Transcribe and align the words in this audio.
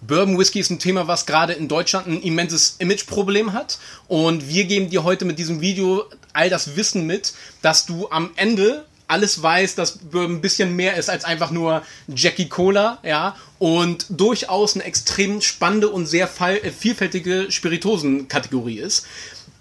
Bourbon 0.00 0.38
Whisky 0.38 0.60
ist 0.60 0.70
ein 0.70 0.78
Thema, 0.78 1.08
was 1.08 1.26
gerade 1.26 1.52
in 1.54 1.68
Deutschland 1.68 2.06
ein 2.06 2.22
immenses 2.22 2.76
Imageproblem 2.78 3.52
hat. 3.52 3.78
Und 4.06 4.48
wir 4.48 4.64
geben 4.64 4.90
dir 4.90 5.02
heute 5.04 5.24
mit 5.24 5.38
diesem 5.38 5.60
Video 5.60 6.04
all 6.32 6.50
das 6.50 6.76
Wissen 6.76 7.06
mit, 7.06 7.34
dass 7.62 7.86
du 7.86 8.08
am 8.10 8.30
Ende 8.36 8.84
alles 9.08 9.42
weißt, 9.42 9.78
dass 9.78 9.98
Bourbon 9.98 10.36
ein 10.36 10.40
bisschen 10.40 10.76
mehr 10.76 10.96
ist 10.96 11.08
als 11.08 11.24
einfach 11.24 11.50
nur 11.50 11.82
Jackie 12.08 12.48
Cola, 12.48 12.98
ja, 13.02 13.34
und 13.58 14.06
durchaus 14.10 14.74
eine 14.74 14.84
extrem 14.84 15.40
spannende 15.40 15.88
und 15.88 16.06
sehr 16.06 16.28
vielfältige 16.28 17.50
Spiritosenkategorie 17.50 18.78
ist. 18.78 19.06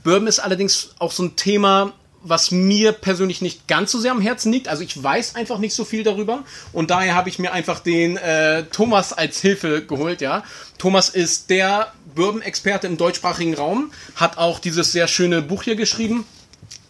Bourbon 0.03 0.27
ist 0.27 0.39
allerdings 0.39 0.89
auch 0.99 1.13
so 1.13 1.23
ein 1.23 1.35
Thema, 1.35 1.93
was 2.23 2.51
mir 2.51 2.91
persönlich 2.91 3.41
nicht 3.41 3.67
ganz 3.67 3.91
so 3.91 3.99
sehr 3.99 4.11
am 4.11 4.21
Herzen 4.21 4.51
liegt. 4.51 4.67
Also 4.67 4.83
ich 4.83 5.01
weiß 5.01 5.35
einfach 5.35 5.59
nicht 5.59 5.73
so 5.73 5.85
viel 5.85 6.03
darüber 6.03 6.43
und 6.73 6.89
daher 6.89 7.15
habe 7.15 7.29
ich 7.29 7.39
mir 7.39 7.53
einfach 7.53 7.79
den 7.79 8.17
äh, 8.17 8.63
Thomas 8.65 9.13
als 9.13 9.39
Hilfe 9.39 9.85
geholt. 9.85 10.21
Ja, 10.21 10.43
Thomas 10.77 11.09
ist 11.09 11.49
der 11.49 11.93
Bourbon-Experte 12.15 12.87
im 12.87 12.97
deutschsprachigen 12.97 13.53
Raum, 13.53 13.91
hat 14.15 14.37
auch 14.37 14.59
dieses 14.59 14.91
sehr 14.91 15.07
schöne 15.07 15.41
Buch 15.41 15.63
hier 15.63 15.75
geschrieben 15.75 16.25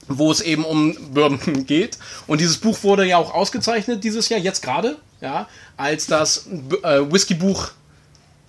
wo 0.09 0.31
es 0.31 0.41
eben 0.41 0.63
um 0.63 0.95
Bourbon 1.13 1.65
geht. 1.67 1.97
Und 2.27 2.39
dieses 2.41 2.57
Buch 2.57 2.83
wurde 2.83 3.05
ja 3.05 3.17
auch 3.17 3.33
ausgezeichnet 3.33 4.03
dieses 4.03 4.29
Jahr, 4.29 4.39
jetzt 4.39 4.61
gerade, 4.63 4.95
ja, 5.21 5.47
als 5.75 6.07
das 6.07 6.47
äh, 6.83 7.11
Whiskybuch, 7.11 7.71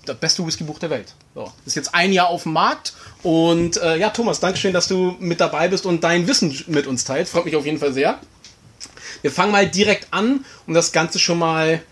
das 0.08 0.18
beste 0.18 0.46
Whiskybuch 0.46 0.78
der 0.78 0.90
Welt. 0.90 1.14
So, 1.34 1.52
ist 1.66 1.76
jetzt 1.76 1.94
ein 1.94 2.12
Jahr 2.12 2.28
auf 2.28 2.44
dem 2.44 2.52
Markt 2.52 2.94
und 3.22 3.76
äh, 3.76 3.96
ja, 3.96 4.10
Thomas, 4.10 4.40
Dankeschön, 4.40 4.72
dass 4.72 4.88
du 4.88 5.16
mit 5.18 5.40
dabei 5.40 5.68
bist 5.68 5.86
und 5.86 6.04
dein 6.04 6.26
Wissen 6.26 6.56
mit 6.66 6.86
uns 6.86 7.04
teilst. 7.04 7.32
Freut 7.32 7.44
mich 7.44 7.56
auf 7.56 7.64
jeden 7.64 7.78
Fall 7.78 7.92
sehr. 7.92 8.18
Wir 9.22 9.30
fangen 9.30 9.52
mal 9.52 9.68
direkt 9.68 10.08
an, 10.12 10.44
um 10.66 10.74
das 10.74 10.92
Ganze 10.92 11.18
schon 11.18 11.38
mal 11.38 11.82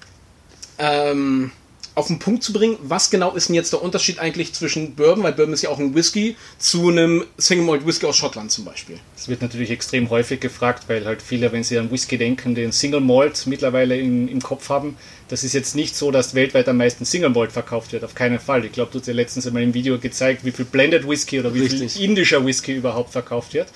ähm, 0.78 1.50
auf 1.96 2.06
den 2.06 2.20
Punkt 2.20 2.44
zu 2.44 2.52
bringen. 2.52 2.76
Was 2.82 3.10
genau 3.10 3.34
ist 3.34 3.48
denn 3.48 3.56
jetzt 3.56 3.72
der 3.72 3.82
Unterschied 3.82 4.20
eigentlich 4.20 4.52
zwischen 4.52 4.94
Bourbon, 4.94 5.24
weil 5.24 5.32
Bourbon 5.32 5.54
ist 5.54 5.62
ja 5.62 5.70
auch 5.70 5.80
ein 5.80 5.94
Whisky, 5.94 6.36
zu 6.58 6.88
einem 6.88 7.24
Single 7.38 7.66
Malt 7.66 7.84
Whisky 7.84 8.06
aus 8.06 8.16
Schottland 8.16 8.52
zum 8.52 8.64
Beispiel? 8.64 9.00
Das 9.16 9.28
wird 9.28 9.42
natürlich 9.42 9.70
extrem 9.70 10.08
häufig 10.10 10.38
gefragt, 10.38 10.84
weil 10.86 11.04
halt 11.04 11.22
viele, 11.22 11.50
wenn 11.50 11.64
sie 11.64 11.78
an 11.78 11.90
Whisky 11.90 12.16
denken, 12.16 12.54
den 12.54 12.70
Single 12.70 13.00
Malt 13.00 13.46
mittlerweile 13.46 13.98
in, 13.98 14.28
im 14.28 14.40
Kopf 14.40 14.68
haben 14.68 14.96
das 15.28 15.42
ist 15.42 15.54
jetzt 15.54 15.74
nicht 15.74 15.96
so, 15.96 16.10
dass 16.10 16.34
weltweit 16.34 16.68
am 16.68 16.76
meisten 16.76 17.04
Single 17.04 17.30
Malt 17.30 17.52
verkauft 17.52 17.92
wird. 17.92 18.04
Auf 18.04 18.14
keinen 18.14 18.38
Fall. 18.38 18.64
Ich 18.64 18.72
glaube, 18.72 18.92
du 18.92 19.00
hast 19.00 19.06
ja 19.06 19.14
letztens 19.14 19.46
einmal 19.46 19.62
im 19.62 19.74
Video 19.74 19.98
gezeigt, 19.98 20.44
wie 20.44 20.52
viel 20.52 20.64
Blended 20.64 21.08
Whisky 21.08 21.40
oder 21.40 21.52
wie 21.52 21.62
Richtig. 21.62 21.92
viel 21.92 22.04
indischer 22.04 22.44
Whisky 22.44 22.74
überhaupt 22.74 23.10
verkauft 23.10 23.54
wird. 23.54 23.68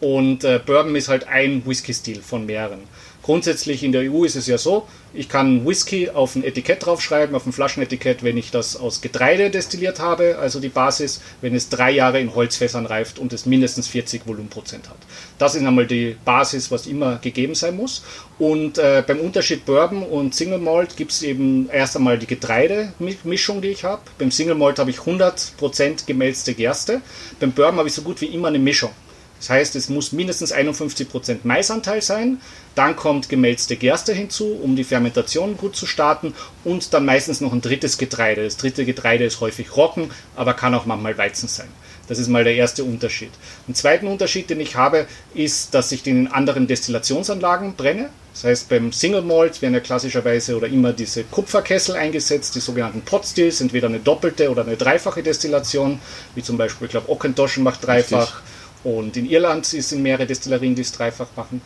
Und 0.00 0.44
äh, 0.44 0.60
Bourbon 0.64 0.96
ist 0.96 1.08
halt 1.08 1.26
ein 1.28 1.64
Whisky-Stil 1.64 2.22
von 2.22 2.44
mehreren. 2.44 2.80
Grundsätzlich 3.26 3.82
in 3.82 3.90
der 3.90 4.02
EU 4.02 4.22
ist 4.22 4.36
es 4.36 4.46
ja 4.46 4.56
so, 4.56 4.86
ich 5.12 5.28
kann 5.28 5.66
Whisky 5.66 6.10
auf 6.10 6.36
ein 6.36 6.44
Etikett 6.44 6.86
draufschreiben, 6.86 7.34
auf 7.34 7.44
ein 7.44 7.52
Flaschenetikett, 7.52 8.22
wenn 8.22 8.36
ich 8.36 8.52
das 8.52 8.76
aus 8.76 9.00
Getreide 9.00 9.50
destilliert 9.50 9.98
habe, 9.98 10.38
also 10.38 10.60
die 10.60 10.68
Basis, 10.68 11.20
wenn 11.40 11.52
es 11.52 11.68
drei 11.68 11.90
Jahre 11.90 12.20
in 12.20 12.36
Holzfässern 12.36 12.86
reift 12.86 13.18
und 13.18 13.32
es 13.32 13.44
mindestens 13.44 13.88
40 13.88 14.28
Volumenprozent 14.28 14.88
hat. 14.88 14.98
Das 15.38 15.56
ist 15.56 15.64
einmal 15.64 15.88
die 15.88 16.16
Basis, 16.24 16.70
was 16.70 16.86
immer 16.86 17.16
gegeben 17.16 17.56
sein 17.56 17.74
muss. 17.74 18.04
Und 18.38 18.78
äh, 18.78 19.02
beim 19.04 19.18
Unterschied 19.18 19.66
Bourbon 19.66 20.04
und 20.04 20.32
Single 20.32 20.60
Malt 20.60 20.96
gibt 20.96 21.10
es 21.10 21.22
eben 21.22 21.68
erst 21.68 21.96
einmal 21.96 22.20
die 22.20 22.28
Getreidemischung, 22.28 23.60
die 23.60 23.70
ich 23.70 23.82
habe. 23.82 24.02
Beim 24.20 24.30
Single 24.30 24.54
Malt 24.54 24.78
habe 24.78 24.90
ich 24.90 24.98
100% 24.98 26.06
gemälzte 26.06 26.54
Gerste. 26.54 27.00
Beim 27.40 27.50
Bourbon 27.50 27.78
habe 27.78 27.88
ich 27.88 27.94
so 27.94 28.02
gut 28.02 28.20
wie 28.20 28.26
immer 28.26 28.46
eine 28.46 28.60
Mischung. 28.60 28.92
Das 29.38 29.50
heißt, 29.50 29.76
es 29.76 29.88
muss 29.88 30.12
mindestens 30.12 30.52
51% 30.54 31.38
Maisanteil 31.44 32.02
sein. 32.02 32.40
Dann 32.74 32.96
kommt 32.96 33.28
gemälzte 33.28 33.76
Gerste 33.76 34.12
hinzu, 34.12 34.58
um 34.62 34.76
die 34.76 34.84
Fermentation 34.84 35.56
gut 35.56 35.76
zu 35.76 35.86
starten. 35.86 36.34
Und 36.64 36.94
dann 36.94 37.04
meistens 37.04 37.40
noch 37.40 37.52
ein 37.52 37.60
drittes 37.60 37.98
Getreide. 37.98 38.44
Das 38.44 38.56
dritte 38.56 38.84
Getreide 38.84 39.24
ist 39.24 39.40
häufig 39.40 39.76
Roggen, 39.76 40.10
aber 40.36 40.54
kann 40.54 40.74
auch 40.74 40.86
manchmal 40.86 41.18
Weizen 41.18 41.48
sein. 41.48 41.68
Das 42.08 42.18
ist 42.18 42.28
mal 42.28 42.44
der 42.44 42.54
erste 42.54 42.84
Unterschied. 42.84 43.30
Ein 43.68 43.74
zweiten 43.74 44.06
Unterschied, 44.06 44.48
den 44.48 44.60
ich 44.60 44.76
habe, 44.76 45.06
ist, 45.34 45.74
dass 45.74 45.90
ich 45.92 46.02
den 46.02 46.20
in 46.20 46.28
anderen 46.28 46.66
Destillationsanlagen 46.66 47.74
brenne. 47.74 48.10
Das 48.32 48.44
heißt, 48.44 48.68
beim 48.68 48.92
Single 48.92 49.22
Malt 49.22 49.60
werden 49.62 49.74
ja 49.74 49.80
klassischerweise 49.80 50.56
oder 50.56 50.68
immer 50.68 50.92
diese 50.92 51.24
Kupferkessel 51.24 51.96
eingesetzt, 51.96 52.54
die 52.54 52.60
sogenannten 52.60 53.00
Potstills, 53.00 53.60
entweder 53.60 53.88
eine 53.88 53.98
doppelte 53.98 54.50
oder 54.50 54.62
eine 54.62 54.76
dreifache 54.76 55.22
Destillation, 55.22 55.98
wie 56.34 56.42
zum 56.42 56.56
Beispiel, 56.58 56.84
ich 56.86 56.90
glaube, 56.92 57.10
Ockentoschen 57.10 57.64
macht 57.64 57.84
dreifach. 57.84 58.36
Richtig. 58.36 58.55
Und 58.86 59.16
in 59.16 59.28
Irland 59.28 59.66
sind 59.66 60.00
mehrere 60.00 60.26
Destillerien, 60.26 60.76
die 60.76 60.82
es 60.82 60.92
dreifach 60.92 61.26
machen. 61.34 61.60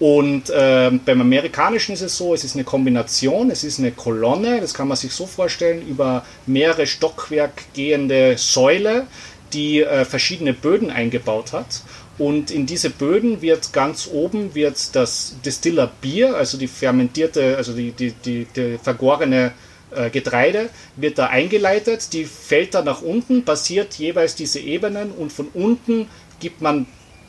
Und 0.00 0.48
äh, 0.48 0.90
beim 1.04 1.20
amerikanischen 1.20 1.92
ist 1.92 2.00
es 2.00 2.16
so, 2.16 2.32
es 2.32 2.44
ist 2.44 2.54
eine 2.54 2.64
Kombination, 2.64 3.50
es 3.50 3.62
ist 3.62 3.78
eine 3.78 3.92
Kolonne, 3.92 4.58
das 4.58 4.72
kann 4.72 4.88
man 4.88 4.96
sich 4.96 5.12
so 5.12 5.26
vorstellen, 5.26 5.86
über 5.86 6.24
mehrere 6.46 6.86
Stockwerk 6.86 7.52
gehende 7.74 8.38
Säule, 8.38 9.06
die 9.52 9.82
äh, 9.82 10.06
verschiedene 10.06 10.54
Böden 10.54 10.90
eingebaut 10.90 11.52
hat. 11.52 11.82
Und 12.16 12.50
in 12.50 12.64
diese 12.64 12.88
Böden 12.88 13.42
wird 13.42 13.74
ganz 13.74 14.08
oben 14.10 14.54
wird 14.54 14.96
das 14.96 15.36
Distiller 15.44 15.92
Bier, 16.00 16.36
also 16.36 16.56
die 16.56 16.68
fermentierte, 16.68 17.58
also 17.58 17.74
die, 17.74 17.90
die, 17.90 18.12
die, 18.12 18.46
die 18.56 18.78
vergorene 18.82 19.52
äh, 19.94 20.08
Getreide 20.08 20.70
wird 20.96 21.18
da 21.18 21.26
eingeleitet, 21.26 22.14
die 22.14 22.24
fällt 22.24 22.74
dann 22.74 22.86
nach 22.86 23.02
unten, 23.02 23.44
passiert 23.44 23.92
jeweils 23.94 24.34
diese 24.34 24.58
Ebenen 24.58 25.10
und 25.10 25.32
von 25.32 25.48
unten 25.52 26.08
gibt 26.42 26.60
man 26.60 26.86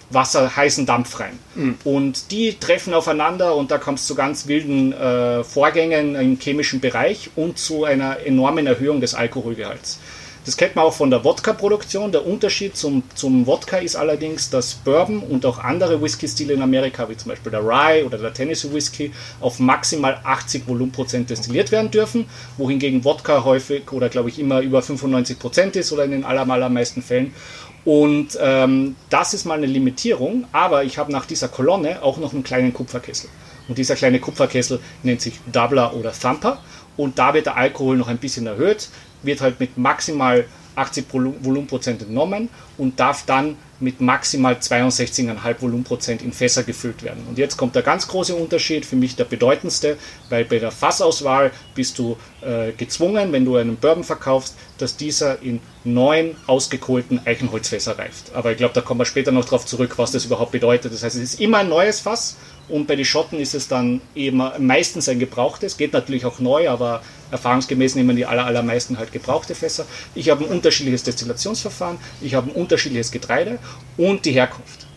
Wasser, 0.09 0.55
heißen 0.55 0.85
Dampf 0.85 1.19
rein. 1.19 1.39
Mhm. 1.55 1.77
Und 1.83 2.31
die 2.31 2.59
treffen 2.59 2.93
aufeinander 2.93 3.55
und 3.55 3.71
da 3.71 3.77
kommt 3.77 3.99
es 3.99 4.07
zu 4.07 4.15
ganz 4.15 4.47
wilden 4.47 4.93
äh, 4.93 5.43
Vorgängen 5.43 6.15
im 6.15 6.39
chemischen 6.39 6.81
Bereich 6.81 7.29
und 7.35 7.57
zu 7.57 7.85
einer 7.85 8.19
enormen 8.25 8.67
Erhöhung 8.67 9.01
des 9.01 9.15
Alkoholgehalts. 9.15 9.99
Das 10.45 10.57
kennt 10.57 10.75
man 10.75 10.85
auch 10.85 10.93
von 10.93 11.09
der 11.09 11.23
Wodka-Produktion. 11.23 12.11
Der 12.11 12.25
Unterschied 12.25 12.75
zum, 12.75 13.03
zum 13.15 13.47
Wodka 13.47 13.77
ist 13.77 13.95
allerdings, 13.95 14.49
dass 14.49 14.73
Bourbon 14.73 15.19
und 15.19 15.45
auch 15.45 15.59
andere 15.59 16.01
Whisky-Stile 16.01 16.53
in 16.53 16.61
Amerika, 16.61 17.07
wie 17.07 17.15
zum 17.15 17.29
Beispiel 17.29 17.51
der 17.51 17.61
Rye 17.61 18.03
oder 18.03 18.17
der 18.17 18.33
Tennessee 18.33 18.73
Whisky, 18.73 19.11
auf 19.39 19.59
maximal 19.59 20.19
80 20.23 20.67
Volumenprozent 20.67 21.29
destilliert 21.29 21.71
werden 21.71 21.91
dürfen, 21.91 22.25
wohingegen 22.57 23.05
Wodka 23.05 23.45
häufig 23.45 23.91
oder 23.91 24.09
glaube 24.09 24.29
ich 24.29 24.37
immer 24.37 24.59
über 24.59 24.81
95 24.81 25.39
Prozent 25.39 25.75
ist 25.77 25.93
oder 25.93 26.03
in 26.03 26.11
den 26.11 26.25
allermeisten 26.25 27.01
Fällen. 27.01 27.33
Und 27.85 28.37
ähm, 28.41 28.95
das 29.09 29.33
ist 29.33 29.45
mal 29.45 29.57
eine 29.57 29.65
Limitierung, 29.65 30.45
aber 30.51 30.83
ich 30.83 30.97
habe 30.97 31.11
nach 31.11 31.25
dieser 31.25 31.47
Kolonne 31.47 32.01
auch 32.01 32.17
noch 32.17 32.33
einen 32.33 32.43
kleinen 32.43 32.73
Kupferkessel. 32.73 33.29
Und 33.67 33.77
dieser 33.77 33.95
kleine 33.95 34.19
Kupferkessel 34.19 34.79
nennt 35.03 35.21
sich 35.21 35.39
Doubler 35.51 35.93
oder 35.93 36.11
Thumper. 36.11 36.59
Und 36.95 37.17
da 37.17 37.33
wird 37.33 37.47
der 37.47 37.57
Alkohol 37.57 37.97
noch 37.97 38.07
ein 38.07 38.17
bisschen 38.17 38.45
erhöht, 38.45 38.89
wird 39.23 39.41
halt 39.41 39.59
mit 39.59 39.77
maximal 39.77 40.45
80 40.75 41.05
Volumenprozent 41.11 42.01
entnommen 42.01 42.49
und 42.77 42.99
darf 42.99 43.25
dann 43.25 43.57
mit 43.79 43.99
maximal 44.01 44.55
62,5 44.55 45.61
Volumenprozent 45.61 46.21
in 46.21 46.31
Fässer 46.31 46.63
gefüllt 46.63 47.03
werden. 47.03 47.23
Und 47.27 47.37
jetzt 47.37 47.57
kommt 47.57 47.75
der 47.75 47.83
ganz 47.83 48.07
große 48.07 48.33
Unterschied, 48.33 48.85
für 48.85 48.95
mich 48.95 49.15
der 49.15 49.25
bedeutendste, 49.25 49.97
weil 50.29 50.45
bei 50.45 50.57
der 50.57 50.71
Fassauswahl 50.71 51.51
bist 51.75 51.99
du 51.99 52.17
äh, 52.41 52.71
gezwungen, 52.71 53.31
wenn 53.31 53.45
du 53.45 53.57
einen 53.57 53.75
Bourbon 53.75 54.03
verkaufst, 54.03 54.55
dass 54.77 54.95
dieser 54.95 55.41
in 55.41 55.59
neun 55.83 56.35
ausgekohlten 56.47 57.19
Eichenholzfässer 57.25 57.99
reift. 57.99 58.31
Aber 58.33 58.51
ich 58.51 58.57
glaube, 58.57 58.73
da 58.73 58.81
kommen 58.81 59.01
wir 59.01 59.05
später 59.05 59.31
noch 59.31 59.45
darauf 59.45 59.65
zurück, 59.65 59.97
was 59.97 60.11
das 60.11 60.25
überhaupt 60.25 60.51
bedeutet. 60.51 60.93
Das 60.93 61.03
heißt, 61.03 61.17
es 61.17 61.33
ist 61.33 61.41
immer 61.41 61.59
ein 61.59 61.69
neues 61.69 61.99
Fass 61.99 62.37
und 62.69 62.87
bei 62.87 62.95
den 62.95 63.05
Schotten 63.05 63.39
ist 63.39 63.53
es 63.53 63.67
dann 63.67 63.99
eben 64.15 64.41
meistens 64.59 65.09
ein 65.09 65.19
gebrauchtes, 65.19 65.75
geht 65.75 65.91
natürlich 65.91 66.25
auch 66.25 66.39
neu, 66.39 66.69
aber 66.69 67.01
erfahrungsgemäß 67.33 67.95
nehmen 67.95 68.15
die 68.15 68.25
aller, 68.25 68.45
allermeisten 68.45 68.97
halt 68.97 69.11
gebrauchte 69.11 69.55
Fässer. 69.55 69.85
Ich 70.15 70.29
habe 70.29 70.45
ein 70.45 70.49
unterschiedliches 70.49 71.03
Destillationsverfahren, 71.03 71.97
ich 72.21 72.35
habe 72.35 72.49
ein 72.49 72.55
unterschiedliches 72.55 73.11
Getreide 73.11 73.59
und 73.97 74.23
die 74.25 74.31
Herkunft. 74.31 74.87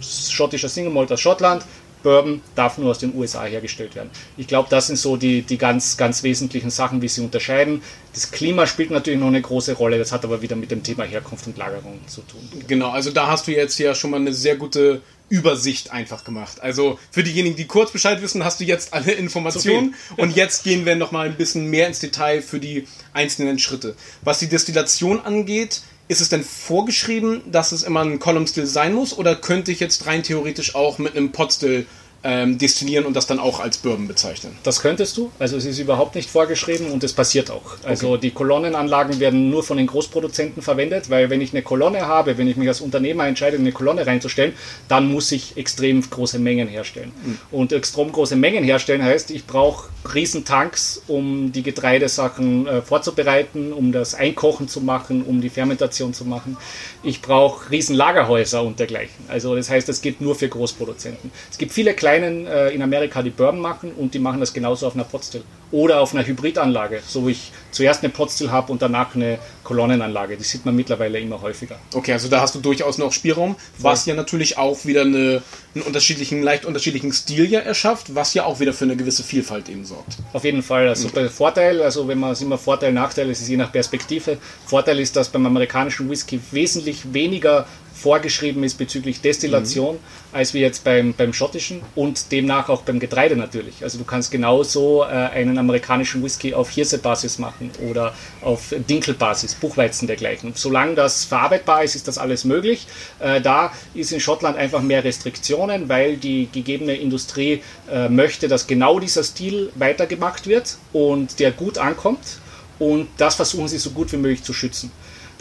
Schottischer 0.00 0.68
Single 0.68 0.92
Malt 0.92 1.12
aus 1.12 1.20
Schottland, 1.20 1.64
Bourbon 2.02 2.40
darf 2.54 2.78
nur 2.78 2.90
aus 2.90 2.98
den 2.98 3.14
USA 3.14 3.44
hergestellt 3.44 3.94
werden. 3.94 4.10
Ich 4.36 4.46
glaube, 4.46 4.68
das 4.70 4.88
sind 4.88 4.96
so 4.96 5.16
die, 5.16 5.42
die 5.42 5.58
ganz, 5.58 5.96
ganz 5.96 6.22
wesentlichen 6.22 6.70
Sachen, 6.70 7.00
wie 7.00 7.08
sie 7.08 7.20
unterscheiden. 7.20 7.82
Das 8.12 8.30
Klima 8.30 8.66
spielt 8.66 8.90
natürlich 8.90 9.20
noch 9.20 9.28
eine 9.28 9.40
große 9.40 9.74
Rolle, 9.74 9.98
das 9.98 10.12
hat 10.12 10.24
aber 10.24 10.42
wieder 10.42 10.56
mit 10.56 10.70
dem 10.70 10.82
Thema 10.82 11.04
Herkunft 11.04 11.46
und 11.46 11.56
Lagerung 11.56 12.00
zu 12.06 12.22
tun. 12.22 12.40
Genau, 12.66 12.90
also 12.90 13.10
da 13.10 13.28
hast 13.28 13.46
du 13.46 13.52
jetzt 13.52 13.78
ja 13.78 13.94
schon 13.94 14.10
mal 14.10 14.20
eine 14.20 14.34
sehr 14.34 14.56
gute 14.56 15.00
Übersicht 15.32 15.92
einfach 15.92 16.24
gemacht. 16.24 16.60
Also 16.60 16.98
für 17.10 17.22
diejenigen, 17.22 17.56
die 17.56 17.64
kurz 17.64 17.90
Bescheid 17.90 18.20
wissen, 18.20 18.44
hast 18.44 18.60
du 18.60 18.64
jetzt 18.64 18.92
alle 18.92 19.12
Informationen 19.12 19.94
und 20.18 20.36
jetzt 20.36 20.62
gehen 20.62 20.84
wir 20.84 20.94
nochmal 20.94 21.24
ein 21.24 21.36
bisschen 21.36 21.70
mehr 21.70 21.86
ins 21.86 22.00
Detail 22.00 22.42
für 22.42 22.60
die 22.60 22.86
einzelnen 23.14 23.58
Schritte. 23.58 23.96
Was 24.20 24.40
die 24.40 24.48
Destillation 24.48 25.20
angeht, 25.20 25.80
ist 26.08 26.20
es 26.20 26.28
denn 26.28 26.44
vorgeschrieben, 26.44 27.40
dass 27.50 27.72
es 27.72 27.82
immer 27.82 28.02
ein 28.02 28.18
Column 28.18 28.46
Still 28.46 28.66
sein 28.66 28.92
muss 28.92 29.16
oder 29.16 29.34
könnte 29.34 29.72
ich 29.72 29.80
jetzt 29.80 30.04
rein 30.04 30.22
theoretisch 30.22 30.74
auch 30.74 30.98
mit 30.98 31.16
einem 31.16 31.32
Pot 31.32 31.54
Still 31.54 31.86
ähm, 32.24 32.58
destillieren 32.58 33.04
und 33.04 33.14
das 33.14 33.26
dann 33.26 33.38
auch 33.38 33.60
als 33.60 33.78
Bourbon 33.78 34.06
bezeichnen. 34.06 34.56
Das 34.62 34.80
könntest 34.80 35.16
du. 35.16 35.32
Also 35.38 35.56
es 35.56 35.64
ist 35.64 35.78
überhaupt 35.78 36.14
nicht 36.14 36.30
vorgeschrieben 36.30 36.90
und 36.90 37.02
es 37.02 37.12
passiert 37.12 37.50
auch. 37.50 37.78
Also 37.84 38.10
okay. 38.10 38.20
die 38.22 38.30
Kolonnenanlagen 38.30 39.18
werden 39.18 39.50
nur 39.50 39.62
von 39.62 39.76
den 39.76 39.88
Großproduzenten 39.88 40.62
verwendet, 40.62 41.10
weil 41.10 41.30
wenn 41.30 41.40
ich 41.40 41.52
eine 41.52 41.62
Kolonne 41.62 42.06
habe, 42.06 42.38
wenn 42.38 42.46
ich 42.46 42.56
mich 42.56 42.68
als 42.68 42.80
Unternehmer 42.80 43.26
entscheide, 43.26 43.56
eine 43.56 43.72
Kolonne 43.72 44.06
reinzustellen, 44.06 44.52
dann 44.88 45.10
muss 45.10 45.32
ich 45.32 45.56
extrem 45.56 46.00
große 46.08 46.38
Mengen 46.38 46.68
herstellen. 46.68 47.12
Mhm. 47.24 47.38
Und 47.50 47.72
extrem 47.72 48.12
große 48.12 48.36
Mengen 48.36 48.62
herstellen 48.62 49.02
heißt, 49.02 49.30
ich 49.32 49.46
brauche 49.46 49.88
Riesentanks, 50.14 51.02
um 51.08 51.50
die 51.50 51.62
Getreidesachen 51.62 52.66
äh, 52.66 52.82
vorzubereiten, 52.82 53.72
um 53.72 53.90
das 53.90 54.14
Einkochen 54.14 54.68
zu 54.68 54.80
machen, 54.80 55.22
um 55.22 55.40
die 55.40 55.50
Fermentation 55.50 56.14
zu 56.14 56.24
machen. 56.24 56.56
Ich 57.02 57.20
brauche 57.20 57.70
Riesenlagerhäuser 57.70 58.62
und 58.62 58.78
dergleichen. 58.78 59.24
Also 59.28 59.56
das 59.56 59.70
heißt, 59.70 59.88
es 59.88 60.02
geht 60.02 60.20
nur 60.20 60.34
für 60.36 60.48
Großproduzenten. 60.48 61.32
Es 61.50 61.58
gibt 61.58 61.72
viele 61.72 61.94
kleine 61.94 62.11
kleinen 62.12 62.46
äh, 62.46 62.70
in 62.70 62.82
Amerika, 62.82 63.22
die 63.22 63.30
Bourbon 63.30 63.60
machen 63.60 63.92
und 63.92 64.14
die 64.14 64.18
machen 64.18 64.40
das 64.40 64.52
genauso 64.52 64.86
auf 64.86 64.94
einer 64.94 65.04
Potstill. 65.04 65.42
Oder 65.70 66.00
auf 66.00 66.14
einer 66.14 66.26
Hybridanlage, 66.26 67.00
so 67.06 67.26
wie 67.26 67.32
ich 67.32 67.52
zuerst 67.70 68.02
eine 68.02 68.12
Potstill 68.12 68.50
habe 68.50 68.70
und 68.70 68.82
danach 68.82 69.14
eine 69.14 69.38
Kolonnenanlage. 69.64 70.36
Die 70.36 70.44
sieht 70.44 70.66
man 70.66 70.76
mittlerweile 70.76 71.18
immer 71.18 71.40
häufiger. 71.40 71.78
Okay, 71.94 72.12
also 72.12 72.28
da 72.28 72.42
hast 72.42 72.54
du 72.54 72.60
durchaus 72.60 72.98
noch 72.98 73.12
Spielraum, 73.12 73.56
was 73.78 74.04
ja 74.04 74.14
natürlich 74.14 74.58
auch 74.58 74.84
wieder 74.84 75.02
eine, 75.02 75.40
einen 75.74 75.84
unterschiedlichen, 75.84 76.42
leicht 76.42 76.66
unterschiedlichen 76.66 77.12
Stil 77.12 77.46
ja 77.46 77.60
erschafft, 77.60 78.14
was 78.14 78.34
ja 78.34 78.44
auch 78.44 78.60
wieder 78.60 78.74
für 78.74 78.84
eine 78.84 78.96
gewisse 78.96 79.22
Vielfalt 79.22 79.70
eben 79.70 79.86
sorgt. 79.86 80.18
Auf 80.34 80.44
jeden 80.44 80.62
Fall. 80.62 80.88
Also 80.88 81.08
okay. 81.08 81.30
Vorteil, 81.30 81.80
also 81.80 82.06
wenn 82.06 82.18
man 82.18 82.32
es 82.32 82.42
immer 82.42 82.58
Vorteil, 82.58 82.92
Nachteil, 82.92 83.30
es 83.30 83.40
ist 83.40 83.48
je 83.48 83.56
nach 83.56 83.72
Perspektive. 83.72 84.36
Vorteil 84.66 85.00
ist, 85.00 85.16
dass 85.16 85.30
beim 85.30 85.46
amerikanischen 85.46 86.10
Whisky 86.10 86.38
wesentlich 86.50 87.14
weniger 87.14 87.66
vorgeschrieben 88.02 88.64
ist 88.64 88.74
bezüglich 88.74 89.20
Destillation, 89.20 89.94
mhm. 89.94 90.00
als 90.32 90.54
wie 90.54 90.60
jetzt 90.60 90.82
beim, 90.82 91.14
beim 91.14 91.32
schottischen 91.32 91.80
und 91.94 92.32
demnach 92.32 92.68
auch 92.68 92.82
beim 92.82 92.98
Getreide 92.98 93.36
natürlich. 93.36 93.82
Also 93.82 93.98
du 93.98 94.04
kannst 94.04 94.32
genauso 94.32 95.04
äh, 95.04 95.06
einen 95.06 95.56
amerikanischen 95.56 96.22
Whisky 96.22 96.52
auf 96.52 96.70
Hirsebasis 96.70 97.38
machen 97.38 97.70
oder 97.88 98.14
auf 98.42 98.74
Dinkelbasis, 98.90 99.54
Buchweizen 99.54 100.08
dergleichen. 100.08 100.52
Solange 100.54 100.96
das 100.96 101.24
verarbeitbar 101.24 101.84
ist, 101.84 101.94
ist 101.94 102.08
das 102.08 102.18
alles 102.18 102.44
möglich. 102.44 102.86
Äh, 103.20 103.40
da 103.40 103.72
ist 103.94 104.12
in 104.12 104.20
Schottland 104.20 104.56
einfach 104.56 104.82
mehr 104.82 105.04
Restriktionen, 105.04 105.88
weil 105.88 106.16
die 106.16 106.48
gegebene 106.50 106.96
Industrie 106.96 107.62
äh, 107.90 108.08
möchte, 108.08 108.48
dass 108.48 108.66
genau 108.66 108.98
dieser 108.98 109.22
Stil 109.22 109.70
weitergemacht 109.76 110.48
wird 110.48 110.76
und 110.92 111.38
der 111.38 111.52
gut 111.52 111.78
ankommt. 111.78 112.40
Und 112.78 113.06
das 113.16 113.36
versuchen 113.36 113.68
sie 113.68 113.78
so 113.78 113.90
gut 113.90 114.10
wie 114.12 114.16
möglich 114.16 114.42
zu 114.42 114.52
schützen. 114.52 114.90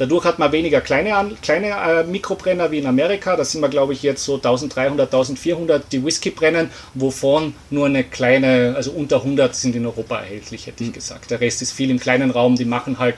Dadurch 0.02 0.26
hat 0.26 0.40
man 0.40 0.52
weniger 0.52 0.82
kleine, 0.82 1.38
kleine 1.44 1.68
äh, 1.68 2.04
Mikrobrenner 2.04 2.72
wie 2.72 2.80
in 2.80 2.88
Amerika. 2.88 3.36
Da 3.36 3.46
sind 3.46 3.62
wir, 3.62 3.70
glaube 3.70 3.94
ich, 3.94 4.02
jetzt 4.02 4.26
so 4.26 4.34
1300, 4.34 5.14
1400, 5.14 5.84
die 5.92 6.04
Whisky 6.04 6.32
brennen, 6.32 6.72
wovon 6.96 7.54
nur 7.70 7.86
eine 7.86 8.04
kleine, 8.04 8.74
also 8.76 8.90
unter 8.94 9.18
100 9.18 9.56
sind 9.56 9.76
in 9.76 9.86
Europa 9.86 10.18
erhältlich, 10.18 10.66
hätte 10.66 10.84
ich 10.84 10.90
mhm. 10.90 10.94
gesagt. 10.94 11.30
Der 11.30 11.40
Rest 11.40 11.62
ist 11.62 11.74
viel 11.74 11.92
im 11.92 12.00
kleinen 12.00 12.32
Raum. 12.32 12.56
Die 12.56 12.66
machen 12.66 12.98
halt 12.98 13.14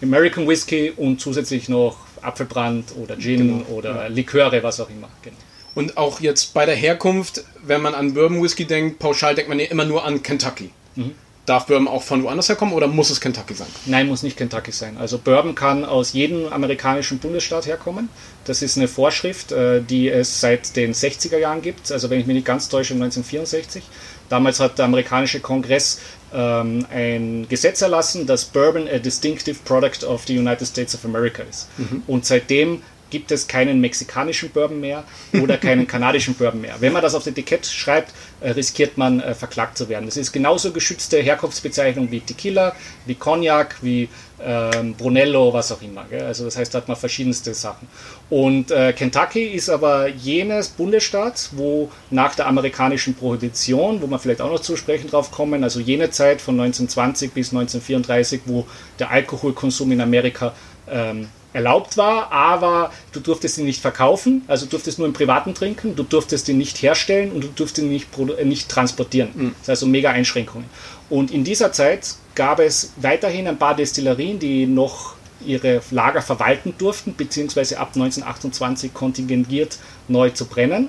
American 0.00 0.46
Whisky 0.46 0.92
und 0.96 1.20
zusätzlich 1.20 1.68
noch 1.68 1.96
Apfelbrand 2.22 2.94
oder 2.96 3.18
Gin 3.18 3.64
genau. 3.64 3.64
oder 3.70 4.02
ja. 4.02 4.06
Liköre, 4.06 4.62
was 4.62 4.78
auch 4.78 4.90
immer. 4.90 5.08
Genau. 5.22 5.36
Und 5.74 5.96
auch 5.96 6.20
jetzt 6.20 6.54
bei 6.54 6.64
der 6.64 6.76
Herkunft, 6.76 7.42
wenn 7.64 7.82
man 7.82 7.96
an 7.96 8.14
Bourbon 8.14 8.40
Whisky 8.40 8.66
denkt, 8.66 9.00
pauschal 9.00 9.34
denkt 9.34 9.48
man 9.48 9.58
ja 9.58 9.66
immer 9.66 9.84
nur 9.84 10.04
an 10.04 10.22
Kentucky. 10.22 10.70
Mhm. 10.94 11.16
Darf 11.48 11.64
Bourbon 11.64 11.88
auch 11.88 12.02
von 12.02 12.22
woanders 12.24 12.50
herkommen 12.50 12.74
oder 12.74 12.88
muss 12.88 13.08
es 13.08 13.22
Kentucky 13.22 13.54
sein? 13.54 13.68
Nein, 13.86 14.06
muss 14.06 14.22
nicht 14.22 14.36
Kentucky 14.36 14.70
sein. 14.70 14.98
Also 14.98 15.16
Bourbon 15.16 15.54
kann 15.54 15.86
aus 15.86 16.12
jedem 16.12 16.52
amerikanischen 16.52 17.18
Bundesstaat 17.20 17.64
herkommen. 17.64 18.10
Das 18.44 18.60
ist 18.60 18.76
eine 18.76 18.86
Vorschrift, 18.86 19.52
äh, 19.52 19.80
die 19.80 20.10
es 20.10 20.40
seit 20.40 20.76
den 20.76 20.92
60er 20.92 21.38
Jahren 21.38 21.62
gibt. 21.62 21.90
Also 21.90 22.10
wenn 22.10 22.20
ich 22.20 22.26
mich 22.26 22.34
nicht 22.34 22.46
ganz 22.46 22.68
täusche, 22.68 22.92
1964. 22.92 23.82
Damals 24.28 24.60
hat 24.60 24.76
der 24.76 24.84
amerikanische 24.84 25.40
Kongress 25.40 26.00
ähm, 26.34 26.84
ein 26.90 27.46
Gesetz 27.48 27.80
erlassen, 27.80 28.26
dass 28.26 28.44
Bourbon 28.44 28.86
a 28.86 28.98
distinctive 28.98 29.56
product 29.64 30.04
of 30.04 30.26
the 30.26 30.38
United 30.38 30.66
States 30.68 30.94
of 30.94 31.06
America 31.06 31.42
ist. 31.44 31.68
Mhm. 31.78 32.02
Und 32.06 32.26
seitdem 32.26 32.82
gibt 33.10 33.32
es 33.32 33.48
keinen 33.48 33.80
mexikanischen 33.80 34.50
Bourbon 34.50 34.80
mehr 34.80 35.04
oder 35.40 35.56
keinen 35.56 35.86
kanadischen 35.88 36.34
Bourbon 36.34 36.60
mehr. 36.60 36.76
Wenn 36.80 36.92
man 36.92 37.02
das 37.02 37.14
auf 37.14 37.24
das 37.24 37.32
Etikett 37.32 37.66
schreibt, 37.66 38.12
äh, 38.40 38.50
riskiert 38.50 38.96
man 38.98 39.20
äh, 39.20 39.34
verklagt 39.34 39.78
zu 39.78 39.88
werden. 39.88 40.06
Das 40.06 40.16
ist 40.16 40.32
genauso 40.32 40.72
geschützte 40.72 41.18
Herkunftsbezeichnung 41.18 42.10
wie 42.10 42.20
Tequila, 42.20 42.74
wie 43.06 43.14
Cognac, 43.14 43.76
wie 43.82 44.08
ähm, 44.40 44.94
Brunello, 44.94 45.52
was 45.52 45.72
auch 45.72 45.82
immer. 45.82 46.04
Gell? 46.04 46.22
Also 46.22 46.44
das 46.44 46.56
heißt, 46.56 46.72
da 46.72 46.78
hat 46.78 46.88
man 46.88 46.96
verschiedenste 46.96 47.54
Sachen. 47.54 47.88
Und 48.30 48.70
äh, 48.70 48.92
Kentucky 48.92 49.44
ist 49.44 49.68
aber 49.68 50.08
jenes 50.08 50.68
Bundesstaat, 50.68 51.50
wo 51.52 51.90
nach 52.10 52.34
der 52.34 52.46
amerikanischen 52.46 53.14
Prohibition, 53.14 54.00
wo 54.00 54.06
man 54.06 54.18
vielleicht 54.20 54.40
auch 54.40 54.50
noch 54.50 54.60
zu 54.60 54.76
sprechen 54.76 55.10
drauf 55.10 55.30
kommen, 55.30 55.64
also 55.64 55.80
jene 55.80 56.10
Zeit 56.10 56.40
von 56.40 56.54
1920 56.60 57.32
bis 57.32 57.48
1934, 57.52 58.42
wo 58.46 58.66
der 58.98 59.10
Alkoholkonsum 59.10 59.90
in 59.92 60.00
Amerika 60.00 60.54
ähm, 60.90 61.28
erlaubt 61.52 61.96
war, 61.96 62.30
aber 62.30 62.92
du 63.12 63.20
durftest 63.20 63.58
ihn 63.58 63.64
nicht 63.64 63.80
verkaufen, 63.80 64.42
also 64.48 64.66
du 64.66 64.72
durftest 64.72 64.98
nur 64.98 65.08
im 65.08 65.14
Privaten 65.14 65.54
trinken, 65.54 65.96
du 65.96 66.02
durftest 66.02 66.48
ihn 66.48 66.58
nicht 66.58 66.82
herstellen 66.82 67.32
und 67.32 67.42
du 67.42 67.48
durftest 67.48 67.84
ihn 67.84 67.90
nicht, 67.90 68.08
äh, 68.38 68.44
nicht 68.44 68.68
transportieren. 68.68 69.30
Mhm. 69.34 69.48
Das 69.60 69.60
heißt 69.60 69.68
also 69.82 69.86
mega 69.86 70.10
Einschränkungen. 70.10 70.68
Und 71.08 71.30
in 71.30 71.44
dieser 71.44 71.72
Zeit 71.72 72.14
gab 72.34 72.60
es 72.60 72.92
weiterhin 72.96 73.48
ein 73.48 73.58
paar 73.58 73.74
Destillerien, 73.74 74.38
die 74.38 74.66
noch 74.66 75.14
ihre 75.44 75.80
Lager 75.90 76.20
verwalten 76.20 76.74
durften, 76.76 77.14
beziehungsweise 77.16 77.78
ab 77.78 77.92
1928 77.94 78.92
kontingentiert 78.92 79.78
neu 80.08 80.30
zu 80.30 80.46
brennen. 80.46 80.88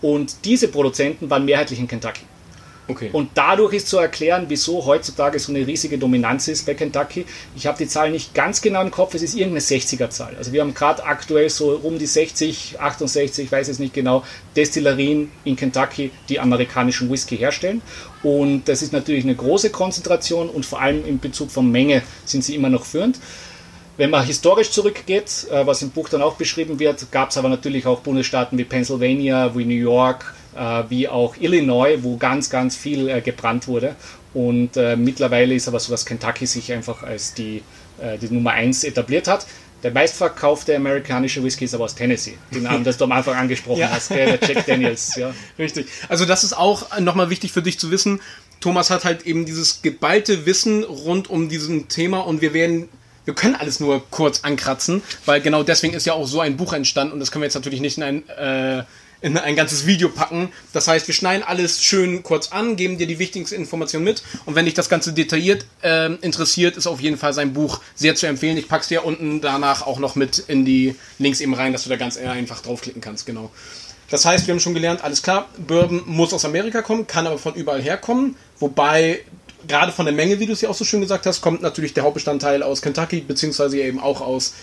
Und 0.00 0.44
diese 0.44 0.68
Produzenten 0.68 1.28
waren 1.30 1.44
mehrheitlich 1.44 1.78
in 1.78 1.86
Kentucky. 1.86 2.22
Okay. 2.90 3.10
Und 3.12 3.30
dadurch 3.34 3.74
ist 3.74 3.88
zu 3.88 3.98
erklären, 3.98 4.46
wieso 4.48 4.84
heutzutage 4.84 5.38
so 5.38 5.52
eine 5.52 5.66
riesige 5.66 5.98
Dominanz 5.98 6.48
ist 6.48 6.66
bei 6.66 6.74
Kentucky. 6.74 7.24
Ich 7.56 7.66
habe 7.66 7.78
die 7.78 7.86
Zahl 7.86 8.10
nicht 8.10 8.34
ganz 8.34 8.60
genau 8.60 8.82
im 8.82 8.90
Kopf, 8.90 9.14
es 9.14 9.22
ist 9.22 9.34
irgendeine 9.34 9.60
60er-Zahl. 9.60 10.34
Also 10.36 10.52
wir 10.52 10.60
haben 10.60 10.74
gerade 10.74 11.04
aktuell 11.04 11.48
so 11.50 11.78
um 11.82 11.98
die 11.98 12.06
60, 12.06 12.80
68, 12.80 13.44
ich 13.44 13.52
weiß 13.52 13.68
es 13.68 13.78
nicht 13.78 13.94
genau, 13.94 14.24
Destillerien 14.56 15.30
in 15.44 15.56
Kentucky, 15.56 16.10
die 16.28 16.40
amerikanischen 16.40 17.10
Whisky 17.10 17.36
herstellen. 17.36 17.82
Und 18.22 18.68
das 18.68 18.82
ist 18.82 18.92
natürlich 18.92 19.24
eine 19.24 19.34
große 19.34 19.70
Konzentration 19.70 20.48
und 20.48 20.66
vor 20.66 20.80
allem 20.80 21.06
in 21.06 21.18
Bezug 21.20 21.50
von 21.50 21.70
Menge 21.70 22.02
sind 22.24 22.44
sie 22.44 22.54
immer 22.54 22.68
noch 22.68 22.84
führend. 22.84 23.18
Wenn 23.96 24.08
man 24.08 24.24
historisch 24.24 24.70
zurückgeht, 24.70 25.46
äh, 25.50 25.66
was 25.66 25.82
im 25.82 25.90
Buch 25.90 26.08
dann 26.08 26.22
auch 26.22 26.36
beschrieben 26.36 26.78
wird, 26.78 27.12
gab 27.12 27.30
es 27.30 27.36
aber 27.36 27.50
natürlich 27.50 27.84
auch 27.86 28.00
Bundesstaaten 28.00 28.56
wie 28.56 28.64
Pennsylvania, 28.64 29.54
wie 29.54 29.66
New 29.66 29.74
York, 29.74 30.34
wie 30.88 31.08
auch 31.08 31.36
Illinois, 31.38 31.98
wo 32.02 32.16
ganz, 32.16 32.50
ganz 32.50 32.76
viel 32.76 33.08
äh, 33.08 33.20
gebrannt 33.20 33.68
wurde. 33.68 33.94
Und 34.34 34.76
äh, 34.76 34.96
mittlerweile 34.96 35.54
ist 35.54 35.68
aber 35.68 35.80
so, 35.80 35.90
dass 35.90 36.06
Kentucky 36.06 36.46
sich 36.46 36.72
einfach 36.72 37.02
als 37.02 37.34
die, 37.34 37.62
die 38.20 38.32
Nummer 38.32 38.52
1 38.52 38.84
etabliert 38.84 39.28
hat. 39.28 39.46
Der 39.82 39.90
meistverkaufte 39.90 40.76
amerikanische 40.76 41.42
Whisky 41.42 41.64
ist 41.64 41.74
aber 41.74 41.84
aus 41.84 41.94
Tennessee, 41.94 42.36
den 42.54 42.64
Namen, 42.64 42.84
das 42.84 42.98
du 42.98 43.04
am 43.04 43.12
Anfang 43.12 43.34
angesprochen 43.34 43.80
ja. 43.80 43.90
hast, 43.90 44.10
der 44.10 44.38
Jack 44.42 44.66
Daniels. 44.66 45.16
Ja. 45.16 45.34
Richtig. 45.58 45.86
Also 46.08 46.26
das 46.26 46.44
ist 46.44 46.52
auch 46.52 46.98
nochmal 46.98 47.30
wichtig 47.30 47.52
für 47.52 47.62
dich 47.62 47.78
zu 47.78 47.90
wissen. 47.90 48.20
Thomas 48.60 48.90
hat 48.90 49.04
halt 49.04 49.22
eben 49.26 49.46
dieses 49.46 49.80
geballte 49.80 50.44
Wissen 50.44 50.84
rund 50.84 51.30
um 51.30 51.48
diesen 51.48 51.88
Thema 51.88 52.20
und 52.20 52.42
wir 52.42 52.52
werden 52.52 52.88
wir 53.24 53.34
können 53.34 53.54
alles 53.54 53.80
nur 53.80 54.02
kurz 54.10 54.40
ankratzen, 54.44 55.02
weil 55.26 55.40
genau 55.40 55.62
deswegen 55.62 55.94
ist 55.94 56.06
ja 56.06 56.14
auch 56.14 56.26
so 56.26 56.40
ein 56.40 56.56
Buch 56.56 56.72
entstanden 56.72 57.12
und 57.12 57.20
das 57.20 57.30
können 57.30 57.42
wir 57.42 57.46
jetzt 57.46 57.54
natürlich 57.54 57.80
nicht 57.80 57.98
in 57.98 58.02
ein 58.02 58.28
äh, 58.28 58.82
in 59.22 59.36
ein 59.36 59.56
ganzes 59.56 59.86
Video 59.86 60.08
packen. 60.08 60.50
Das 60.72 60.88
heißt, 60.88 61.06
wir 61.06 61.14
schneiden 61.14 61.42
alles 61.42 61.82
schön 61.82 62.22
kurz 62.22 62.52
an, 62.52 62.76
geben 62.76 62.98
dir 62.98 63.06
die 63.06 63.18
wichtigsten 63.18 63.54
Informationen 63.54 64.04
mit. 64.04 64.22
Und 64.46 64.54
wenn 64.54 64.64
dich 64.64 64.74
das 64.74 64.88
Ganze 64.88 65.12
detailliert 65.12 65.66
äh, 65.82 66.12
interessiert, 66.14 66.76
ist 66.76 66.86
auf 66.86 67.00
jeden 67.00 67.18
Fall 67.18 67.32
sein 67.32 67.52
Buch 67.52 67.80
sehr 67.94 68.14
zu 68.14 68.26
empfehlen. 68.26 68.56
Ich 68.56 68.68
pack's 68.68 68.88
dir 68.88 69.04
unten 69.04 69.40
danach 69.40 69.86
auch 69.86 69.98
noch 69.98 70.14
mit 70.14 70.38
in 70.38 70.64
die 70.64 70.96
Links 71.18 71.40
eben 71.40 71.54
rein, 71.54 71.72
dass 71.72 71.84
du 71.84 71.90
da 71.90 71.96
ganz 71.96 72.16
einfach 72.16 72.60
draufklicken 72.60 73.00
kannst. 73.00 73.26
Genau. 73.26 73.50
Das 74.10 74.24
heißt, 74.24 74.46
wir 74.46 74.54
haben 74.54 74.60
schon 74.60 74.74
gelernt, 74.74 75.04
alles 75.04 75.22
klar, 75.22 75.48
Bourbon 75.56 76.02
muss 76.04 76.32
aus 76.32 76.44
Amerika 76.44 76.82
kommen, 76.82 77.06
kann 77.06 77.28
aber 77.28 77.38
von 77.38 77.54
überall 77.54 77.80
herkommen. 77.80 78.34
Wobei 78.58 79.20
gerade 79.68 79.92
von 79.92 80.04
der 80.04 80.14
Menge, 80.14 80.40
wie 80.40 80.46
du 80.46 80.52
es 80.52 80.60
ja 80.60 80.68
auch 80.68 80.74
so 80.74 80.84
schön 80.84 81.00
gesagt 81.00 81.26
hast, 81.26 81.40
kommt 81.40 81.62
natürlich 81.62 81.94
der 81.94 82.02
Hauptbestandteil 82.02 82.62
aus 82.62 82.82
Kentucky, 82.82 83.20
beziehungsweise 83.20 83.78
eben 83.78 84.00
auch 84.00 84.20
aus 84.20 84.54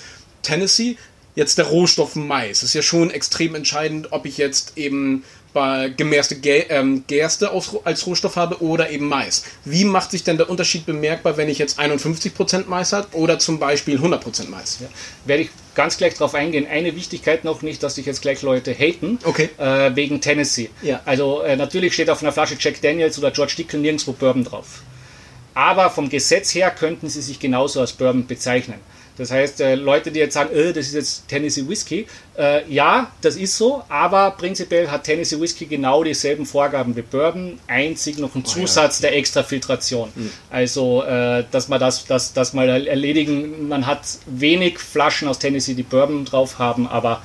Tennessee 0.41 0.97
jetzt 1.37 1.59
der 1.59 1.65
Rohstoff 1.65 2.15
Mais. 2.15 2.63
ist 2.63 2.73
ja 2.73 2.81
schon 2.81 3.11
extrem 3.11 3.53
entscheidend, 3.53 4.11
ob 4.11 4.25
ich 4.25 4.39
jetzt 4.39 4.73
eben 4.75 5.23
bei 5.53 5.89
gemerste 5.89 6.35
ähm, 6.43 7.03
Gerste 7.05 7.51
als 7.83 8.07
Rohstoff 8.07 8.35
habe 8.35 8.61
oder 8.61 8.89
eben 8.89 9.07
Mais. 9.07 9.43
Wie 9.63 9.85
macht 9.85 10.11
sich 10.11 10.23
denn 10.23 10.37
der 10.37 10.49
Unterschied 10.49 10.87
bemerkbar, 10.87 11.37
wenn 11.37 11.47
ich 11.47 11.59
jetzt 11.59 11.79
51% 11.79 12.65
Mais 12.67 12.91
habe 12.91 13.15
oder 13.15 13.37
zum 13.37 13.59
Beispiel 13.59 13.99
100% 13.99 14.49
Mais? 14.49 14.79
Ja. 14.81 14.87
Werde 15.25 15.43
ich 15.43 15.49
ganz 15.75 15.97
gleich 15.97 16.15
darauf 16.15 16.33
eingehen. 16.33 16.65
Eine 16.67 16.95
Wichtigkeit 16.95 17.43
noch 17.43 17.61
nicht, 17.61 17.83
dass 17.83 17.95
sich 17.95 18.07
jetzt 18.07 18.23
gleich 18.23 18.41
Leute 18.41 18.73
haten, 18.73 19.19
okay. 19.23 19.49
äh, 19.59 19.95
wegen 19.95 20.19
Tennessee. 20.19 20.71
Ja. 20.81 21.01
Also 21.05 21.41
äh, 21.41 21.55
natürlich 21.55 21.93
steht 21.93 22.09
auf 22.09 22.23
einer 22.23 22.31
Flasche 22.31 22.57
Jack 22.59 22.81
Daniels 22.81 23.19
oder 23.19 23.29
George 23.29 23.53
Dickel 23.57 23.79
nirgendwo 23.79 24.13
Bourbon 24.13 24.43
drauf. 24.43 24.81
Aber 25.53 25.91
vom 25.91 26.09
Gesetz 26.09 26.55
her 26.55 26.71
könnten 26.71 27.09
sie 27.09 27.21
sich 27.21 27.39
genauso 27.39 27.79
als 27.79 27.93
Bourbon 27.93 28.25
bezeichnen. 28.25 28.79
Das 29.17 29.31
heißt, 29.31 29.61
äh, 29.61 29.75
Leute, 29.75 30.11
die 30.11 30.19
jetzt 30.19 30.33
sagen, 30.33 30.55
äh, 30.55 30.73
das 30.73 30.87
ist 30.87 30.93
jetzt 30.93 31.27
Tennessee 31.27 31.67
Whiskey, 31.67 32.05
äh, 32.37 32.71
ja, 32.71 33.11
das 33.21 33.35
ist 33.35 33.57
so, 33.57 33.83
aber 33.89 34.31
prinzipiell 34.31 34.89
hat 34.89 35.03
Tennessee 35.03 35.39
Whiskey 35.39 35.65
genau 35.65 36.03
dieselben 36.03 36.45
Vorgaben 36.45 36.95
wie 36.95 37.01
Bourbon, 37.01 37.59
einzig 37.67 38.19
noch 38.19 38.35
ein 38.35 38.43
oh, 38.45 38.47
Zusatz 38.47 39.01
ja. 39.01 39.09
der 39.09 39.17
Extrafiltration. 39.17 40.09
Mhm. 40.15 40.31
Also, 40.49 41.03
äh, 41.03 41.43
dass 41.51 41.67
man 41.67 41.79
das, 41.79 42.05
das, 42.05 42.33
das 42.33 42.53
mal 42.53 42.69
erledigen, 42.87 43.67
man 43.67 43.85
hat 43.87 44.01
wenig 44.27 44.79
Flaschen 44.79 45.27
aus 45.27 45.39
Tennessee, 45.39 45.73
die 45.73 45.83
Bourbon 45.83 46.25
drauf 46.25 46.59
haben, 46.59 46.87
aber 46.87 47.21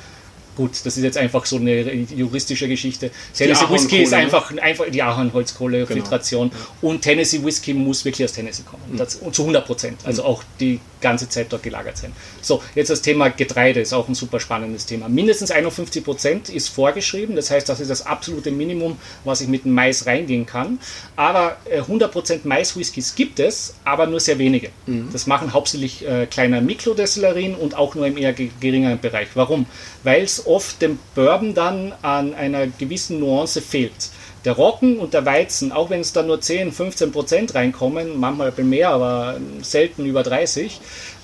Gut, 0.57 0.73
das 0.85 0.97
ist 0.97 1.03
jetzt 1.03 1.17
einfach 1.17 1.47
so 1.47 1.57
eine 1.57 1.81
juristische 1.81 2.69
Geschichte. 2.69 3.11
Tennessee 3.35 3.71
Whisky 3.71 4.03
ist 4.03 4.11
ne? 4.11 4.19
einfach, 4.19 4.55
einfach 4.59 4.85
die 4.91 5.03
Ahornholzkohle-Filtration. 5.03 6.51
Genau. 6.51 6.63
Und 6.93 7.03
Tennessee 7.03 7.43
Whisky 7.43 7.73
muss 7.73 8.05
wirklich 8.05 8.25
aus 8.27 8.35
Tennessee 8.35 8.65
kommen. 8.65 8.83
Mhm. 8.93 8.99
Das, 8.99 9.17
und 9.17 9.35
zu 9.35 9.43
100 9.43 9.67
Prozent. 9.67 10.01
Also 10.05 10.23
mhm. 10.23 10.29
auch 10.29 10.45
die 10.61 10.81
ganze 11.01 11.29
Zeit 11.29 11.53
dort 11.53 11.63
gelagert 11.63 11.97
sein. 11.97 12.13
So, 12.41 12.63
jetzt 12.75 12.91
das 12.91 13.03
Thema 13.03 13.29
Getreide 13.29 13.81
ist 13.81 13.93
auch 13.93 14.09
ein 14.09 14.15
super 14.15 14.41
spannendes 14.41 14.87
Thema. 14.87 15.09
Mindestens 15.09 15.51
51 15.51 16.05
Prozent 16.05 16.49
ist 16.49 16.69
vorgeschrieben. 16.69 17.35
Das 17.35 17.51
heißt, 17.51 17.69
das 17.69 17.81
ist 17.81 17.91
das 17.91 18.07
absolute 18.07 18.51
Minimum, 18.51 18.99
was 19.25 19.41
ich 19.41 19.49
mit 19.49 19.65
dem 19.65 19.73
Mais 19.73 20.07
reingehen 20.07 20.47
kann. 20.47 20.79
Aber 21.17 21.57
100 21.71 22.09
äh, 22.09 22.13
Prozent 22.13 22.45
Mais-Whiskys 22.45 23.15
gibt 23.15 23.41
es, 23.41 23.75
aber 23.85 24.07
nur 24.07 24.21
sehr 24.21 24.39
wenige. 24.39 24.71
Mhm. 24.87 25.09
Das 25.13 25.27
machen 25.27 25.53
hauptsächlich 25.53 26.07
äh, 26.07 26.27
kleine 26.27 26.61
Mikrodestillerien 26.61 27.55
und 27.55 27.75
auch 27.77 27.95
nur 27.95 28.07
im 28.07 28.17
eher 28.17 28.33
geringeren 28.33 29.01
Bereich. 29.01 29.29
Warum? 29.35 29.67
Weil 30.05 30.23
es 30.23 30.42
oft 30.47 30.83
dem 30.83 30.99
Bourbon 31.15 31.55
dann 31.55 31.93
an 32.03 32.35
einer 32.35 32.67
gewissen 32.67 33.21
Nuance 33.21 33.61
fehlt. 33.61 34.11
Der 34.45 34.55
Roggen 34.55 34.99
und 34.99 35.15
der 35.15 35.25
Weizen, 35.25 35.71
auch 35.71 35.91
wenn 35.91 36.01
es 36.01 36.13
da 36.13 36.23
nur 36.23 36.41
10, 36.41 36.73
15 36.73 37.13
Prozent 37.13 37.55
reinkommen, 37.55 38.19
manchmal 38.19 38.49
ein 38.49 38.55
bisschen 38.55 38.71
mehr, 38.71 38.91
aber 38.91 39.37
selten 39.63 40.05
über 40.05 40.25
30, 40.25 40.81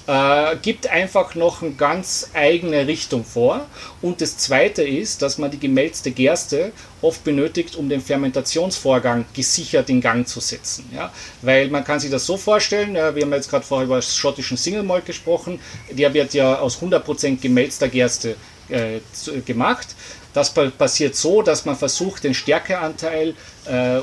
äh, 0.08 0.56
gibt 0.62 0.86
einfach 0.86 1.34
noch 1.34 1.60
eine 1.60 1.72
ganz 1.72 2.30
eigene 2.32 2.86
Richtung 2.86 3.24
vor. 3.24 3.66
Und 4.00 4.22
das 4.22 4.38
Zweite 4.38 4.82
ist, 4.82 5.20
dass 5.20 5.36
man 5.36 5.50
die 5.50 5.58
gemälzte 5.58 6.10
Gerste 6.10 6.72
oft 7.02 7.22
benötigt, 7.24 7.76
um 7.76 7.90
den 7.90 8.00
Fermentationsvorgang 8.00 9.26
gesichert 9.34 9.90
in 9.90 10.00
Gang 10.00 10.26
zu 10.26 10.40
setzen. 10.40 10.88
Ja? 10.94 11.12
Weil 11.42 11.68
man 11.68 11.84
kann 11.84 12.00
sich 12.00 12.10
das 12.10 12.24
so 12.24 12.38
vorstellen, 12.38 12.96
äh, 12.96 13.14
wir 13.14 13.22
haben 13.22 13.32
jetzt 13.32 13.50
gerade 13.50 13.66
vorher 13.66 13.86
über 13.86 14.00
schottischen 14.00 14.56
Single 14.56 14.82
Malt 14.82 15.04
gesprochen, 15.04 15.60
der 15.90 16.14
wird 16.14 16.32
ja 16.32 16.58
aus 16.58 16.80
100% 16.80 17.40
gemälzter 17.40 17.88
Gerste 17.88 18.36
äh, 18.68 19.00
gemacht. 19.44 19.88
Das 20.34 20.52
passiert 20.52 21.16
so, 21.16 21.42
dass 21.42 21.64
man 21.64 21.76
versucht, 21.76 22.22
den 22.22 22.34
Stärkeanteil 22.34 23.34
äh, 23.64 24.00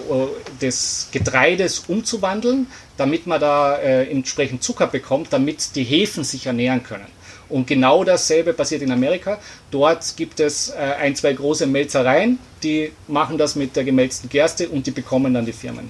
des 0.61 1.09
Getreides 1.11 1.83
umzuwandeln, 1.87 2.67
damit 2.97 3.27
man 3.27 3.39
da 3.39 3.77
äh, 3.77 4.09
entsprechend 4.09 4.63
Zucker 4.63 4.87
bekommt, 4.87 5.31
damit 5.31 5.75
die 5.75 5.83
Hefen 5.83 6.23
sich 6.23 6.47
ernähren 6.47 6.83
können. 6.83 7.07
Und 7.47 7.67
genau 7.67 8.03
dasselbe 8.03 8.53
passiert 8.53 8.81
in 8.81 8.91
Amerika. 8.91 9.39
Dort 9.69 10.17
gibt 10.17 10.39
es 10.39 10.69
äh, 10.69 10.73
ein, 10.99 11.15
zwei 11.15 11.33
große 11.33 11.67
Melzereien, 11.67 12.39
die 12.63 12.91
machen 13.07 13.37
das 13.37 13.55
mit 13.55 13.75
der 13.75 13.83
gemälzten 13.83 14.29
Gerste 14.29 14.67
und 14.67 14.87
die 14.87 14.91
bekommen 14.91 15.33
dann 15.33 15.45
die 15.45 15.53
Firmen 15.53 15.89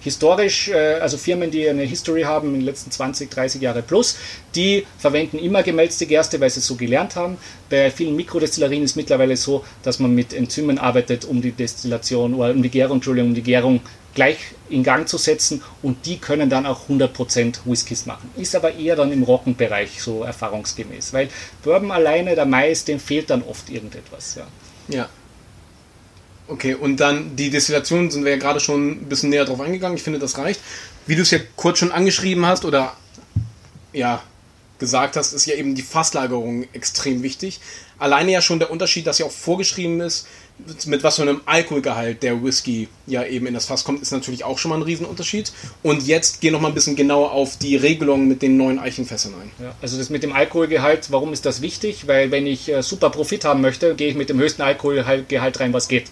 historisch, 0.00 0.68
äh, 0.68 0.94
also 1.00 1.16
Firmen, 1.16 1.50
die 1.50 1.68
eine 1.68 1.82
History 1.82 2.22
haben 2.22 2.48
in 2.48 2.60
den 2.60 2.62
letzten 2.62 2.90
20, 2.90 3.30
30 3.30 3.62
Jahre 3.62 3.82
plus, 3.82 4.16
die 4.54 4.86
verwenden 4.98 5.38
immer 5.38 5.62
gemälzte 5.62 6.06
Gerste, 6.06 6.40
weil 6.40 6.50
sie 6.50 6.60
es 6.60 6.66
so 6.66 6.76
gelernt 6.76 7.16
haben. 7.16 7.36
Bei 7.68 7.90
vielen 7.90 8.16
Mikrodestillerien 8.16 8.82
ist 8.82 8.92
es 8.92 8.96
mittlerweile 8.96 9.36
so, 9.36 9.64
dass 9.82 9.98
man 9.98 10.14
mit 10.14 10.32
Enzymen 10.32 10.78
arbeitet, 10.78 11.24
um 11.24 11.40
die 11.40 11.52
Destillation 11.52 12.34
oder 12.34 12.50
um 12.50 12.62
die 12.62 12.70
Gärung, 12.70 12.96
Entschuldigung, 12.96 13.30
um 13.30 13.34
die 13.34 13.42
Gärung 13.42 13.80
gleich 14.14 14.38
in 14.68 14.82
Gang 14.82 15.08
zu 15.08 15.18
setzen 15.18 15.62
und 15.82 16.06
die 16.06 16.18
können 16.18 16.50
dann 16.50 16.66
auch 16.66 16.88
100% 16.88 17.60
Whiskys 17.64 18.06
machen. 18.06 18.30
Ist 18.36 18.56
aber 18.56 18.74
eher 18.74 18.96
dann 18.96 19.12
im 19.12 19.22
Rockenbereich 19.22 20.02
so 20.02 20.24
erfahrungsgemäß, 20.24 21.12
weil 21.12 21.28
Bourbon 21.62 21.90
alleine, 21.90 22.34
der 22.34 22.46
Mais, 22.46 22.84
dem 22.84 22.98
fehlt 22.98 23.30
dann 23.30 23.42
oft 23.42 23.70
irgendetwas. 23.70 24.36
Ja. 24.36 24.46
ja. 24.88 25.08
Okay, 26.50 26.74
und 26.74 26.98
dann 26.98 27.36
die 27.36 27.48
Destillation 27.48 28.10
sind 28.10 28.24
wir 28.24 28.32
ja 28.32 28.36
gerade 28.36 28.58
schon 28.58 28.90
ein 28.90 29.08
bisschen 29.08 29.30
näher 29.30 29.44
drauf 29.44 29.60
eingegangen. 29.60 29.96
Ich 29.96 30.02
finde, 30.02 30.18
das 30.18 30.36
reicht. 30.36 30.60
Wie 31.06 31.14
du 31.14 31.22
es 31.22 31.30
ja 31.30 31.38
kurz 31.54 31.78
schon 31.78 31.92
angeschrieben 31.92 32.44
hast 32.44 32.64
oder 32.64 32.96
ja 33.92 34.20
gesagt 34.80 35.16
hast, 35.16 35.32
ist 35.32 35.46
ja 35.46 35.54
eben 35.54 35.76
die 35.76 35.82
Fasslagerung 35.82 36.66
extrem 36.72 37.22
wichtig. 37.22 37.60
Alleine 37.98 38.32
ja 38.32 38.40
schon 38.40 38.58
der 38.58 38.70
Unterschied, 38.70 39.06
dass 39.06 39.18
ja 39.18 39.26
auch 39.26 39.30
vorgeschrieben 39.30 40.00
ist, 40.00 40.26
mit 40.86 41.04
was 41.04 41.16
für 41.16 41.22
einem 41.22 41.40
Alkoholgehalt 41.46 42.22
der 42.22 42.42
Whisky 42.42 42.88
ja 43.06 43.24
eben 43.24 43.46
in 43.46 43.54
das 43.54 43.66
Fass 43.66 43.84
kommt, 43.84 44.02
ist 44.02 44.10
natürlich 44.10 44.42
auch 44.42 44.58
schon 44.58 44.70
mal 44.70 44.76
ein 44.76 44.82
Riesenunterschied. 44.82 45.52
Und 45.82 46.06
jetzt 46.06 46.40
gehen 46.40 46.52
noch 46.52 46.60
mal 46.60 46.68
ein 46.68 46.74
bisschen 46.74 46.96
genauer 46.96 47.30
auf 47.30 47.58
die 47.58 47.76
Regelung 47.76 48.26
mit 48.26 48.42
den 48.42 48.56
neuen 48.56 48.78
Eichenfässern 48.78 49.34
ein. 49.34 49.50
Ja, 49.62 49.74
also 49.80 49.98
das 49.98 50.10
mit 50.10 50.22
dem 50.22 50.32
Alkoholgehalt, 50.32 51.12
warum 51.12 51.32
ist 51.32 51.46
das 51.46 51.62
wichtig? 51.62 52.08
Weil 52.08 52.30
wenn 52.30 52.46
ich 52.46 52.68
äh, 52.68 52.82
super 52.82 53.10
Profit 53.10 53.44
haben 53.44 53.60
möchte, 53.60 53.94
gehe 53.94 54.08
ich 54.08 54.16
mit 54.16 54.28
dem 54.28 54.38
höchsten 54.40 54.62
Alkoholgehalt 54.62 55.60
rein, 55.60 55.72
was 55.72 55.86
geht. 55.86 56.06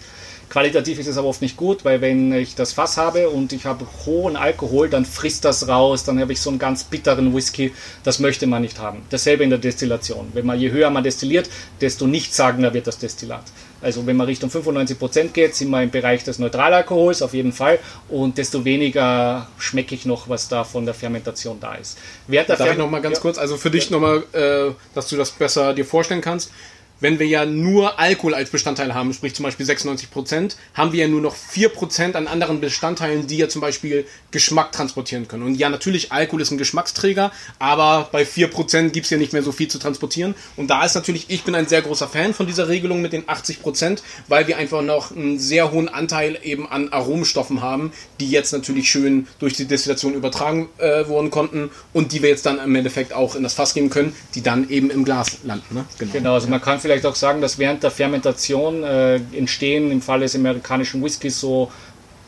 Qualitativ 0.49 0.97
ist 0.97 1.07
es 1.07 1.17
aber 1.17 1.27
oft 1.27 1.41
nicht 1.41 1.57
gut, 1.57 1.85
weil 1.85 2.01
wenn 2.01 2.33
ich 2.33 2.55
das 2.55 2.73
Fass 2.73 2.97
habe 2.97 3.29
und 3.29 3.53
ich 3.53 3.65
habe 3.65 3.85
hohen 4.05 4.35
Alkohol, 4.35 4.89
dann 4.89 5.05
frisst 5.05 5.45
das 5.45 5.67
raus, 5.67 6.03
dann 6.03 6.19
habe 6.19 6.33
ich 6.33 6.41
so 6.41 6.49
einen 6.49 6.57
ganz 6.57 6.83
bitteren 6.83 7.35
Whisky. 7.35 7.71
Das 8.03 8.17
möchte 8.17 8.47
man 8.47 8.63
nicht 8.63 8.79
haben. 8.79 9.03
Dasselbe 9.11 9.43
in 9.43 9.51
der 9.51 9.59
Destillation. 9.59 10.29
Wenn 10.33 10.47
man 10.47 10.59
je 10.59 10.71
höher 10.71 10.89
man 10.89 11.03
destilliert, 11.03 11.49
desto 11.81 12.07
nichtssagender 12.07 12.73
wird 12.73 12.87
das 12.87 12.97
Destillat. 12.97 13.43
Also 13.81 14.05
wenn 14.07 14.17
man 14.17 14.25
Richtung 14.25 14.49
95% 14.49 15.29
geht, 15.29 15.55
sind 15.55 15.69
wir 15.69 15.81
im 15.81 15.91
Bereich 15.91 16.23
des 16.23 16.39
Neutralalkohols 16.39 17.21
auf 17.21 17.33
jeden 17.33 17.53
Fall 17.53 17.79
und 18.09 18.37
desto 18.37 18.65
weniger 18.65 19.47
schmecke 19.57 19.95
ich 19.95 20.05
noch, 20.05 20.27
was 20.27 20.49
da 20.49 20.63
von 20.63 20.85
der 20.85 20.93
Fermentation 20.93 21.59
da 21.59 21.75
ist. 21.75 21.97
Während 22.27 22.49
der 22.49 22.57
Darf 22.57 22.67
Fer 22.67 22.73
ich 22.73 22.79
noch 22.79 22.89
mal 22.89 23.01
ganz 23.01 23.17
ja. 23.17 23.21
kurz, 23.21 23.37
also 23.37 23.55
für 23.55 23.71
dich 23.71 23.89
ja. 23.89 23.97
nochmal, 23.97 24.23
äh, 24.33 24.73
dass 24.95 25.07
du 25.07 25.15
das 25.15 25.31
besser 25.31 25.73
dir 25.73 25.85
vorstellen 25.85 26.21
kannst 26.21 26.51
wenn 26.99 27.19
wir 27.19 27.27
ja 27.27 27.45
nur 27.45 27.99
Alkohol 27.99 28.33
als 28.33 28.49
Bestandteil 28.49 28.93
haben, 28.93 29.13
sprich 29.13 29.33
zum 29.33 29.43
Beispiel 29.43 29.65
96 29.65 30.11
Prozent, 30.11 30.57
haben 30.73 30.91
wir 30.91 31.01
ja 31.01 31.07
nur 31.07 31.21
noch 31.21 31.35
4 31.35 31.69
Prozent 31.69 32.15
an 32.15 32.27
anderen 32.27 32.59
Bestandteilen, 32.61 33.27
die 33.27 33.37
ja 33.37 33.49
zum 33.49 33.61
Beispiel 33.61 34.05
Geschmack 34.31 34.71
transportieren 34.71 35.27
können. 35.27 35.43
Und 35.43 35.55
ja, 35.55 35.69
natürlich, 35.69 36.11
Alkohol 36.11 36.41
ist 36.41 36.51
ein 36.51 36.57
Geschmacksträger, 36.57 37.31
aber 37.57 38.09
bei 38.11 38.25
4 38.25 38.47
Prozent 38.47 38.93
gibt 38.93 39.05
es 39.05 39.09
ja 39.09 39.17
nicht 39.17 39.33
mehr 39.33 39.43
so 39.43 39.51
viel 39.51 39.67
zu 39.67 39.79
transportieren. 39.79 40.35
Und 40.55 40.69
da 40.69 40.83
ist 40.83 40.95
natürlich, 40.95 41.29
ich 41.29 41.43
bin 41.43 41.55
ein 41.55 41.67
sehr 41.67 41.81
großer 41.81 42.07
Fan 42.07 42.33
von 42.33 42.47
dieser 42.47 42.67
Regelung 42.67 43.01
mit 43.01 43.13
den 43.13 43.27
80 43.27 43.61
Prozent, 43.61 44.03
weil 44.27 44.47
wir 44.47 44.57
einfach 44.57 44.81
noch 44.81 45.11
einen 45.15 45.39
sehr 45.39 45.71
hohen 45.71 45.89
Anteil 45.89 46.37
eben 46.43 46.69
an 46.69 46.89
Aromenstoffen 46.89 47.61
haben, 47.61 47.91
die 48.19 48.29
jetzt 48.29 48.51
natürlich 48.51 48.89
schön 48.89 49.27
durch 49.39 49.53
die 49.53 49.65
Destillation 49.65 50.13
übertragen 50.13 50.69
äh, 50.77 51.07
worden 51.07 51.29
konnten 51.29 51.71
und 51.93 52.11
die 52.11 52.21
wir 52.21 52.29
jetzt 52.29 52.45
dann 52.45 52.59
im 52.59 52.75
Endeffekt 52.75 53.13
auch 53.13 53.35
in 53.35 53.43
das 53.43 53.53
Fass 53.53 53.73
geben 53.73 53.89
können, 53.89 54.15
die 54.35 54.41
dann 54.41 54.69
eben 54.69 54.89
im 54.89 55.05
Glas 55.05 55.37
landen. 55.43 55.75
Ne? 55.75 55.85
Genau. 55.97 56.11
genau, 56.11 56.33
also 56.33 56.47
man 56.47 56.61
kann 56.61 56.79
auch 57.05 57.15
sagen, 57.15 57.41
dass 57.41 57.57
während 57.57 57.83
der 57.83 57.91
Fermentation 57.91 58.83
äh, 58.83 59.15
entstehen 59.33 59.91
im 59.91 60.01
Falle 60.01 60.23
des 60.23 60.35
amerikanischen 60.35 61.03
Whiskys 61.03 61.39
so 61.39 61.71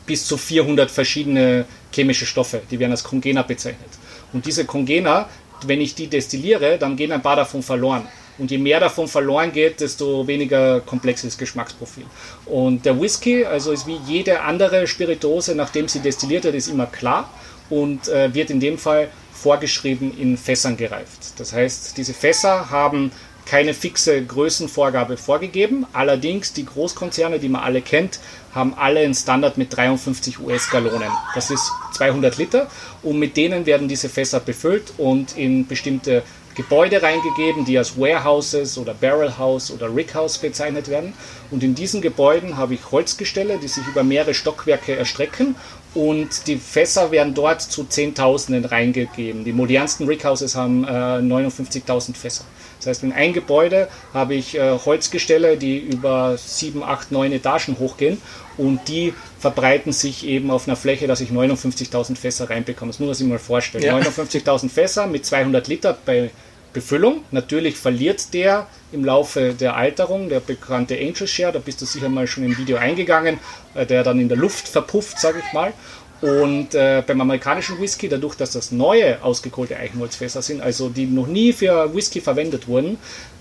bis 0.06 0.26
zu 0.26 0.36
400 0.36 0.90
verschiedene 0.90 1.64
chemische 1.92 2.26
Stoffe, 2.26 2.62
die 2.70 2.78
werden 2.78 2.92
als 2.92 3.04
Congener 3.04 3.44
bezeichnet. 3.44 3.90
Und 4.32 4.46
diese 4.46 4.64
Congener, 4.64 5.28
wenn 5.66 5.80
ich 5.80 5.94
die 5.94 6.08
destilliere, 6.08 6.78
dann 6.78 6.96
gehen 6.96 7.12
ein 7.12 7.22
paar 7.22 7.36
davon 7.36 7.62
verloren. 7.62 8.06
Und 8.38 8.50
je 8.50 8.58
mehr 8.58 8.80
davon 8.80 9.08
verloren 9.08 9.52
geht, 9.52 9.80
desto 9.80 10.26
weniger 10.26 10.80
komplex 10.80 11.22
ist 11.22 11.34
das 11.34 11.38
Geschmacksprofil. 11.38 12.06
Und 12.46 12.84
der 12.84 13.00
Whisky, 13.00 13.44
also 13.44 13.72
ist 13.72 13.86
wie 13.86 13.98
jede 14.06 14.40
andere 14.40 14.86
Spirituose, 14.86 15.54
nachdem 15.54 15.86
sie 15.86 16.00
destilliert 16.00 16.44
wird, 16.44 16.54
ist 16.54 16.68
immer 16.68 16.86
klar 16.86 17.30
und 17.68 18.08
äh, 18.08 18.32
wird 18.34 18.50
in 18.50 18.58
dem 18.58 18.78
Fall 18.78 19.08
vorgeschrieben 19.32 20.16
in 20.18 20.36
Fässern 20.38 20.76
gereift. 20.76 21.34
Das 21.38 21.52
heißt, 21.52 21.96
diese 21.96 22.14
Fässer 22.14 22.70
haben 22.70 23.12
keine 23.46 23.74
fixe 23.74 24.24
Größenvorgabe 24.24 25.16
vorgegeben. 25.16 25.86
Allerdings 25.92 26.52
die 26.52 26.64
Großkonzerne, 26.64 27.38
die 27.38 27.48
man 27.48 27.62
alle 27.62 27.82
kennt, 27.82 28.20
haben 28.54 28.74
alle 28.74 29.00
einen 29.00 29.14
Standard 29.14 29.58
mit 29.58 29.76
53 29.76 30.38
US-Gallonen. 30.40 31.10
Das 31.34 31.50
ist 31.50 31.70
200 31.94 32.36
Liter 32.38 32.70
und 33.02 33.18
mit 33.18 33.36
denen 33.36 33.66
werden 33.66 33.88
diese 33.88 34.08
Fässer 34.08 34.40
befüllt 34.40 34.92
und 34.98 35.36
in 35.36 35.66
bestimmte 35.66 36.22
Gebäude 36.54 37.02
reingegeben, 37.02 37.64
die 37.64 37.78
als 37.78 37.98
Warehouses 37.98 38.76
oder 38.76 38.92
Barrelhouse 38.92 39.70
oder 39.70 39.94
Rickhouse 39.94 40.36
bezeichnet 40.36 40.88
werden. 40.88 41.14
Und 41.50 41.62
in 41.62 41.74
diesen 41.74 42.02
Gebäuden 42.02 42.58
habe 42.58 42.74
ich 42.74 42.90
Holzgestelle, 42.90 43.58
die 43.58 43.68
sich 43.68 43.86
über 43.86 44.02
mehrere 44.02 44.34
Stockwerke 44.34 44.94
erstrecken 44.94 45.54
und 45.94 46.46
die 46.46 46.56
Fässer 46.56 47.10
werden 47.10 47.34
dort 47.34 47.60
zu 47.60 47.84
Zehntausenden 47.84 48.64
reingegeben. 48.64 49.44
Die 49.44 49.52
modernsten 49.52 50.06
Rickhouses 50.06 50.54
haben 50.54 50.84
äh, 50.84 50.88
59.000 50.88 52.14
Fässer. 52.14 52.44
Das 52.78 52.86
heißt, 52.86 53.04
in 53.04 53.12
ein 53.12 53.32
Gebäude 53.32 53.88
habe 54.12 54.34
ich 54.34 54.56
äh, 54.56 54.78
Holzgestelle, 54.84 55.56
die 55.56 55.78
über 55.78 56.36
7, 56.36 56.82
8, 56.82 57.12
9 57.12 57.32
Etagen 57.32 57.78
hochgehen 57.78 58.20
und 58.56 58.88
die 58.88 59.14
verbreiten 59.38 59.92
sich 59.92 60.26
eben 60.26 60.50
auf 60.50 60.66
einer 60.66 60.76
Fläche, 60.76 61.06
dass 61.06 61.20
ich 61.20 61.30
59.000 61.30 62.16
Fässer 62.16 62.50
reinbekomme. 62.50 62.90
Das 62.90 62.98
muss 62.98 63.06
man 63.06 63.14
sich 63.14 63.26
mal 63.26 63.38
vorstellen. 63.38 63.84
Ja. 63.84 63.96
59.000 63.98 64.68
Fässer 64.68 65.06
mit 65.06 65.26
200 65.26 65.68
Liter 65.68 65.96
bei 66.04 66.30
Befüllung. 66.72 67.24
Natürlich 67.30 67.76
verliert 67.76 68.32
der 68.34 68.66
im 68.92 69.04
Laufe 69.04 69.54
der 69.54 69.76
Alterung, 69.76 70.28
der 70.28 70.40
bekannte 70.40 70.96
Angel 70.98 71.26
Share, 71.26 71.52
da 71.52 71.58
bist 71.58 71.80
du 71.80 71.86
sicher 71.86 72.08
mal 72.08 72.26
schon 72.26 72.44
im 72.44 72.56
Video 72.56 72.76
eingegangen, 72.76 73.38
äh, 73.74 73.86
der 73.86 74.02
dann 74.02 74.20
in 74.20 74.28
der 74.28 74.38
Luft 74.38 74.68
verpufft, 74.68 75.18
sage 75.18 75.42
ich 75.44 75.52
mal. 75.52 75.72
Und 76.20 76.74
äh, 76.74 77.02
beim 77.04 77.20
amerikanischen 77.20 77.80
Whisky, 77.80 78.08
dadurch, 78.08 78.36
dass 78.36 78.52
das 78.52 78.70
neue 78.70 79.22
ausgekohlte 79.24 79.76
Eichenholzfässer 79.76 80.40
sind, 80.40 80.60
also 80.60 80.88
die 80.88 81.06
noch 81.06 81.26
nie 81.26 81.52
für 81.52 81.92
Whisky 81.94 82.20
verwendet 82.20 82.68
wurden, 82.68 82.98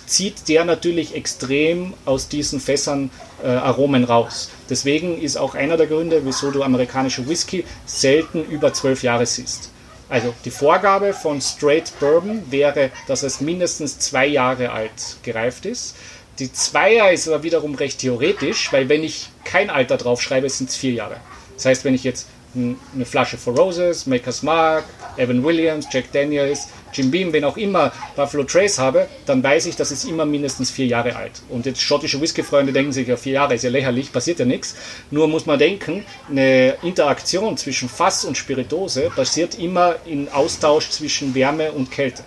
zieht 0.08 0.50
der 0.50 0.66
natürlich 0.66 1.16
extrem 1.16 1.94
aus 2.06 2.28
diesen 2.28 2.60
Fässern 2.60 3.12
äh, 3.44 3.48
Aromen 3.48 4.04
raus. 4.04 4.50
Deswegen 4.70 5.22
ist 5.22 5.38
auch 5.38 5.54
einer 5.54 5.78
der 5.78 5.88
Gründe, 5.88 6.22
wieso 6.26 6.50
du 6.50 6.64
amerikanische 6.64 7.30
Whisky 7.30 7.66
selten 7.86 8.44
über 8.46 8.74
zwölf 8.74 9.04
Jahre 9.04 9.26
siehst. 9.26 9.70
Also 10.12 10.36
die 10.44 10.52
Vorgabe 10.52 11.14
von 11.14 11.40
Straight 11.40 11.98
Bourbon 12.02 12.44
wäre, 12.52 12.92
dass 13.08 13.24
es 13.24 13.40
mindestens 13.40 13.98
zwei 13.98 14.28
Jahre 14.28 14.74
alt 14.74 14.92
gereift 15.24 15.66
ist. 15.66 15.96
Die 16.38 16.52
Zweier 16.52 17.14
ist 17.14 17.30
aber 17.30 17.44
wiederum 17.44 17.76
recht 17.76 18.00
theoretisch, 18.00 18.74
weil 18.74 18.90
wenn 18.90 19.06
ich 19.06 19.30
kein 19.46 19.70
Alter 19.70 19.96
draufschreibe, 19.96 20.50
sind 20.50 20.70
es 20.70 20.76
vier 20.76 20.92
Jahre. 20.92 21.16
Das 21.56 21.66
heißt, 21.66 21.86
wenn 21.86 21.94
ich 21.96 22.04
jetzt 22.04 22.28
eine 22.54 23.06
Flasche 23.06 23.38
Four 23.38 23.58
Roses, 23.58 24.06
Maker's 24.06 24.44
Mark, 24.44 24.84
Evan 25.18 25.44
Williams, 25.44 25.88
Jack 25.92 26.12
Daniels, 26.12 26.68
Jim 26.94 27.10
Beam, 27.10 27.32
wen 27.32 27.46
auch 27.46 27.58
immer 27.58 27.92
Buffalo 28.16 28.44
Trace 28.44 28.80
habe, 28.80 29.08
dann 29.26 29.42
weiß 29.42 29.66
ich, 29.68 29.76
das 29.76 29.92
ist 29.92 30.04
immer 30.04 30.26
mindestens 30.26 30.72
vier 30.72 30.88
Jahre 30.88 31.16
alt. 31.16 31.42
Und 31.50 31.66
jetzt 31.66 31.82
schottische 31.82 32.20
Whisky-Freunde 32.20 32.74
denken 32.74 32.92
sich, 32.92 33.08
ja, 33.08 33.16
vier 33.16 33.34
Jahre 33.34 33.56
ist 33.56 33.64
ja 33.64 33.70
lächerlich, 33.70 34.12
passiert 34.12 34.40
ja 34.40 34.46
nichts. 34.46 34.76
Nur 35.10 35.28
muss 35.28 35.46
man 35.46 35.60
denken, 35.60 36.06
eine 36.30 36.76
Interaktion 36.84 37.56
zwischen 37.58 37.88
Fass 37.88 38.26
und 38.26 38.38
Spiritose 38.38 39.10
passiert 39.16 39.58
immer 39.58 39.96
in 40.06 40.30
Austausch 40.30 40.90
zwischen 40.90 41.34
Wärme 41.34 41.72
und 41.72 41.92
Kälte. 41.92 42.24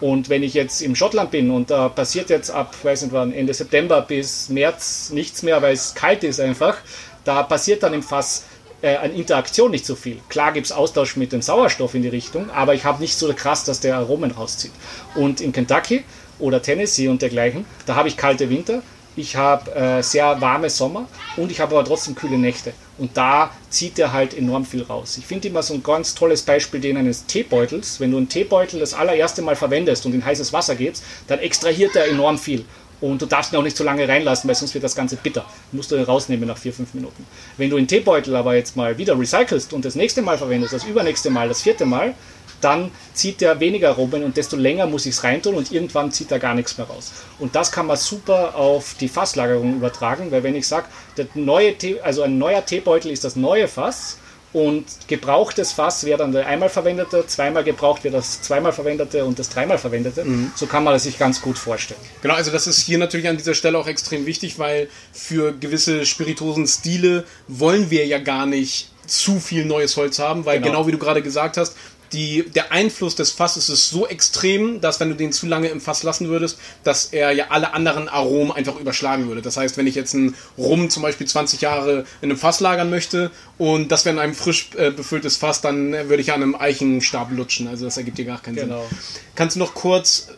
Und 0.00 0.28
wenn 0.28 0.42
ich 0.42 0.54
jetzt 0.54 0.82
im 0.82 0.94
Schottland 0.94 1.30
bin 1.30 1.50
und 1.50 1.70
da 1.70 1.88
passiert 1.88 2.28
jetzt 2.28 2.50
ab, 2.50 2.76
weiß 2.82 3.02
nicht 3.02 3.12
wann, 3.12 3.32
Ende 3.32 3.54
September 3.54 4.02
bis 4.02 4.50
März 4.50 5.10
nichts 5.10 5.42
mehr, 5.42 5.62
weil 5.62 5.72
es 5.72 5.94
kalt 5.94 6.22
ist 6.22 6.38
einfach, 6.38 6.76
da 7.24 7.42
passiert 7.42 7.82
dann 7.82 7.94
im 7.94 8.02
Fass 8.02 8.44
äh, 8.86 8.96
an 8.96 9.12
Interaktion 9.12 9.70
nicht 9.70 9.84
so 9.84 9.96
viel. 9.96 10.18
Klar 10.28 10.52
gibt 10.52 10.66
es 10.66 10.72
Austausch 10.72 11.16
mit 11.16 11.32
dem 11.32 11.42
Sauerstoff 11.42 11.94
in 11.94 12.02
die 12.02 12.08
Richtung, 12.08 12.50
aber 12.50 12.74
ich 12.74 12.84
habe 12.84 13.00
nicht 13.00 13.16
so 13.16 13.32
krass, 13.34 13.64
dass 13.64 13.80
der 13.80 13.96
Aromen 13.96 14.30
rauszieht. 14.30 14.72
Und 15.14 15.40
in 15.40 15.52
Kentucky 15.52 16.04
oder 16.38 16.62
Tennessee 16.62 17.08
und 17.08 17.20
dergleichen, 17.20 17.64
da 17.86 17.96
habe 17.96 18.08
ich 18.08 18.16
kalte 18.16 18.48
Winter, 18.48 18.82
ich 19.16 19.34
habe 19.34 19.74
äh, 19.74 20.02
sehr 20.02 20.40
warme 20.42 20.68
Sommer 20.68 21.08
und 21.36 21.50
ich 21.50 21.60
habe 21.60 21.74
aber 21.74 21.86
trotzdem 21.86 22.14
kühle 22.14 22.38
Nächte. 22.38 22.74
Und 22.98 23.16
da 23.16 23.50
zieht 23.70 23.98
er 23.98 24.12
halt 24.12 24.36
enorm 24.36 24.64
viel 24.64 24.82
raus. 24.82 25.16
Ich 25.18 25.26
finde 25.26 25.48
immer 25.48 25.62
so 25.62 25.74
ein 25.74 25.82
ganz 25.82 26.14
tolles 26.14 26.42
Beispiel 26.42 26.80
den 26.80 26.96
eines 26.96 27.26
Teebeutels. 27.26 27.98
Wenn 27.98 28.10
du 28.10 28.18
einen 28.18 28.28
Teebeutel 28.28 28.78
das 28.78 28.94
allererste 28.94 29.42
Mal 29.42 29.56
verwendest 29.56 30.06
und 30.06 30.14
in 30.14 30.24
heißes 30.24 30.52
Wasser 30.52 30.76
gibst, 30.76 31.02
dann 31.26 31.38
extrahiert 31.38 31.96
er 31.96 32.08
enorm 32.08 32.38
viel. 32.38 32.64
Und 33.00 33.20
du 33.20 33.26
darfst 33.26 33.52
ihn 33.52 33.56
auch 33.56 33.62
nicht 33.62 33.76
so 33.76 33.84
lange 33.84 34.08
reinlassen, 34.08 34.48
weil 34.48 34.54
sonst 34.54 34.72
wird 34.74 34.84
das 34.84 34.96
Ganze 34.96 35.16
bitter. 35.16 35.44
Musst 35.72 35.90
du 35.90 35.96
ihn 35.96 36.04
rausnehmen 36.04 36.48
nach 36.48 36.58
4-5 36.58 36.86
Minuten. 36.94 37.26
Wenn 37.56 37.70
du 37.70 37.76
den 37.76 37.86
Teebeutel 37.86 38.34
aber 38.34 38.54
jetzt 38.54 38.76
mal 38.76 38.96
wieder 38.96 39.18
recycelst 39.18 39.72
und 39.72 39.84
das 39.84 39.94
nächste 39.94 40.22
Mal 40.22 40.38
verwendest, 40.38 40.72
das 40.72 40.84
übernächste 40.84 41.30
Mal, 41.30 41.48
das 41.48 41.62
vierte 41.62 41.84
Mal, 41.84 42.14
dann 42.60 42.90
zieht 43.12 43.42
der 43.42 43.60
weniger 43.60 43.90
Robben 43.90 44.24
und 44.24 44.36
desto 44.36 44.56
länger 44.56 44.86
muss 44.86 45.04
ich 45.04 45.14
es 45.14 45.24
reintun 45.24 45.54
und 45.56 45.72
irgendwann 45.72 46.10
zieht 46.10 46.32
er 46.32 46.38
gar 46.38 46.54
nichts 46.54 46.78
mehr 46.78 46.86
raus. 46.86 47.12
Und 47.38 47.54
das 47.54 47.70
kann 47.70 47.86
man 47.86 47.96
super 47.96 48.54
auf 48.54 48.94
die 48.98 49.08
Fasslagerung 49.08 49.76
übertragen, 49.76 50.30
weil 50.30 50.42
wenn 50.42 50.54
ich 50.54 50.66
sage, 50.66 50.86
also 52.02 52.22
ein 52.22 52.38
neuer 52.38 52.64
Teebeutel 52.64 53.10
ist 53.10 53.24
das 53.24 53.36
neue 53.36 53.68
Fass, 53.68 54.18
und 54.56 54.86
gebrauchtes 55.06 55.72
Fass 55.72 56.04
wäre 56.04 56.16
dann 56.16 56.32
der 56.32 56.46
einmal 56.46 56.70
verwendete, 56.70 57.26
zweimal 57.26 57.62
gebraucht 57.62 58.04
wäre 58.04 58.16
das 58.16 58.40
zweimal 58.40 58.72
verwendete 58.72 59.22
und 59.26 59.38
das 59.38 59.50
dreimal 59.50 59.76
verwendete. 59.76 60.24
Mhm. 60.24 60.50
So 60.56 60.64
kann 60.64 60.82
man 60.82 60.94
das 60.94 61.02
sich 61.02 61.18
ganz 61.18 61.42
gut 61.42 61.58
vorstellen. 61.58 62.00
Genau, 62.22 62.32
also 62.32 62.50
das 62.50 62.66
ist 62.66 62.80
hier 62.80 62.96
natürlich 62.96 63.28
an 63.28 63.36
dieser 63.36 63.52
Stelle 63.52 63.76
auch 63.76 63.86
extrem 63.86 64.24
wichtig, 64.24 64.58
weil 64.58 64.88
für 65.12 65.52
gewisse 65.52 66.06
Spirituosen-Stile 66.06 67.24
wollen 67.48 67.90
wir 67.90 68.06
ja 68.06 68.18
gar 68.18 68.46
nicht 68.46 68.88
zu 69.06 69.40
viel 69.40 69.66
neues 69.66 69.94
Holz 69.98 70.18
haben, 70.18 70.46
weil 70.46 70.58
genau, 70.58 70.70
genau 70.70 70.86
wie 70.86 70.92
du 70.92 70.98
gerade 70.98 71.20
gesagt 71.20 71.58
hast, 71.58 71.76
die, 72.12 72.44
der 72.54 72.72
Einfluss 72.72 73.14
des 73.14 73.32
Fasses 73.32 73.68
ist 73.68 73.90
so 73.90 74.06
extrem, 74.06 74.80
dass 74.80 75.00
wenn 75.00 75.08
du 75.08 75.16
den 75.16 75.32
zu 75.32 75.46
lange 75.46 75.68
im 75.68 75.80
Fass 75.80 76.02
lassen 76.02 76.28
würdest, 76.28 76.58
dass 76.84 77.06
er 77.06 77.32
ja 77.32 77.46
alle 77.50 77.74
anderen 77.74 78.08
Aromen 78.08 78.52
einfach 78.52 78.78
überschlagen 78.78 79.28
würde. 79.28 79.42
Das 79.42 79.56
heißt, 79.56 79.76
wenn 79.76 79.86
ich 79.86 79.94
jetzt 79.94 80.14
einen 80.14 80.34
Rum 80.56 80.90
zum 80.90 81.02
Beispiel 81.02 81.26
20 81.26 81.60
Jahre 81.60 82.04
in 82.20 82.30
einem 82.30 82.38
Fass 82.38 82.60
lagern 82.60 82.90
möchte 82.90 83.30
und 83.58 83.90
das 83.90 84.04
wäre 84.04 84.14
in 84.14 84.20
einem 84.20 84.34
frisch 84.34 84.70
äh, 84.76 84.90
befülltes 84.90 85.36
Fass, 85.36 85.60
dann 85.60 85.92
würde 85.92 86.20
ich 86.20 86.32
an 86.32 86.42
einem 86.42 86.54
Eichenstab 86.54 87.30
lutschen. 87.32 87.68
Also 87.68 87.84
das 87.84 87.96
ergibt 87.96 88.18
dir 88.18 88.24
gar 88.24 88.40
keinen 88.40 88.56
genau. 88.56 88.86
Sinn. 88.88 88.98
Kannst 89.34 89.56
du 89.56 89.60
noch 89.60 89.74
kurz 89.74 90.28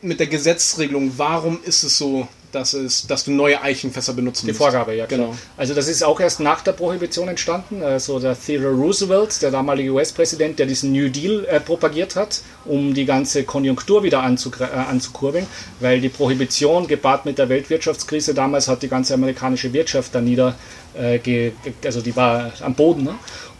mit 0.00 0.18
der 0.18 0.26
Gesetzregelung, 0.26 1.12
warum 1.16 1.60
ist 1.62 1.84
es 1.84 1.96
so, 1.96 2.28
dass, 2.52 2.74
es, 2.74 3.06
dass 3.06 3.24
du 3.24 3.32
neue 3.32 3.60
Eichenfässer 3.60 4.12
benutzen 4.12 4.46
Die 4.46 4.52
Vorgabe, 4.52 4.94
ja, 4.94 5.06
genau. 5.06 5.34
Also 5.56 5.74
das 5.74 5.88
ist 5.88 6.04
auch 6.04 6.20
erst 6.20 6.40
nach 6.40 6.60
der 6.60 6.72
Prohibition 6.72 7.28
entstanden. 7.28 7.82
Also 7.82 8.20
der 8.20 8.38
Theodore 8.38 8.74
Roosevelt, 8.74 9.40
der 9.42 9.50
damalige 9.50 9.90
US-Präsident, 9.92 10.58
der 10.58 10.66
diesen 10.66 10.92
New 10.92 11.08
Deal 11.08 11.44
äh, 11.46 11.60
propagiert 11.60 12.14
hat, 12.14 12.42
um 12.64 12.94
die 12.94 13.06
ganze 13.06 13.44
Konjunktur 13.44 14.02
wieder 14.02 14.18
äh, 14.18 14.64
anzukurbeln, 14.64 15.46
weil 15.80 16.00
die 16.00 16.10
Prohibition 16.10 16.86
gepaart 16.86 17.24
mit 17.24 17.38
der 17.38 17.48
Weltwirtschaftskrise 17.48 18.34
damals 18.34 18.68
hat 18.68 18.82
die 18.82 18.88
ganze 18.88 19.14
amerikanische 19.14 19.72
Wirtschaft 19.72 20.14
da 20.14 20.20
nieder, 20.20 20.54
äh, 20.94 21.50
also 21.84 22.00
die 22.00 22.14
war 22.14 22.52
am 22.60 22.74
Boden. 22.74 23.04
Ne? 23.04 23.14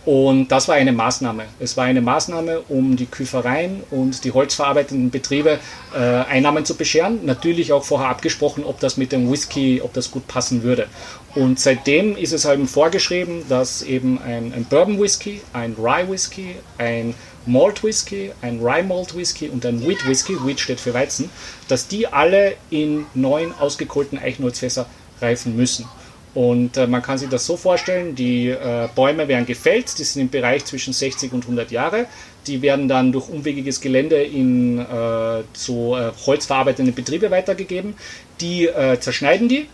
Und 0.04 0.48
das 0.48 0.66
war 0.66 0.74
eine 0.74 0.90
Maßnahme. 0.90 1.44
Es 1.60 1.76
war 1.76 1.84
eine 1.84 2.00
Maßnahme, 2.00 2.62
um 2.68 2.96
die 2.96 3.06
Küfereien 3.06 3.84
und 3.90 4.24
die 4.24 4.32
holzverarbeitenden 4.32 5.10
Betriebe 5.10 5.60
äh, 5.94 5.98
Einnahmen 5.98 6.64
zu 6.64 6.74
bescheren. 6.74 7.20
Natürlich 7.24 7.72
auch 7.72 7.84
vorher 7.84 8.08
abgesprochen, 8.08 8.64
ob 8.64 8.80
das 8.80 8.96
mit 8.96 9.12
dem 9.12 9.30
Whisky, 9.30 9.80
ob 9.80 9.92
das 9.92 10.10
gut 10.10 10.26
passen 10.26 10.64
würde. 10.64 10.88
Und 11.36 11.60
seitdem 11.60 12.16
ist 12.16 12.32
es 12.32 12.44
eben 12.44 12.66
vorgeschrieben, 12.66 13.44
dass 13.48 13.82
eben 13.82 14.20
ein, 14.20 14.52
ein 14.52 14.64
Bourbon 14.64 15.00
Whisky, 15.00 15.40
ein 15.52 15.76
Rye 15.78 16.10
Whisky, 16.10 16.56
ein 16.78 17.14
Malt 17.46 17.84
Whisky, 17.84 18.32
ein 18.40 18.60
Rye 18.60 18.82
Malt 18.82 19.16
Whisky 19.16 19.48
und 19.48 19.64
ein 19.64 19.86
Wheat 19.86 20.06
Whisky, 20.06 20.34
Wheat 20.44 20.58
steht 20.58 20.80
für 20.80 20.94
Weizen, 20.94 21.30
dass 21.68 21.86
die 21.86 22.08
alle 22.08 22.54
in 22.70 23.06
neun 23.14 23.52
ausgekohlten 23.58 24.18
Eichenholzfässer 24.18 24.86
reifen 25.20 25.56
müssen. 25.56 25.86
Und 26.34 26.78
äh, 26.78 26.86
man 26.86 27.02
kann 27.02 27.18
sich 27.18 27.28
das 27.28 27.44
so 27.44 27.56
vorstellen, 27.56 28.14
die 28.14 28.48
äh, 28.48 28.88
Bäume 28.94 29.28
werden 29.28 29.44
gefällt, 29.44 29.98
die 29.98 30.04
sind 30.04 30.22
im 30.22 30.30
Bereich 30.30 30.64
zwischen 30.64 30.92
60 30.94 31.32
und 31.32 31.42
100 31.42 31.70
Jahre. 31.70 32.06
Die 32.46 32.62
werden 32.62 32.88
dann 32.88 33.12
durch 33.12 33.28
umwegiges 33.28 33.80
Gelände 33.80 34.22
in 34.22 34.78
äh, 34.78 35.42
so 35.52 35.96
äh, 35.96 36.10
holzverarbeitende 36.26 36.92
Betriebe 36.92 37.30
weitergegeben. 37.30 37.94
Die 38.40 38.66
äh, 38.66 38.98
zerschneiden 38.98 39.48
die 39.48 39.66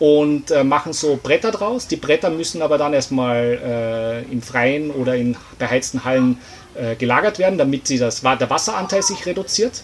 und 0.00 0.50
äh, 0.50 0.64
machen 0.64 0.92
so 0.92 1.18
Bretter 1.22 1.52
draus. 1.52 1.86
Die 1.86 1.96
Bretter 1.96 2.30
müssen 2.30 2.60
aber 2.60 2.76
dann 2.76 2.92
erstmal 2.92 4.24
im 4.30 4.42
Freien 4.42 4.90
oder 4.90 5.14
in 5.14 5.36
beheizten 5.58 6.04
Hallen 6.04 6.38
gelagert 6.98 7.38
werden, 7.38 7.58
damit 7.58 7.88
sie 7.88 7.98
das, 7.98 8.20
der 8.20 8.48
Wasseranteil 8.48 9.02
sich 9.02 9.26
reduziert 9.26 9.82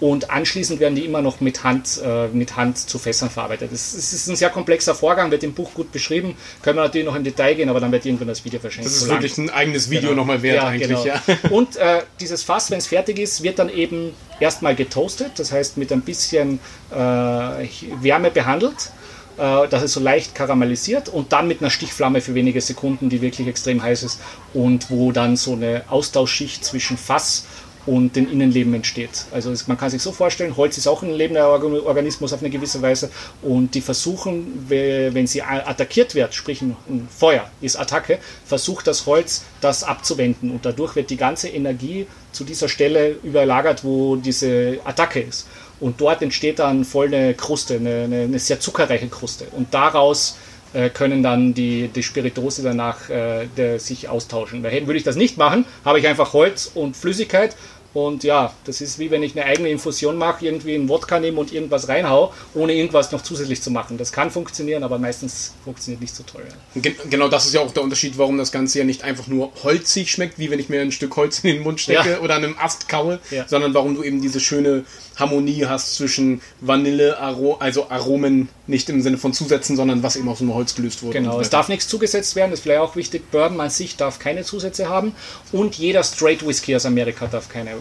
und 0.00 0.30
anschließend 0.30 0.78
werden 0.78 0.94
die 0.94 1.04
immer 1.04 1.22
noch 1.22 1.40
mit 1.40 1.64
Hand, 1.64 2.00
äh, 2.04 2.28
mit 2.28 2.56
Hand 2.56 2.78
zu 2.78 2.98
Fässern 2.98 3.30
verarbeitet. 3.30 3.72
Das, 3.72 3.94
das, 3.94 4.12
ist 4.12 4.28
ein 4.28 4.36
sehr 4.36 4.50
komplexer 4.50 4.94
Vorgang, 4.94 5.30
wird 5.30 5.42
im 5.42 5.54
Buch 5.54 5.74
gut 5.74 5.90
beschrieben. 5.90 6.36
Können 6.62 6.78
wir 6.78 6.82
natürlich 6.82 7.06
noch 7.06 7.16
im 7.16 7.24
Detail 7.24 7.54
gehen, 7.54 7.68
aber 7.68 7.80
dann 7.80 7.90
wird 7.90 8.06
irgendwann 8.06 8.28
das 8.28 8.44
Video 8.44 8.60
verschenkt. 8.60 8.86
Das 8.86 8.96
ist 8.96 9.08
wirklich 9.08 9.36
ein 9.38 9.50
eigenes 9.50 9.90
Video 9.90 10.10
genau. 10.10 10.22
nochmal 10.22 10.42
wert 10.42 10.56
ja, 10.56 10.68
eigentlich. 10.68 10.88
Genau. 10.88 11.04
Ja. 11.04 11.20
Und 11.50 11.76
äh, 11.76 12.02
dieses 12.20 12.44
Fass, 12.44 12.70
wenn 12.70 12.78
es 12.78 12.86
fertig 12.86 13.18
ist, 13.18 13.42
wird 13.42 13.58
dann 13.58 13.68
eben 13.68 14.12
erstmal 14.38 14.76
getoastet, 14.76 15.32
das 15.36 15.50
heißt 15.50 15.76
mit 15.78 15.90
ein 15.90 16.02
bisschen 16.02 16.60
äh, 16.90 16.94
Wärme 16.94 18.30
behandelt 18.30 18.92
äh, 19.38 19.68
dass 19.68 19.82
es 19.84 19.92
so 19.92 20.00
leicht 20.00 20.34
karamellisiert 20.34 21.08
und 21.08 21.32
dann 21.32 21.46
mit 21.46 21.60
einer 21.60 21.70
Stichflamme 21.70 22.20
für 22.20 22.34
wenige 22.34 22.60
Sekunden, 22.60 23.08
die 23.08 23.20
wirklich 23.22 23.46
extrem 23.46 23.80
heiß 23.82 24.02
ist 24.02 24.20
und 24.52 24.90
wo 24.90 25.12
dann 25.12 25.36
so 25.36 25.52
eine 25.52 25.84
Austauschschicht 25.88 26.64
zwischen 26.64 26.96
Fass 26.96 27.46
und 27.88 28.16
dem 28.16 28.30
Innenleben 28.30 28.74
entsteht. 28.74 29.24
Also 29.32 29.50
man 29.66 29.78
kann 29.78 29.88
sich 29.88 30.02
so 30.02 30.12
vorstellen, 30.12 30.56
Holz 30.58 30.76
ist 30.76 30.86
auch 30.86 31.02
ein 31.02 31.10
lebender 31.10 31.48
Organismus 31.48 32.34
auf 32.34 32.40
eine 32.40 32.50
gewisse 32.50 32.82
Weise 32.82 33.10
und 33.40 33.74
die 33.74 33.80
versuchen, 33.80 34.66
wenn 34.68 35.26
sie 35.26 35.40
attackiert 35.42 36.14
wird, 36.14 36.34
sprich 36.34 36.60
ein 36.60 36.76
Feuer 37.10 37.50
ist 37.62 37.76
Attacke, 37.76 38.18
versucht 38.44 38.86
das 38.86 39.06
Holz 39.06 39.44
das 39.62 39.84
abzuwenden 39.84 40.50
und 40.50 40.66
dadurch 40.66 40.96
wird 40.96 41.08
die 41.08 41.16
ganze 41.16 41.48
Energie 41.48 42.06
zu 42.32 42.44
dieser 42.44 42.68
Stelle 42.68 43.16
überlagert, 43.22 43.84
wo 43.84 44.16
diese 44.16 44.78
Attacke 44.84 45.20
ist. 45.20 45.46
Und 45.80 46.00
dort 46.00 46.20
entsteht 46.20 46.58
dann 46.58 46.84
voll 46.84 47.06
eine 47.06 47.32
Kruste, 47.34 47.76
eine, 47.76 48.04
eine, 48.04 48.38
sehr 48.38 48.60
zuckerreiche 48.60 49.08
Kruste. 49.08 49.46
Und 49.52 49.72
daraus 49.72 50.36
äh, 50.74 50.90
können 50.90 51.22
dann 51.22 51.54
die, 51.54 51.88
die 51.88 52.02
Spiritose 52.02 52.62
danach 52.62 53.08
äh, 53.08 53.46
der, 53.56 53.80
sich 53.80 54.08
austauschen. 54.08 54.62
Weil 54.62 54.86
würde 54.86 54.98
ich 54.98 55.04
das 55.04 55.16
nicht 55.16 55.38
machen, 55.38 55.64
habe 55.84 55.98
ich 55.98 56.06
einfach 56.06 56.32
Holz 56.34 56.70
und 56.74 56.96
Flüssigkeit 56.96 57.56
Und 57.94 58.22
ja, 58.22 58.52
das 58.64 58.80
ist 58.80 58.98
wie 58.98 59.10
wenn 59.10 59.22
ich 59.22 59.36
eine 59.36 59.46
eigene 59.46 59.70
Infusion 59.70 60.16
mache, 60.16 60.44
irgendwie 60.44 60.74
einen 60.74 60.88
Wodka 60.88 61.18
nehme 61.18 61.40
und 61.40 61.52
irgendwas 61.52 61.88
reinhau, 61.88 62.32
ohne 62.54 62.74
irgendwas 62.74 63.12
noch 63.12 63.22
zusätzlich 63.22 63.62
zu 63.62 63.70
machen. 63.70 63.96
Das 63.96 64.12
kann 64.12 64.30
funktionieren, 64.30 64.82
aber 64.82 64.98
meistens 64.98 65.54
funktioniert 65.64 66.02
nicht 66.02 66.14
so 66.14 66.22
toll. 66.22 66.44
Ja. 66.74 66.90
Genau 67.08 67.28
das 67.28 67.46
ist 67.46 67.54
ja 67.54 67.60
auch 67.60 67.72
der 67.72 67.82
Unterschied, 67.82 68.18
warum 68.18 68.36
das 68.36 68.52
Ganze 68.52 68.78
ja 68.78 68.84
nicht 68.84 69.04
einfach 69.04 69.26
nur 69.26 69.52
holzig 69.62 70.10
schmeckt, 70.10 70.38
wie 70.38 70.50
wenn 70.50 70.60
ich 70.60 70.68
mir 70.68 70.82
ein 70.82 70.92
Stück 70.92 71.16
Holz 71.16 71.40
in 71.40 71.54
den 71.54 71.62
Mund 71.62 71.80
stecke 71.80 72.10
ja. 72.10 72.20
oder 72.20 72.34
an 72.34 72.44
einem 72.44 72.58
Ast 72.58 72.88
kaue, 72.88 73.20
ja. 73.30 73.48
sondern 73.48 73.72
warum 73.72 73.94
du 73.94 74.02
eben 74.02 74.20
diese 74.20 74.40
schöne 74.40 74.84
Harmonie 75.18 75.66
hast 75.66 75.96
zwischen 75.96 76.40
Vanille, 76.60 77.18
Aro 77.18 77.56
also 77.58 77.90
Aromen, 77.90 78.48
nicht 78.66 78.88
im 78.88 79.02
Sinne 79.02 79.18
von 79.18 79.32
Zusätzen, 79.32 79.76
sondern 79.76 80.02
was 80.02 80.16
eben 80.16 80.28
aus 80.28 80.38
dem 80.38 80.54
Holz 80.54 80.74
gelöst 80.74 81.02
wurde. 81.02 81.18
Genau, 81.18 81.40
es 81.40 81.50
darf 81.50 81.68
nichts 81.68 81.88
zugesetzt 81.88 82.36
werden, 82.36 82.50
das 82.50 82.60
ist 82.60 82.62
vielleicht 82.64 82.80
auch 82.80 82.96
wichtig. 82.96 83.30
Bourbon 83.30 83.60
an 83.60 83.70
sich 83.70 83.96
darf 83.96 84.18
keine 84.18 84.44
Zusätze 84.44 84.88
haben 84.88 85.12
und 85.52 85.76
jeder 85.76 86.02
Straight 86.02 86.46
Whisky 86.46 86.76
aus 86.76 86.86
Amerika 86.86 87.26
darf 87.26 87.48
keine. 87.48 87.72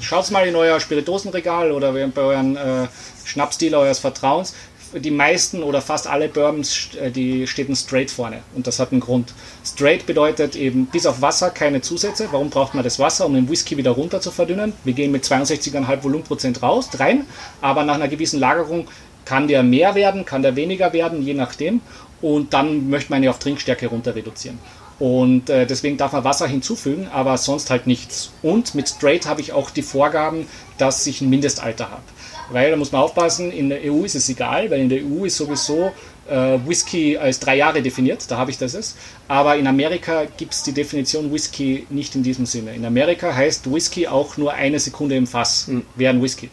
Schaut 0.00 0.30
mal 0.30 0.46
in 0.46 0.54
euer 0.54 0.78
Spiritosenregal 0.78 1.72
oder 1.72 1.92
bei 1.92 2.22
euren 2.22 2.56
äh, 2.56 2.86
Schnapsdealer 3.24 3.78
eures 3.78 3.98
Vertrauens 3.98 4.54
die 4.94 5.10
meisten 5.10 5.62
oder 5.62 5.80
fast 5.80 6.06
alle 6.06 6.28
Bourbons, 6.28 6.90
äh, 7.00 7.10
die 7.10 7.46
steht 7.46 7.68
ein 7.68 7.76
Straight 7.76 8.10
vorne. 8.10 8.40
Und 8.54 8.66
das 8.66 8.78
hat 8.78 8.92
einen 8.92 9.00
Grund. 9.00 9.32
Straight 9.64 10.06
bedeutet 10.06 10.56
eben 10.56 10.86
bis 10.86 11.06
auf 11.06 11.22
Wasser 11.22 11.50
keine 11.50 11.80
Zusätze. 11.80 12.28
Warum 12.30 12.50
braucht 12.50 12.74
man 12.74 12.84
das 12.84 12.98
Wasser? 12.98 13.26
Um 13.26 13.34
den 13.34 13.48
Whisky 13.48 13.76
wieder 13.76 13.92
runter 13.92 14.20
zu 14.20 14.30
verdünnen. 14.30 14.72
Wir 14.84 14.92
gehen 14.92 15.12
mit 15.12 15.24
62,5 15.24 16.02
Volumenprozent 16.02 16.62
raus, 16.62 16.88
rein, 16.98 17.26
aber 17.60 17.84
nach 17.84 17.94
einer 17.94 18.08
gewissen 18.08 18.40
Lagerung 18.40 18.88
kann 19.24 19.48
der 19.48 19.62
mehr 19.62 19.94
werden, 19.94 20.24
kann 20.24 20.42
der 20.42 20.56
weniger 20.56 20.92
werden, 20.92 21.22
je 21.22 21.34
nachdem. 21.34 21.80
Und 22.20 22.52
dann 22.52 22.90
möchte 22.90 23.12
man 23.12 23.22
ja 23.22 23.30
auf 23.30 23.38
Trinkstärke 23.38 23.86
runter 23.86 24.14
reduzieren. 24.14 24.58
Und 24.98 25.48
äh, 25.48 25.66
deswegen 25.66 25.96
darf 25.96 26.12
man 26.12 26.24
Wasser 26.24 26.46
hinzufügen, 26.46 27.08
aber 27.10 27.38
sonst 27.38 27.70
halt 27.70 27.86
nichts. 27.86 28.32
Und 28.42 28.74
mit 28.74 28.88
Straight 28.88 29.26
habe 29.26 29.40
ich 29.40 29.52
auch 29.52 29.70
die 29.70 29.82
Vorgaben, 29.82 30.46
dass 30.76 31.06
ich 31.06 31.22
ein 31.22 31.30
Mindestalter 31.30 31.90
habe. 31.90 32.02
Weil 32.50 32.70
da 32.70 32.76
muss 32.76 32.92
man 32.92 33.02
aufpassen, 33.02 33.52
in 33.52 33.68
der 33.68 33.80
EU 33.84 34.04
ist 34.04 34.16
es 34.16 34.28
egal, 34.28 34.70
weil 34.70 34.80
in 34.80 34.88
der 34.88 35.00
EU 35.00 35.24
ist 35.24 35.36
sowieso 35.36 35.92
äh, 36.28 36.58
Whisky 36.66 37.16
als 37.16 37.40
drei 37.40 37.56
Jahre 37.56 37.82
definiert, 37.82 38.24
da 38.28 38.36
habe 38.38 38.50
ich 38.50 38.58
das 38.58 38.74
es. 38.74 38.96
Aber 39.28 39.56
in 39.56 39.66
Amerika 39.66 40.24
gibt 40.36 40.54
es 40.54 40.62
die 40.62 40.72
Definition 40.72 41.32
Whisky 41.32 41.86
nicht 41.90 42.14
in 42.14 42.22
diesem 42.22 42.46
Sinne. 42.46 42.74
In 42.74 42.84
Amerika 42.84 43.34
heißt 43.34 43.72
Whisky 43.72 44.06
auch 44.06 44.36
nur 44.36 44.52
eine 44.52 44.78
Sekunde 44.78 45.16
im 45.16 45.26
Fass, 45.26 45.68
mhm. 45.68 45.84
wäre 45.96 46.14
ein 46.14 46.22
Whisky. 46.22 46.50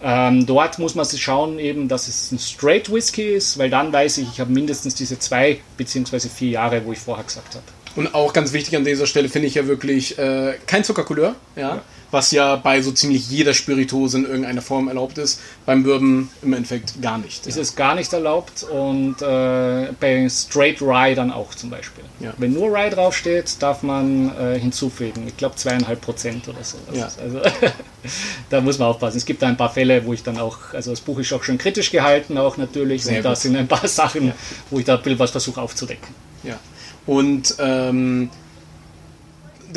Ähm, 0.00 0.46
dort 0.46 0.78
muss 0.78 0.94
man 0.94 1.04
sich 1.04 1.22
schauen, 1.22 1.58
eben, 1.58 1.88
dass 1.88 2.06
es 2.06 2.30
ein 2.30 2.38
Straight 2.38 2.92
Whisky 2.92 3.34
ist, 3.34 3.58
weil 3.58 3.68
dann 3.68 3.92
weiß 3.92 4.18
ich, 4.18 4.28
ich 4.32 4.40
habe 4.40 4.52
mindestens 4.52 4.94
diese 4.94 5.18
zwei 5.18 5.58
beziehungsweise 5.76 6.28
vier 6.28 6.50
Jahre, 6.50 6.84
wo 6.84 6.92
ich 6.92 7.00
vorher 7.00 7.24
gesagt 7.24 7.54
habe. 7.54 7.64
Und 7.96 8.14
auch 8.14 8.32
ganz 8.32 8.52
wichtig 8.52 8.76
an 8.76 8.84
dieser 8.84 9.06
Stelle 9.06 9.28
finde 9.28 9.48
ich 9.48 9.54
ja 9.54 9.66
wirklich 9.66 10.16
äh, 10.18 10.54
kein 10.66 10.84
Zuckercouleur, 10.84 11.34
ja? 11.56 11.62
ja? 11.62 11.82
Was 12.10 12.30
ja 12.30 12.56
bei 12.56 12.80
so 12.80 12.92
ziemlich 12.92 13.28
jeder 13.30 13.54
Spiritose 13.54 14.18
in 14.18 14.24
irgendeiner 14.24 14.62
Form 14.62 14.88
erlaubt 14.88 15.18
ist. 15.18 15.40
Beim 15.66 15.82
Bourbon 15.82 16.30
im 16.42 16.52
Endeffekt 16.52 17.00
gar 17.02 17.18
nicht. 17.18 17.44
Ja. 17.44 17.50
Es 17.50 17.56
ist 17.56 17.76
gar 17.76 17.94
nicht 17.94 18.12
erlaubt 18.12 18.62
und 18.62 19.20
äh, 19.20 19.92
bei 20.00 20.28
Straight 20.28 20.80
Rye 20.80 21.14
dann 21.14 21.30
auch 21.30 21.54
zum 21.54 21.70
Beispiel. 21.70 22.04
Ja. 22.20 22.32
Wenn 22.38 22.54
nur 22.54 22.68
Rye 22.68 22.90
draufsteht, 22.90 23.56
darf 23.60 23.82
man 23.82 24.32
äh, 24.38 24.58
hinzufügen. 24.58 25.24
Ich 25.26 25.36
glaube 25.36 25.56
zweieinhalb 25.56 26.00
Prozent 26.00 26.48
oder 26.48 26.64
so. 26.64 26.78
Ja. 26.92 27.08
also 27.22 27.40
da 28.50 28.60
muss 28.60 28.78
man 28.78 28.88
aufpassen. 28.88 29.18
Es 29.18 29.26
gibt 29.26 29.42
da 29.42 29.48
ein 29.48 29.56
paar 29.56 29.70
Fälle, 29.70 30.04
wo 30.04 30.12
ich 30.12 30.22
dann 30.22 30.38
auch, 30.38 30.72
also 30.72 30.90
das 30.90 31.00
Buch 31.00 31.18
ist 31.18 31.32
auch 31.32 31.42
schon 31.42 31.58
kritisch 31.58 31.90
gehalten, 31.90 32.38
auch 32.38 32.56
natürlich. 32.56 33.04
Sehr 33.04 33.18
und 33.18 33.24
da 33.24 33.34
sind 33.34 33.56
ein 33.56 33.68
paar 33.68 33.86
Sachen, 33.88 34.32
wo 34.70 34.78
ich 34.78 34.84
da 34.84 34.96
ein 34.96 35.02
bisschen 35.02 35.18
was 35.18 35.30
versuche 35.30 35.60
aufzudecken. 35.60 36.08
Ja. 36.42 36.58
Und 37.06 37.54
ähm, 37.58 38.30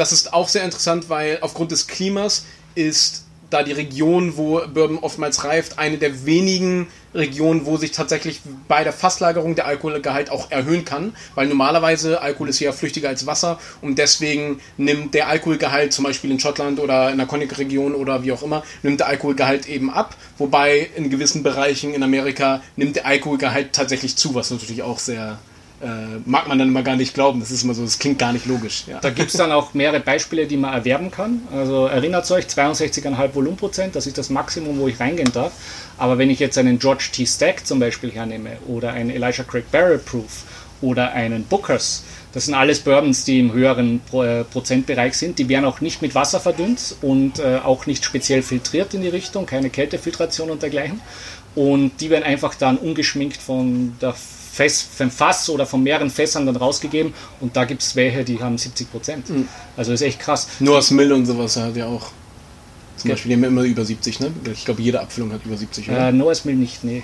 das 0.02 0.12
ist 0.12 0.34
auch 0.34 0.48
sehr 0.48 0.64
interessant, 0.64 1.10
weil 1.10 1.38
aufgrund 1.42 1.70
des 1.70 1.86
Klimas 1.86 2.46
ist 2.74 3.24
da 3.52 3.62
die 3.62 3.72
Region, 3.72 4.36
wo 4.36 4.60
Bourbon 4.66 4.98
oftmals 4.98 5.44
reift, 5.44 5.78
eine 5.78 6.00
der 6.00 6.26
wenigen 6.26 6.88
Regionen, 7.14 7.68
wo 7.68 7.78
sich 7.78 7.92
tatsächlich 7.92 8.42
bei 8.68 8.84
der 8.84 8.94
Fasslagerung 8.94 9.54
der 9.54 9.68
Alkoholgehalt 9.68 10.32
auch 10.32 10.50
erhöhen 10.50 10.86
kann, 10.86 11.14
weil 11.36 11.46
normalerweise 11.46 12.20
Alkohol 12.20 12.50
ist 12.50 12.60
ja 12.62 12.72
flüchtiger 12.72 13.10
als 13.10 13.28
Wasser 13.28 13.60
und 13.84 14.00
deswegen 14.00 14.60
nimmt 14.78 15.14
der 15.14 15.28
Alkoholgehalt 15.28 15.94
zum 15.94 16.06
Beispiel 16.06 16.32
in 16.32 16.40
Schottland 16.40 16.80
oder 16.80 17.12
in 17.12 17.18
der 17.18 17.28
Cognac-Region 17.28 17.94
oder 17.94 18.24
wie 18.24 18.32
auch 18.32 18.42
immer, 18.42 18.64
nimmt 18.82 19.02
der 19.02 19.08
Alkoholgehalt 19.08 19.70
eben 19.70 19.92
ab, 19.92 20.16
wobei 20.40 20.90
in 20.96 21.12
gewissen 21.12 21.44
Bereichen 21.44 21.94
in 21.94 22.02
Amerika 22.02 22.64
nimmt 22.76 22.96
der 22.96 23.06
Alkoholgehalt 23.06 23.74
tatsächlich 23.74 24.16
zu, 24.16 24.34
was 24.34 24.50
natürlich 24.50 24.82
auch 24.82 24.98
sehr 24.98 25.38
äh, 25.82 26.20
mag 26.26 26.48
man 26.48 26.60
dann 26.60 26.68
immer 26.68 26.84
gar 26.84 26.96
nicht 26.96 27.14
glauben. 27.14 27.40
Das 27.40 27.52
ist 27.52 27.64
immer 27.64 27.74
so, 27.74 27.84
das 27.84 28.00
klingt 28.00 28.20
gar 28.20 28.34
nicht 28.34 28.46
logisch. 28.46 28.84
Ja. 28.88 29.00
Da 29.00 29.10
gibt 29.10 29.32
es 29.32 29.38
dann 29.38 29.52
auch 29.52 29.74
mehrere 29.74 30.00
Beispiele, 30.00 30.46
die 30.48 30.58
man 30.58 30.74
erwerben 30.74 31.12
kann. 31.12 31.42
Also 31.52 31.88
erinnert 31.88 32.30
euch, 32.32 32.46
62,5 32.46 33.36
Volumenprozent, 33.36 33.96
das 33.96 34.08
ist 34.08 34.18
das 34.18 34.30
Maximum, 34.30 34.80
wo 34.80 34.88
ich 34.88 35.00
reingehen 35.00 35.32
darf. 35.32 35.52
Aber 35.98 36.18
wenn 36.18 36.30
ich 36.30 36.40
jetzt 36.40 36.58
einen 36.58 36.80
George 36.80 37.10
T. 37.12 37.26
Stack 37.26 37.66
zum 37.66 37.80
Beispiel 37.80 38.12
hernehme 38.12 38.58
oder 38.68 38.92
einen 38.94 39.10
Elijah 39.10 39.44
Craig 39.44 39.70
Barrel 39.72 39.98
Proof 39.98 40.44
oder 40.82 41.12
einen 41.12 41.46
Bookers, 41.46 42.04
das 42.34 42.46
sind 42.46 42.54
alles 42.54 42.80
Bourbons, 42.80 43.26
die 43.26 43.40
im 43.40 43.52
höheren 43.52 44.02
äh, 44.14 44.44
Prozentbereich 44.46 45.16
sind. 45.16 45.38
Die 45.38 45.50
werden 45.50 45.66
auch 45.66 45.82
nicht 45.82 46.02
mit 46.02 46.16
Wasser 46.16 46.40
verdünnt 46.40 46.96
und 47.02 47.40
äh, 47.40 47.58
auch 47.64 47.88
nicht 47.88 48.06
speziell 48.06 48.42
filtriert 48.42 48.94
in 48.94 49.02
die 49.02 49.10
Richtung, 49.10 49.46
keine 49.46 49.70
Kältefiltration 49.70 50.50
und 50.50 50.62
dergleichen. 50.62 51.02
Und 51.56 52.00
die 52.00 52.10
werden 52.10 52.24
einfach 52.24 52.56
dann 52.56 52.78
ungeschminkt 52.78 53.42
von 53.42 53.98
der 54.02 54.16
Fäss, 54.52 54.82
vom 54.82 55.10
Fass 55.10 55.50
oder 55.50 55.66
von 55.66 55.82
mehreren 55.82 56.10
Fässern 56.10 56.46
dann 56.46 56.58
rausgegeben 56.58 57.14
und 57.40 57.56
da 57.56 57.64
gibt 57.64 57.82
es 57.82 57.96
welche, 57.96 58.26
die 58.26 58.42
haben 58.42 58.58
70 58.58 58.92
Prozent. 58.92 59.30
Mhm. 59.30 59.48
Also 59.78 59.94
ist 59.94 60.02
echt 60.02 60.20
krass. 60.20 60.48
Nur 60.60 60.78
aus 60.78 60.92
Mill 60.92 61.12
und 61.14 61.26
sowas 61.26 61.56
hat 61.56 61.76
ja 61.76 61.88
auch. 61.88 62.08
Zum. 62.98 63.10
Beispiel, 63.10 63.30
die 63.30 63.36
haben 63.36 63.46
immer 63.46 63.64
über 63.64 63.84
70, 63.84 64.20
ne? 64.20 64.32
Ich 64.52 64.64
glaube, 64.66 64.82
jede 64.82 65.00
Abfüllung 65.00 65.32
hat 65.32 65.44
über 65.44 65.58
70, 65.58 65.90
oder? 65.90 66.10
Äh, 66.10 66.12
Noah's 66.12 66.46
Mill 66.46 66.56
nicht, 66.56 66.84
nee. 66.84 67.02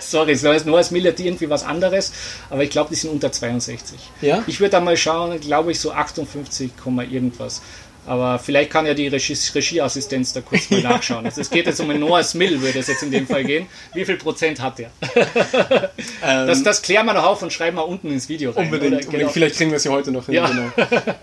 Sorry, 0.00 0.34
Sorry 0.34 0.60
Noah's 0.64 0.90
Mill 0.90 1.06
hat 1.06 1.20
irgendwie 1.20 1.48
was 1.48 1.62
anderes, 1.62 2.12
aber 2.48 2.64
ich 2.64 2.70
glaube, 2.70 2.88
die 2.88 2.96
sind 2.96 3.10
unter 3.10 3.30
62. 3.30 4.00
Ja? 4.20 4.42
Ich 4.48 4.58
würde 4.58 4.70
da 4.70 4.80
mal 4.80 4.96
schauen, 4.96 5.38
glaube 5.38 5.70
ich, 5.70 5.78
so 5.78 5.92
58, 5.92 6.72
irgendwas. 7.08 7.60
Aber 8.06 8.38
vielleicht 8.38 8.70
kann 8.70 8.86
ja 8.86 8.94
die 8.94 9.08
Regie 9.08 9.36
Regieassistenz 9.54 10.32
da 10.32 10.40
kurz 10.40 10.70
mal 10.70 10.80
nachschauen. 10.82 11.26
Also 11.26 11.40
es 11.40 11.50
geht 11.50 11.66
jetzt 11.66 11.80
um 11.80 11.90
einen 11.90 12.00
Noah 12.00 12.24
Mill, 12.34 12.60
würde 12.60 12.78
es 12.78 12.88
jetzt 12.88 13.02
in 13.02 13.10
dem 13.10 13.26
Fall 13.26 13.44
gehen. 13.44 13.66
Wie 13.94 14.04
viel 14.04 14.16
Prozent 14.16 14.60
hat 14.60 14.78
der? 14.78 14.90
Ähm, 16.22 16.46
das, 16.46 16.62
das 16.62 16.82
klären 16.82 17.06
wir 17.06 17.14
noch 17.14 17.24
auf 17.24 17.42
und 17.42 17.52
schreiben 17.52 17.76
wir 17.76 17.86
unten 17.86 18.10
ins 18.10 18.28
Video 18.28 18.50
rein. 18.50 18.66
Unbedingt, 18.66 19.10
Genau. 19.10 19.28
Vielleicht 19.28 19.56
kriegen 19.56 19.70
wir 19.70 19.76
es 19.76 19.84
ja 19.84 19.90
heute 19.90 20.12
noch 20.12 20.26
hin. 20.26 20.34
Ja. 20.34 20.46
Genau. 20.46 20.70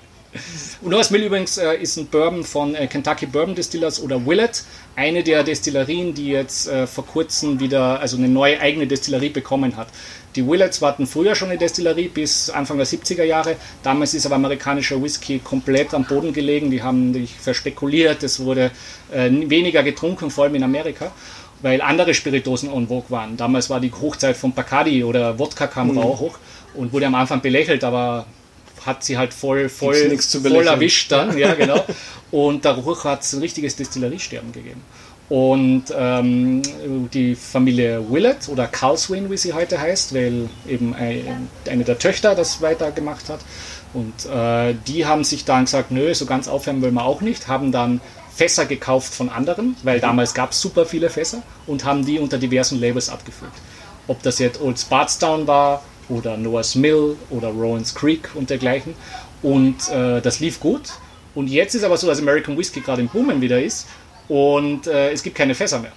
Und 0.80 0.92
Noah's 0.92 1.10
Mill 1.10 1.24
übrigens 1.24 1.58
äh, 1.58 1.76
ist 1.76 1.98
ein 1.98 2.06
Bourbon 2.06 2.44
von 2.44 2.76
äh, 2.76 2.86
Kentucky 2.86 3.26
Bourbon 3.26 3.56
Distillers 3.56 4.00
oder 4.00 4.24
Willett, 4.28 4.64
eine 4.96 5.24
der 5.24 5.44
Destillerien, 5.44 6.14
die 6.14 6.28
jetzt 6.28 6.68
äh, 6.68 6.86
vor 6.86 7.06
kurzem 7.06 7.60
wieder 7.60 8.00
also 8.00 8.16
eine 8.16 8.28
neue 8.28 8.60
eigene 8.60 8.86
Destillerie 8.86 9.30
bekommen 9.30 9.76
hat. 9.76 9.88
Die 10.36 10.48
Willets 10.48 10.80
hatten 10.84 11.08
früher 11.08 11.34
schon 11.34 11.50
eine 11.50 11.58
Destillerie 11.58 12.10
bis 12.10 12.52
Anfang 12.52 12.78
der 12.78 12.86
70er 12.86 13.24
Jahre. 13.24 13.56
Damals 13.82 14.14
ist 14.14 14.28
aber 14.28 14.36
amerikanischer 14.36 15.02
Whisky 15.02 15.40
komplett 15.40 15.96
am 15.96 16.06
Boden 16.06 16.32
gelegen. 16.32 16.70
Die 16.70 16.84
haben 16.84 17.12
sich 17.12 17.34
verspekuliert, 17.34 18.22
es 18.22 18.40
wurde 18.40 18.70
äh, 19.12 19.32
weniger 19.32 19.82
getrunken, 19.82 20.30
vor 20.30 20.44
allem 20.44 20.56
in 20.56 20.64
Amerika 20.64 21.12
weil 21.62 21.82
andere 21.82 22.14
Spiritosen 22.14 22.72
en 22.72 22.88
vogue 22.88 23.10
waren. 23.10 23.36
Damals 23.36 23.68
war 23.72 23.80
die 23.80 23.92
Hochzeit 23.92 24.38
von 24.38 24.54
Bacardi 24.54 25.04
oder 25.04 25.40
Wodka 25.40 25.66
kam 25.66 25.92
mhm. 25.92 25.98
auch 25.98 26.20
hoch 26.20 26.38
und 26.76 26.94
wurde 26.94 27.08
am 27.08 27.16
Anfang 27.16 27.42
belächelt, 27.42 27.84
aber 27.84 28.28
hat 28.88 29.04
sie 29.04 29.18
halt 29.18 29.34
voll, 29.34 29.70
voll, 29.70 30.18
voll 30.20 30.68
erwischt 30.68 31.12
dann, 31.12 31.38
ja 31.38 31.54
genau. 31.56 31.86
Und 32.32 32.66
dadurch 32.66 33.04
hat 33.04 33.22
es 33.22 33.34
ein 33.34 33.42
richtiges 33.42 33.76
Destilleriesterben 33.76 34.52
gegeben. 34.52 34.82
Und 35.30 35.86
ähm, 35.94 36.62
die 37.14 37.36
Familie 37.36 38.02
Willett 38.10 38.48
oder 38.48 38.66
Carlswin, 38.68 39.30
wie 39.30 39.36
sie 39.36 39.52
heute 39.52 39.80
heißt, 39.80 40.16
weil 40.16 40.50
eben 40.68 40.96
eine 40.96 41.84
der 41.84 42.00
Töchter 42.00 42.34
das 42.34 42.62
weitergemacht 42.62 43.28
hat. 43.30 43.42
Und 43.94 44.26
äh, 44.26 44.74
die 44.88 45.06
haben 45.06 45.26
sich 45.26 45.44
dann 45.44 45.66
gesagt, 45.66 45.92
nö, 45.92 46.14
so 46.14 46.26
ganz 46.26 46.48
aufhören 46.48 46.82
wollen 46.82 46.94
wir 46.94 47.06
auch 47.06 47.22
nicht, 47.22 47.48
haben 47.48 47.72
dann 47.72 48.00
Fässer 48.34 48.66
gekauft 48.66 49.14
von 49.14 49.30
anderen, 49.30 49.76
weil 49.84 50.00
damals 50.00 50.34
gab 50.34 50.52
es 50.52 50.62
super 50.62 50.86
viele 50.86 51.10
Fässer 51.10 51.42
und 51.66 51.84
haben 51.84 52.06
die 52.06 52.20
unter 52.20 52.38
diversen 52.38 52.80
Labels 52.80 53.10
abgefüllt. 53.10 53.52
Ob 54.08 54.22
das 54.24 54.40
jetzt 54.40 54.62
Old 54.62 54.80
Spartstown 54.80 55.48
war 55.48 55.84
oder 56.10 56.38
Noah's 56.38 56.76
Mill 56.76 57.16
oder 57.30 57.50
Rowan's 57.50 57.94
Creek 57.94 58.30
und 58.36 58.50
dergleichen. 58.50 58.94
Und 59.42 59.90
äh, 59.90 60.22
das 60.22 60.40
lief 60.40 60.60
gut. 60.60 60.94
Und 61.36 61.48
jetzt 61.48 61.76
ist 61.76 61.84
aber 61.84 61.98
so, 61.98 62.08
dass 62.08 62.20
American 62.20 62.58
Whiskey 62.58 62.82
gerade 62.82 63.02
im 63.02 63.08
Boomen 63.08 63.42
wieder 63.42 63.62
ist 63.62 63.88
und 64.28 64.88
äh, 64.88 65.12
es 65.12 65.24
gibt 65.24 65.36
keine 65.36 65.56
Fässer 65.56 65.80
mehr. 65.80 65.92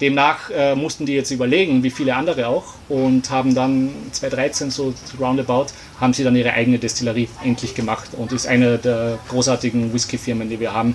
Demnach 0.00 0.50
äh, 0.50 0.74
mussten 0.76 1.06
die 1.06 1.14
jetzt 1.14 1.30
überlegen, 1.30 1.82
wie 1.82 1.90
viele 1.90 2.14
andere 2.14 2.46
auch, 2.46 2.74
und 2.88 3.30
haben 3.30 3.54
dann 3.54 3.90
2013 4.12 4.70
so 4.70 4.94
roundabout, 5.20 5.66
haben 6.00 6.12
sie 6.12 6.22
dann 6.22 6.36
ihre 6.36 6.52
eigene 6.52 6.78
Destillerie 6.78 7.28
endlich 7.44 7.74
gemacht 7.74 8.10
und 8.16 8.32
ist 8.32 8.46
eine 8.46 8.78
der 8.78 9.18
großartigen 9.28 9.92
Whisky-Firmen, 9.92 10.48
die 10.48 10.60
wir 10.60 10.72
haben, 10.72 10.94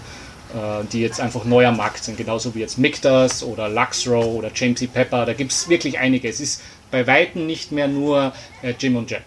äh, 0.54 0.86
die 0.92 1.02
jetzt 1.02 1.20
einfach 1.20 1.44
neu 1.44 1.68
am 1.68 1.78
Markt 1.78 2.04
sind, 2.06 2.18
genauso 2.18 2.56
wie 2.56 2.60
jetzt 2.60 2.78
Mictas 2.78 3.44
oder 3.44 3.68
Luxrow 3.68 4.26
oder 4.26 4.52
James 4.56 4.82
E. 4.82 4.88
Pepper, 4.88 5.26
da 5.26 5.34
gibt 5.34 5.52
es 5.52 5.68
wirklich 5.68 6.00
einige. 6.00 6.30
Es 6.30 6.40
ist 6.40 6.62
bei 6.94 7.08
Weitem 7.08 7.48
nicht 7.48 7.72
mehr 7.72 7.88
nur 7.88 8.34
äh, 8.62 8.76
Jim 8.80 8.96
und 8.96 9.10
Jack. 9.10 9.24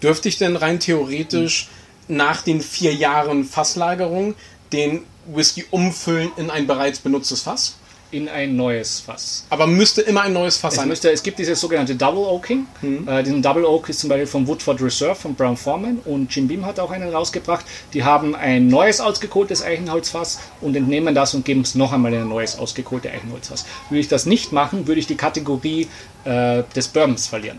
Dürfte 0.00 0.28
ich 0.28 0.38
denn 0.38 0.54
rein 0.54 0.78
theoretisch 0.78 1.68
hm. 2.06 2.16
nach 2.16 2.42
den 2.42 2.60
vier 2.60 2.94
Jahren 2.94 3.44
Fasslagerung 3.44 4.36
den 4.72 5.02
Whisky 5.26 5.64
umfüllen 5.70 6.30
in 6.36 6.48
ein 6.48 6.68
bereits 6.68 7.00
benutztes 7.00 7.42
Fass? 7.42 7.76
In 8.10 8.28
ein 8.28 8.56
neues 8.56 9.00
Fass. 9.00 9.44
Aber 9.50 9.66
müsste 9.66 10.00
immer 10.02 10.22
ein 10.22 10.32
neues 10.32 10.56
Fass 10.56 10.72
Es, 10.74 10.78
sein. 10.78 10.88
müsste, 10.88 11.10
es 11.10 11.22
gibt 11.22 11.38
dieses 11.38 11.60
sogenannte 11.60 11.94
Double 11.94 12.20
Oaking. 12.24 12.66
Äh, 13.06 13.22
diesen 13.22 13.42
Double 13.42 13.64
Oak 13.64 13.88
ist 13.90 14.00
zum 14.00 14.08
Beispiel 14.08 14.26
vom 14.26 14.46
Woodford 14.46 14.80
Reserve 14.80 15.14
von 15.14 15.34
Brown 15.34 15.56
Foreman 15.56 15.98
und 16.04 16.34
Jim 16.34 16.48
Beam 16.48 16.64
hat 16.64 16.80
auch 16.80 16.90
einen 16.90 17.12
rausgebracht. 17.12 17.66
Die 17.92 18.04
haben 18.04 18.34
ein 18.34 18.68
neues 18.68 19.00
ausgekohltes 19.00 19.62
Eichenholzfass 19.62 20.40
und 20.60 20.74
entnehmen 20.76 21.14
das 21.14 21.34
und 21.34 21.44
geben 21.44 21.60
es 21.62 21.74
noch 21.74 21.92
einmal 21.92 22.12
in 22.14 22.22
ein 22.22 22.28
neues 22.28 22.58
ausgekohlte 22.58 23.10
Eichenholzfass. 23.10 23.66
Würde 23.90 24.00
ich 24.00 24.08
das 24.08 24.24
nicht 24.26 24.52
machen, 24.52 24.86
würde 24.86 25.00
ich 25.00 25.06
die 25.06 25.16
Kategorie 25.16 25.88
äh, 26.24 26.62
des 26.74 26.88
Bourbons 26.88 27.26
verlieren. 27.26 27.58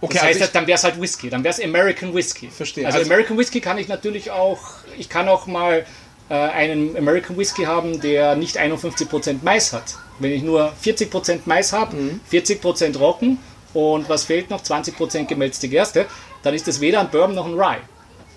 okay, 0.00 0.14
das 0.14 0.22
heißt, 0.22 0.34
also 0.36 0.44
ich, 0.46 0.50
dann 0.52 0.66
wäre 0.66 0.76
es 0.76 0.84
halt 0.84 1.00
Whisky, 1.00 1.28
dann 1.30 1.44
wäre 1.44 1.54
es 1.54 1.62
American 1.62 2.14
Whisky. 2.14 2.48
Verstehe. 2.48 2.86
Also, 2.86 2.98
Also- 2.98 3.10
American 3.10 3.36
Whisky 3.38 3.60
kann 3.60 3.78
ich 3.78 3.88
natürlich 3.88 4.30
auch, 4.30 4.58
ich 4.98 5.08
kann 5.08 5.28
auch 5.28 5.46
mal 5.46 5.84
äh, 6.32 6.34
einen 6.34 6.96
American 6.96 7.36
Whisky 7.36 7.64
haben, 7.64 8.00
der 8.00 8.36
nicht 8.36 8.56
51% 8.58 9.40
Mais 9.42 9.72
hat. 9.74 9.84
Wenn 10.18 10.32
ich 10.32 10.42
nur 10.42 10.72
40% 10.82 11.40
Mais 11.44 11.72
habe, 11.74 11.94
Mhm. 11.94 12.20
40% 12.32 12.98
Rocken 12.98 13.38
und 13.74 14.08
was 14.08 14.24
fehlt 14.24 14.48
noch, 14.48 14.62
20% 14.62 15.26
gemälzte 15.26 15.68
Gerste, 15.68 16.06
dann 16.42 16.54
ist 16.54 16.66
das 16.66 16.80
weder 16.80 17.00
ein 17.00 17.10
Bourbon 17.10 17.34
noch 17.34 17.46
ein 17.46 17.54
Rye. 17.54 17.78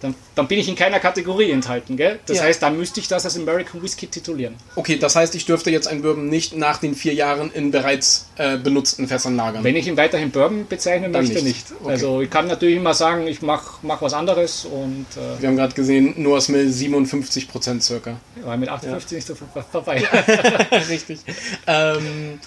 Dann, 0.06 0.16
dann 0.36 0.48
bin 0.48 0.60
ich 0.60 0.68
in 0.70 0.76
keiner 0.76 1.00
Kategorie 1.00 1.52
enthalten. 1.52 1.98
Gell? 1.98 2.20
Das 2.26 2.38
Ja. 2.38 2.44
heißt, 2.44 2.62
dann 2.62 2.78
müsste 2.78 3.00
ich 3.00 3.08
das 3.08 3.26
als 3.26 3.38
American 3.38 3.82
Whisky 3.82 4.08
titulieren. 4.08 4.56
okay, 4.76 4.98
das 4.98 5.16
heißt, 5.16 5.34
ich 5.36 5.46
dürfte 5.46 5.72
jetzt 5.72 5.88
ein 5.88 6.02
Bourbon 6.02 6.30
nicht 6.30 6.56
nach 6.56 6.78
den 6.78 6.96
vier 6.96 7.14
Jahren 7.14 7.52
in 7.52 7.72
bereits 7.72 8.28
äh, 8.38 8.58
benutzten 8.58 9.08
Fässern 9.08 9.36
lagern. 9.36 9.64
Wenn 9.64 9.76
ich 9.76 9.88
ihn 9.88 9.98
weiterhin 9.98 10.32
Bourbon 10.32 10.68
bezeichnen 10.68 11.12
Dann 11.14 11.24
möchte, 11.26 11.44
nicht. 11.44 11.72
nicht. 11.72 11.82
Okay. 11.82 11.92
Also 11.92 12.22
ich 12.22 12.30
kann 12.30 12.48
natürlich 12.48 12.78
immer 12.78 12.94
sagen, 12.94 13.28
ich 13.28 13.42
mache 13.42 13.78
mach 13.82 14.02
was 14.02 14.14
anderes 14.14 14.66
und 14.66 15.06
äh, 15.16 15.42
Wir 15.42 15.50
haben 15.50 15.56
gerade 15.56 15.74
gesehen, 15.74 16.14
Noah's 16.18 16.50
Mill 16.50 16.68
57% 16.70 17.82
circa. 17.82 18.18
war 18.44 18.58
mit 18.58 18.70
58 18.70 19.16
nicht 19.16 19.28
so 19.28 19.36
viel 19.36 19.48
vorbei. 19.72 20.04
Richtig. 20.90 21.20
Ähm, 21.68 22.40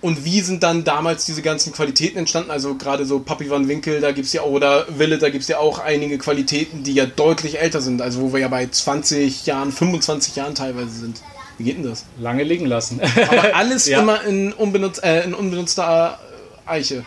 und 0.00 0.24
wie 0.24 0.40
sind 0.42 0.62
dann 0.62 0.84
damals 0.84 1.24
diese 1.26 1.42
ganzen 1.42 1.72
Qualitäten 1.72 2.18
entstanden? 2.18 2.50
Also 2.50 2.74
gerade 2.76 3.04
so 3.04 3.18
Papi 3.20 3.50
van 3.50 3.66
Winkel, 3.68 4.00
da 4.00 4.12
gibt 4.12 4.26
es 4.26 4.32
ja, 4.32 4.42
oder 4.42 4.86
Wille, 4.96 5.18
da 5.18 5.28
gibt 5.30 5.42
es 5.42 5.48
ja 5.48 5.58
auch 5.58 5.78
einige 5.80 6.18
Qualitäten, 6.18 6.82
die 6.84 6.94
ja 6.94 7.06
deutlich 7.06 7.58
älter 7.58 7.80
sind. 7.80 8.00
Also 8.02 8.20
wo 8.20 8.32
wir 8.32 8.40
ja 8.40 8.48
bei 8.48 8.66
20 8.66 9.46
Jahren, 9.46 9.72
25 9.72 10.36
Jahren 10.36 10.54
teilweise 10.54 10.90
sind. 10.90 11.20
Wie 11.58 11.64
geht 11.64 11.76
denn 11.78 11.84
das? 11.84 12.04
Lange 12.20 12.44
liegen 12.44 12.66
lassen. 12.66 13.00
Aber 13.28 13.56
alles 13.56 13.86
Ja. 13.86 14.00
immer 14.00 14.22
in, 14.24 14.52
unbenutzt, 14.52 15.02
äh, 15.02 15.24
in 15.24 15.34
unbenutzter 15.34 16.18
Eiche. 16.66 17.04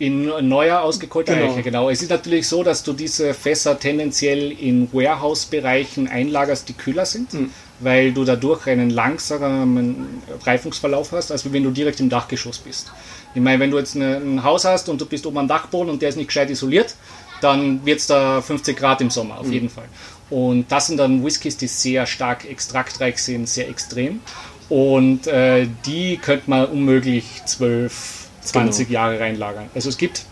In 0.00 0.24
neuer 0.48 0.80
ausgekohlter 0.80 1.36
Genau. 1.36 1.52
Eiche, 1.52 1.62
genau. 1.62 1.88
Es 1.88 2.02
ist 2.02 2.10
natürlich 2.10 2.48
so, 2.48 2.64
dass 2.64 2.82
du 2.82 2.92
diese 2.92 3.32
Fässer 3.32 3.78
tendenziell 3.78 4.50
in 4.50 4.92
Warehouse-Bereichen 4.92 6.08
einlagerst, 6.08 6.68
die 6.68 6.72
kühler 6.72 7.06
sind, 7.06 7.32
Hm. 7.32 7.50
Weil 7.80 8.12
du 8.12 8.24
dadurch 8.24 8.66
einen 8.66 8.90
langsamen 8.90 10.22
Reifungsverlauf 10.44 11.12
hast, 11.12 11.32
als 11.32 11.50
wenn 11.52 11.64
du 11.64 11.70
direkt 11.70 12.00
im 12.00 12.08
Dachgeschoss 12.08 12.58
bist. 12.58 12.92
Ich 13.34 13.42
meine, 13.42 13.58
wenn 13.60 13.70
du 13.70 13.78
jetzt 13.78 13.96
eine, 13.96 14.16
ein 14.16 14.42
Haus 14.44 14.64
hast 14.64 14.88
und 14.88 15.00
du 15.00 15.06
bist 15.06 15.26
oben 15.26 15.38
am 15.38 15.48
Dachboden 15.48 15.90
und 15.90 16.00
der 16.02 16.08
ist 16.08 16.16
nicht 16.16 16.28
gescheit 16.28 16.50
isoliert, 16.50 16.94
dann 17.40 17.84
wird 17.84 18.00
es 18.00 18.06
da 18.06 18.40
50 18.40 18.76
Grad 18.76 19.00
im 19.00 19.10
Sommer, 19.10 19.38
auf 19.38 19.50
jeden 19.50 19.68
Fall. 19.68 19.88
Und 20.30 20.70
das 20.70 20.86
sind 20.86 20.96
dann 20.96 21.24
Whiskys, 21.24 21.56
die 21.56 21.66
sehr 21.66 22.06
stark 22.06 22.48
extraktreich 22.48 23.18
sind, 23.18 23.48
sehr 23.48 23.68
extrem. 23.68 24.20
Und 24.68 25.26
äh, 25.26 25.66
die 25.84 26.16
könnte 26.16 26.48
man 26.48 26.66
unmöglich 26.66 27.42
12, 27.44 28.28
20 28.42 28.88
Jahre 28.88 29.20
reinlagern. 29.20 29.68
Also 29.74 29.90
es 29.90 29.98
gibt, 29.98 30.24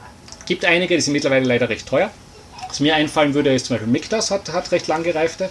gibt 0.46 0.64
einige, 0.64 0.94
die 0.94 1.00
sind 1.02 1.12
mittlerweile 1.12 1.44
leider 1.44 1.68
recht 1.68 1.86
teuer. 1.86 2.10
Was 2.68 2.80
mir 2.80 2.94
einfallen 2.94 3.34
würde, 3.34 3.54
ist 3.54 3.66
zum 3.66 3.74
Beispiel 3.74 3.92
Miktas 3.92 4.30
hat, 4.30 4.50
hat 4.52 4.72
recht 4.72 4.88
lang 4.88 5.02
gereifte. 5.02 5.50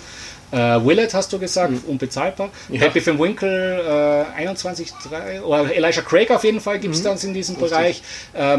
Äh, 0.51 0.57
Willett 0.85 1.13
hast 1.13 1.31
du 1.31 1.39
gesagt, 1.39 1.73
unbezahlbar. 1.87 2.49
Ja. 2.69 2.81
Happy 2.81 3.05
Van 3.05 3.17
Winkle 3.19 4.27
äh, 4.35 4.39
21, 4.39 4.91
3, 5.09 5.41
oder 5.41 5.73
Elijah 5.73 6.01
Craig 6.01 6.29
auf 6.31 6.43
jeden 6.43 6.59
Fall 6.59 6.79
gibt 6.79 6.95
es 6.95 7.03
dann 7.03 7.17
in 7.17 7.33
diesem 7.33 7.55
Bereich. 7.55 8.01
Äh, 8.33 8.57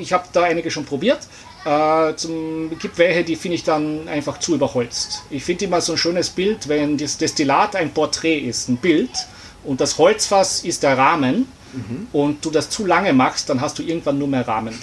ich 0.00 0.12
habe 0.12 0.24
da 0.32 0.42
einige 0.42 0.70
schon 0.70 0.84
probiert. 0.84 1.20
Äh, 1.64 2.16
zum, 2.16 2.76
gibt 2.78 2.98
welche, 2.98 3.22
die 3.24 3.36
finde 3.36 3.54
ich 3.54 3.64
dann 3.64 4.08
einfach 4.08 4.38
zu 4.38 4.54
überholzt. 4.54 5.22
Ich 5.30 5.44
finde 5.44 5.66
immer 5.66 5.80
so 5.80 5.92
ein 5.92 5.98
schönes 5.98 6.30
Bild, 6.30 6.68
wenn 6.68 6.98
das 6.98 7.18
Destillat 7.18 7.76
ein 7.76 7.92
Porträt 7.92 8.38
ist, 8.38 8.68
ein 8.68 8.76
Bild 8.76 9.10
und 9.64 9.80
das 9.80 9.96
Holzfass 9.96 10.64
ist 10.64 10.82
der 10.82 10.98
Rahmen 10.98 11.46
und 12.12 12.44
du 12.44 12.50
das 12.50 12.68
zu 12.70 12.84
lange 12.86 13.12
machst, 13.12 13.48
dann 13.48 13.60
hast 13.60 13.78
du 13.78 13.82
irgendwann 13.82 14.18
nur 14.18 14.28
mehr 14.28 14.46
Rahmen. 14.46 14.74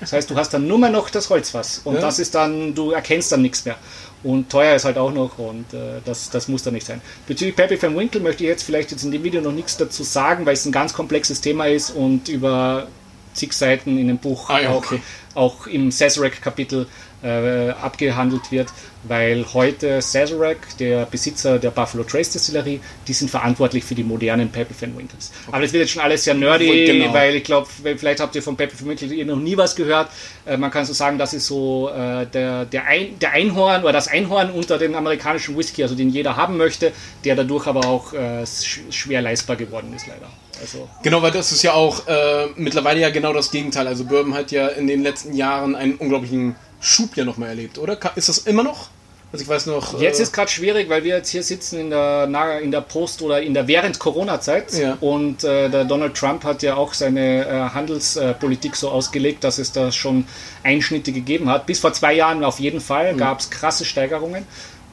Das 0.00 0.12
heißt, 0.12 0.30
du 0.30 0.36
hast 0.36 0.50
dann 0.54 0.66
nur 0.68 0.78
mehr 0.78 0.90
noch 0.90 1.10
das 1.10 1.28
Holzfass 1.30 1.80
und 1.84 1.94
Ja. 1.96 2.00
das 2.00 2.18
ist 2.18 2.34
dann, 2.34 2.74
du 2.74 2.92
erkennst 2.92 3.32
dann 3.32 3.42
nichts 3.42 3.64
mehr. 3.64 3.76
Und 4.22 4.50
teuer 4.50 4.74
ist 4.74 4.84
halt 4.84 4.98
auch 4.98 5.12
noch 5.12 5.38
und 5.38 5.72
äh, 5.74 6.00
das, 6.04 6.30
das 6.30 6.48
muss 6.48 6.62
dann 6.62 6.74
nicht 6.74 6.86
sein. 6.86 7.00
Bezüglich 7.28 7.54
Peppy 7.54 7.80
van 7.80 7.96
Winkle 7.96 8.20
möchte 8.20 8.42
ich 8.44 8.48
jetzt 8.48 8.62
vielleicht 8.64 8.90
jetzt 8.90 9.04
in 9.04 9.10
dem 9.12 9.22
Video 9.22 9.40
noch 9.40 9.52
nichts 9.52 9.76
dazu 9.76 10.02
sagen, 10.02 10.46
weil 10.46 10.54
es 10.54 10.64
ein 10.64 10.72
ganz 10.72 10.94
komplexes 10.94 11.40
Thema 11.40 11.66
ist 11.66 11.90
und 11.90 12.28
über 12.28 12.86
zig 13.34 13.52
Seiten 13.52 13.98
in 13.98 14.08
dem 14.08 14.18
Buch 14.18 14.48
Ah 14.48 14.60
ja, 14.60 14.70
auch, 14.70 14.76
okay. 14.78 15.00
auch 15.34 15.66
im 15.66 15.90
Sazerac-Kapitel 15.92 16.86
äh, 17.26 17.70
abgehandelt 17.82 18.50
wird, 18.52 18.68
weil 19.04 19.44
heute 19.54 20.00
Sazerac, 20.02 20.58
der 20.78 21.06
Besitzer 21.06 21.58
der 21.58 21.70
Buffalo 21.70 22.04
Trace 22.04 22.30
Distillerie, 22.30 22.80
die 23.06 23.12
sind 23.12 23.30
verantwortlich 23.30 23.84
für 23.84 23.94
die 23.94 24.02
modernen 24.04 24.50
Peppy 24.50 24.74
Van 24.80 24.96
Winkles. 24.96 25.32
Aber 25.48 25.60
das 25.62 25.72
wird 25.72 25.82
jetzt 25.82 25.92
schon 25.92 26.02
alles 26.02 26.24
sehr 26.24 26.34
nerdy, 26.34 26.86
Genau. 26.86 27.12
weil 27.12 27.36
ich 27.36 27.44
glaube, 27.44 27.68
vielleicht 27.96 28.20
habt 28.20 28.34
ihr 28.34 28.42
von 28.42 28.56
Peppy 28.56 28.78
Van 28.80 28.88
Winkle 28.88 29.24
noch 29.24 29.36
nie 29.36 29.56
was 29.56 29.76
gehört. 29.76 30.08
Äh, 30.44 30.56
man 30.56 30.70
kann 30.70 30.84
so 30.84 30.92
sagen, 30.92 31.18
das 31.18 31.34
ist 31.34 31.46
so 31.46 31.88
äh, 31.90 32.26
der, 32.26 32.64
der, 32.64 32.86
Ein, 32.86 33.18
der 33.20 33.32
Einhorn 33.32 33.82
oder 33.82 33.92
das 33.92 34.08
Einhorn 34.08 34.50
unter 34.50 34.78
den 34.78 34.94
amerikanischen 34.94 35.56
Whisky, 35.56 35.82
also 35.82 35.94
den 35.94 36.10
jeder 36.10 36.36
haben 36.36 36.56
möchte, 36.56 36.92
der 37.24 37.36
dadurch 37.36 37.66
aber 37.66 37.86
auch 37.86 38.12
äh, 38.12 38.44
sch 38.46 38.80
schwer 38.90 39.22
leistbar 39.22 39.56
geworden 39.56 39.92
ist, 39.94 40.06
leider. 40.06 40.28
Also, 40.60 40.88
Genau, 41.02 41.20
weil 41.20 41.32
das 41.32 41.52
ist 41.52 41.62
ja 41.62 41.74
auch 41.74 42.06
äh, 42.08 42.46
mittlerweile 42.56 43.00
ja 43.00 43.10
genau 43.10 43.32
das 43.34 43.50
Gegenteil. 43.50 43.86
Also 43.86 44.04
Bourbon 44.04 44.32
hat 44.34 44.50
ja 44.52 44.68
in 44.68 44.86
den 44.86 45.02
letzten 45.02 45.34
Jahren 45.34 45.74
einen 45.76 45.94
unglaublichen 45.96 46.54
Schub 46.86 47.16
ja 47.16 47.24
nochmal 47.24 47.48
erlebt, 47.50 47.78
oder? 47.78 47.98
Ist 48.14 48.28
das 48.28 48.38
immer 48.38 48.62
noch? 48.62 48.88
Also 49.32 49.42
ich 49.42 49.48
weiß 49.48 49.66
noch. 49.66 50.00
Jetzt 50.00 50.20
äh, 50.20 50.22
ist 50.22 50.32
gerade 50.32 50.48
schwierig, 50.50 50.88
weil 50.88 51.02
wir 51.02 51.16
jetzt 51.16 51.30
hier 51.30 51.42
sitzen 51.42 51.80
in 51.80 51.90
der, 51.90 52.60
in 52.60 52.70
der 52.70 52.80
Post- 52.80 53.22
oder 53.22 53.42
in 53.42 53.54
der 53.54 53.66
während 53.66 53.98
Corona-Zeit. 53.98 54.72
Ja. 54.74 54.96
Und 55.00 55.42
äh, 55.42 55.68
der 55.68 55.84
Donald 55.84 56.14
Trump 56.14 56.44
hat 56.44 56.62
ja 56.62 56.76
auch 56.76 56.94
seine 56.94 57.44
äh, 57.44 57.50
Handelspolitik 57.74 58.76
so 58.76 58.88
ausgelegt, 58.88 59.42
dass 59.42 59.58
es 59.58 59.72
da 59.72 59.90
schon 59.90 60.26
Einschnitte 60.62 61.10
gegeben 61.10 61.48
hat. 61.50 61.66
Bis 61.66 61.80
vor 61.80 61.92
zwei 61.92 62.14
Jahren 62.14 62.44
auf 62.44 62.60
jeden 62.60 62.80
Fall 62.80 63.14
Mhm. 63.14 63.18
gab 63.18 63.40
es 63.40 63.50
krasse 63.50 63.84
Steigerungen. 63.84 64.44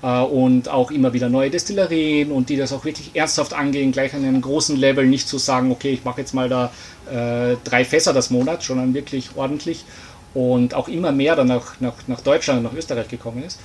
äh, 0.02 0.20
Und 0.22 0.70
auch 0.70 0.90
immer 0.90 1.14
wieder 1.14 1.30
neue 1.30 1.52
Destillerien 1.52 2.32
und 2.32 2.50
die 2.50 2.58
das 2.58 2.74
auch 2.74 2.86
wirklich 2.86 3.12
ernsthaft 3.14 3.54
angehen, 3.54 3.92
gleich 3.92 4.16
an 4.16 4.26
einem 4.26 4.42
großen 4.42 4.76
Level, 4.78 5.06
nicht 5.06 5.28
zu 5.28 5.38
sagen, 5.38 5.72
okay, 5.72 5.92
ich 5.92 6.04
mache 6.04 6.22
jetzt 6.22 6.34
mal 6.34 6.50
da 6.50 6.72
äh, 7.10 7.56
drei 7.64 7.86
Fässer 7.86 8.14
das 8.14 8.32
Monat, 8.32 8.64
sondern 8.64 8.96
wirklich 8.96 9.30
ordentlich 9.36 9.86
und 10.34 10.74
auch 10.74 10.88
immer 10.88 11.12
mehr 11.12 11.36
dann 11.36 11.48
nach, 11.48 11.80
nach, 11.80 11.94
nach 12.08 12.22
Deutschland 12.22 12.60
und 12.60 12.72
nach 12.72 12.78
Österreich 12.78 13.08
gekommen 13.08 13.44
ist. 13.44 13.60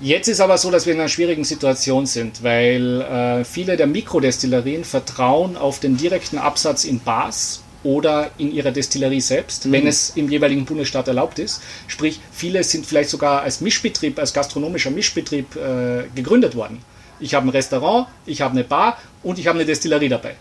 Jetzt 0.00 0.28
ist 0.28 0.40
aber 0.40 0.58
so, 0.58 0.70
dass 0.70 0.86
wir 0.86 0.94
in 0.94 1.00
einer 1.00 1.08
schwierigen 1.08 1.44
Situation 1.44 2.06
sind, 2.06 2.42
weil 2.42 3.00
äh, 3.02 3.44
viele 3.44 3.76
der 3.76 3.86
Mikrodestillerien 3.86 4.84
vertrauen 4.84 5.56
auf 5.56 5.80
den 5.80 5.96
direkten 5.96 6.38
Absatz 6.38 6.84
in 6.84 7.00
Bars 7.00 7.62
oder 7.84 8.30
in 8.38 8.52
ihrer 8.52 8.70
Destillerie 8.70 9.20
selbst, 9.20 9.70
wenn 9.70 9.86
es 9.86 10.10
im 10.16 10.30
jeweiligen 10.30 10.64
Bundesstaat 10.64 11.08
erlaubt 11.08 11.38
ist. 11.38 11.62
Sprich, 11.88 12.20
viele 12.30 12.62
sind 12.62 12.86
vielleicht 12.86 13.10
sogar 13.10 13.42
als 13.42 13.60
Mischbetrieb, 13.60 14.18
als 14.18 14.32
gastronomischer 14.32 14.90
Mischbetrieb 14.90 15.56
äh, 15.56 16.04
gegründet 16.14 16.54
worden. 16.54 16.78
Ich 17.18 17.34
habe 17.34 17.46
ein 17.46 17.50
Restaurant, 17.50 18.08
ich 18.26 18.40
habe 18.40 18.52
eine 18.52 18.64
Bar 18.64 18.98
und 19.22 19.38
ich 19.38 19.46
habe 19.46 19.58
eine 19.58 19.66
Destillerie 19.66 20.08
dabei. 20.08 20.34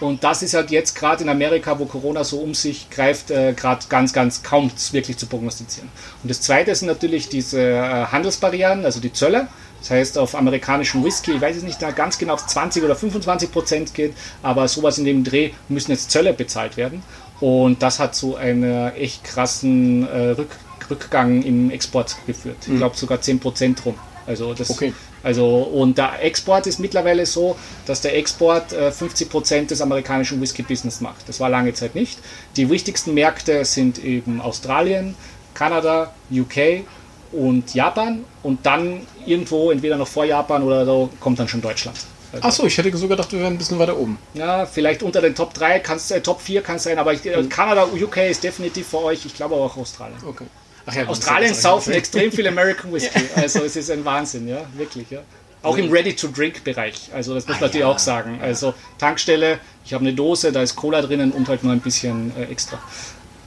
Und 0.00 0.24
das 0.24 0.42
ist 0.42 0.54
halt 0.54 0.70
jetzt 0.70 0.94
gerade 0.96 1.22
in 1.22 1.28
Amerika, 1.28 1.78
wo 1.78 1.84
Corona 1.86 2.24
so 2.24 2.38
um 2.38 2.54
sich 2.54 2.90
greift, 2.90 3.30
äh, 3.30 3.52
gerade 3.52 3.86
ganz, 3.88 4.12
ganz 4.12 4.42
kaum 4.42 4.70
wirklich 4.90 5.16
zu 5.16 5.26
prognostizieren. 5.26 5.88
Und 6.22 6.30
das 6.30 6.40
Zweite 6.40 6.74
sind 6.74 6.88
natürlich 6.88 7.28
diese 7.28 7.60
äh, 7.60 8.06
Handelsbarrieren, 8.06 8.84
also 8.84 9.00
die 9.00 9.12
Zölle. 9.12 9.46
Das 9.80 9.90
heißt, 9.90 10.18
auf 10.18 10.34
amerikanischen 10.34 11.04
Whisky, 11.04 11.32
ich 11.32 11.40
weiß 11.40 11.56
es 11.56 11.62
nicht 11.62 11.78
ganz 11.94 12.18
genau, 12.18 12.36
es 12.36 12.46
20 12.46 12.82
oder 12.82 12.96
25 12.96 13.52
Prozent 13.52 13.94
geht, 13.94 14.14
aber 14.42 14.66
sowas 14.66 14.96
in 14.98 15.04
dem 15.04 15.24
Dreh 15.24 15.50
müssen 15.68 15.90
jetzt 15.90 16.10
Zölle 16.10 16.32
bezahlt 16.32 16.76
werden. 16.76 17.02
Und 17.40 17.82
das 17.82 17.98
hat 17.98 18.14
zu 18.14 18.36
einem 18.36 18.92
echt 18.96 19.24
krassen 19.24 20.08
äh, 20.08 20.30
Rück 20.30 20.50
Rückgang 20.90 21.42
im 21.42 21.70
Export 21.70 22.16
geführt. 22.26 22.56
Ich 22.66 22.76
glaube 22.76 22.96
sogar 22.96 23.20
10 23.20 23.40
Prozent 23.40 23.84
rum. 23.86 23.94
Also 24.26 24.52
das, 24.54 24.68
Okay. 24.70 24.92
Also, 25.24 25.62
und 25.62 25.96
der 25.96 26.22
Export 26.22 26.66
ist 26.66 26.78
mittlerweile 26.78 27.24
so, 27.24 27.56
dass 27.86 28.02
der 28.02 28.16
Export 28.16 28.72
äh, 28.74 28.90
50% 28.90 29.68
des 29.68 29.80
amerikanischen 29.80 30.40
Whisky-Business 30.40 31.00
macht. 31.00 31.26
Das 31.28 31.40
war 31.40 31.48
lange 31.48 31.72
Zeit 31.72 31.94
nicht. 31.94 32.18
Die 32.56 32.68
wichtigsten 32.68 33.14
Märkte 33.14 33.64
sind 33.64 34.04
eben 34.04 34.42
Australien, 34.42 35.16
Kanada, 35.54 36.12
UK 36.30 36.84
und 37.32 37.74
Japan. 37.74 38.24
Und 38.42 38.66
dann 38.66 39.00
irgendwo, 39.24 39.70
entweder 39.70 39.96
noch 39.96 40.08
vor 40.08 40.26
Japan 40.26 40.62
oder 40.62 40.84
so, 40.84 41.08
kommt 41.20 41.38
dann 41.38 41.48
schon 41.48 41.62
Deutschland. 41.62 41.96
Also, 42.32 42.46
Achso, 42.46 42.66
ich 42.66 42.76
hätte 42.76 42.94
sogar 42.96 43.16
gedacht, 43.16 43.32
wir 43.32 43.40
wären 43.40 43.54
ein 43.54 43.58
bisschen 43.58 43.78
weiter 43.78 43.96
oben. 43.96 44.18
ja, 44.34 44.66
vielleicht 44.66 45.02
unter 45.02 45.22
den 45.22 45.34
Top 45.34 45.54
3, 45.54 45.78
kann's, 45.78 46.10
äh, 46.10 46.20
Top 46.20 46.40
4 46.42 46.62
kann 46.62 46.76
es 46.76 46.82
sein, 46.82 46.98
aber 46.98 47.14
ich, 47.14 47.24
äh, 47.24 47.44
Kanada, 47.44 47.84
UK 47.84 48.28
ist 48.28 48.42
definitiv 48.44 48.88
für 48.88 49.02
euch. 49.04 49.24
Ich 49.24 49.34
glaube 49.34 49.54
auch 49.54 49.76
Australien. 49.76 50.18
Okay. 50.26 50.44
Ach 50.86 50.94
ja, 50.94 51.06
Australien 51.06 51.54
saufen 51.54 51.92
extrem 51.92 52.30
viel 52.30 52.46
American 52.46 52.92
Whisky. 52.92 53.20
Also 53.36 53.60
es 53.60 53.76
ist 53.76 53.90
ein 53.90 54.04
Wahnsinn, 54.04 54.48
ja, 54.48 54.66
wirklich, 54.76 55.10
ja. 55.10 55.20
Auch 55.62 55.78
im 55.78 55.90
Ready-to-Drink-Bereich. 55.90 57.10
Also 57.14 57.34
das 57.34 57.46
muss 57.46 57.56
ah, 57.56 57.60
man 57.60 57.68
natürlich 57.68 57.86
ja. 57.86 57.90
auch 57.90 57.98
sagen. 57.98 58.38
Also 58.42 58.74
Tankstelle, 58.98 59.58
ich 59.84 59.94
habe 59.94 60.04
eine 60.04 60.12
Dose, 60.12 60.52
da 60.52 60.60
ist 60.60 60.76
Cola 60.76 61.00
drinnen 61.00 61.32
und 61.32 61.48
halt 61.48 61.64
nur 61.64 61.72
ein 61.72 61.80
bisschen 61.80 62.32
äh, 62.36 62.44
extra. 62.44 62.78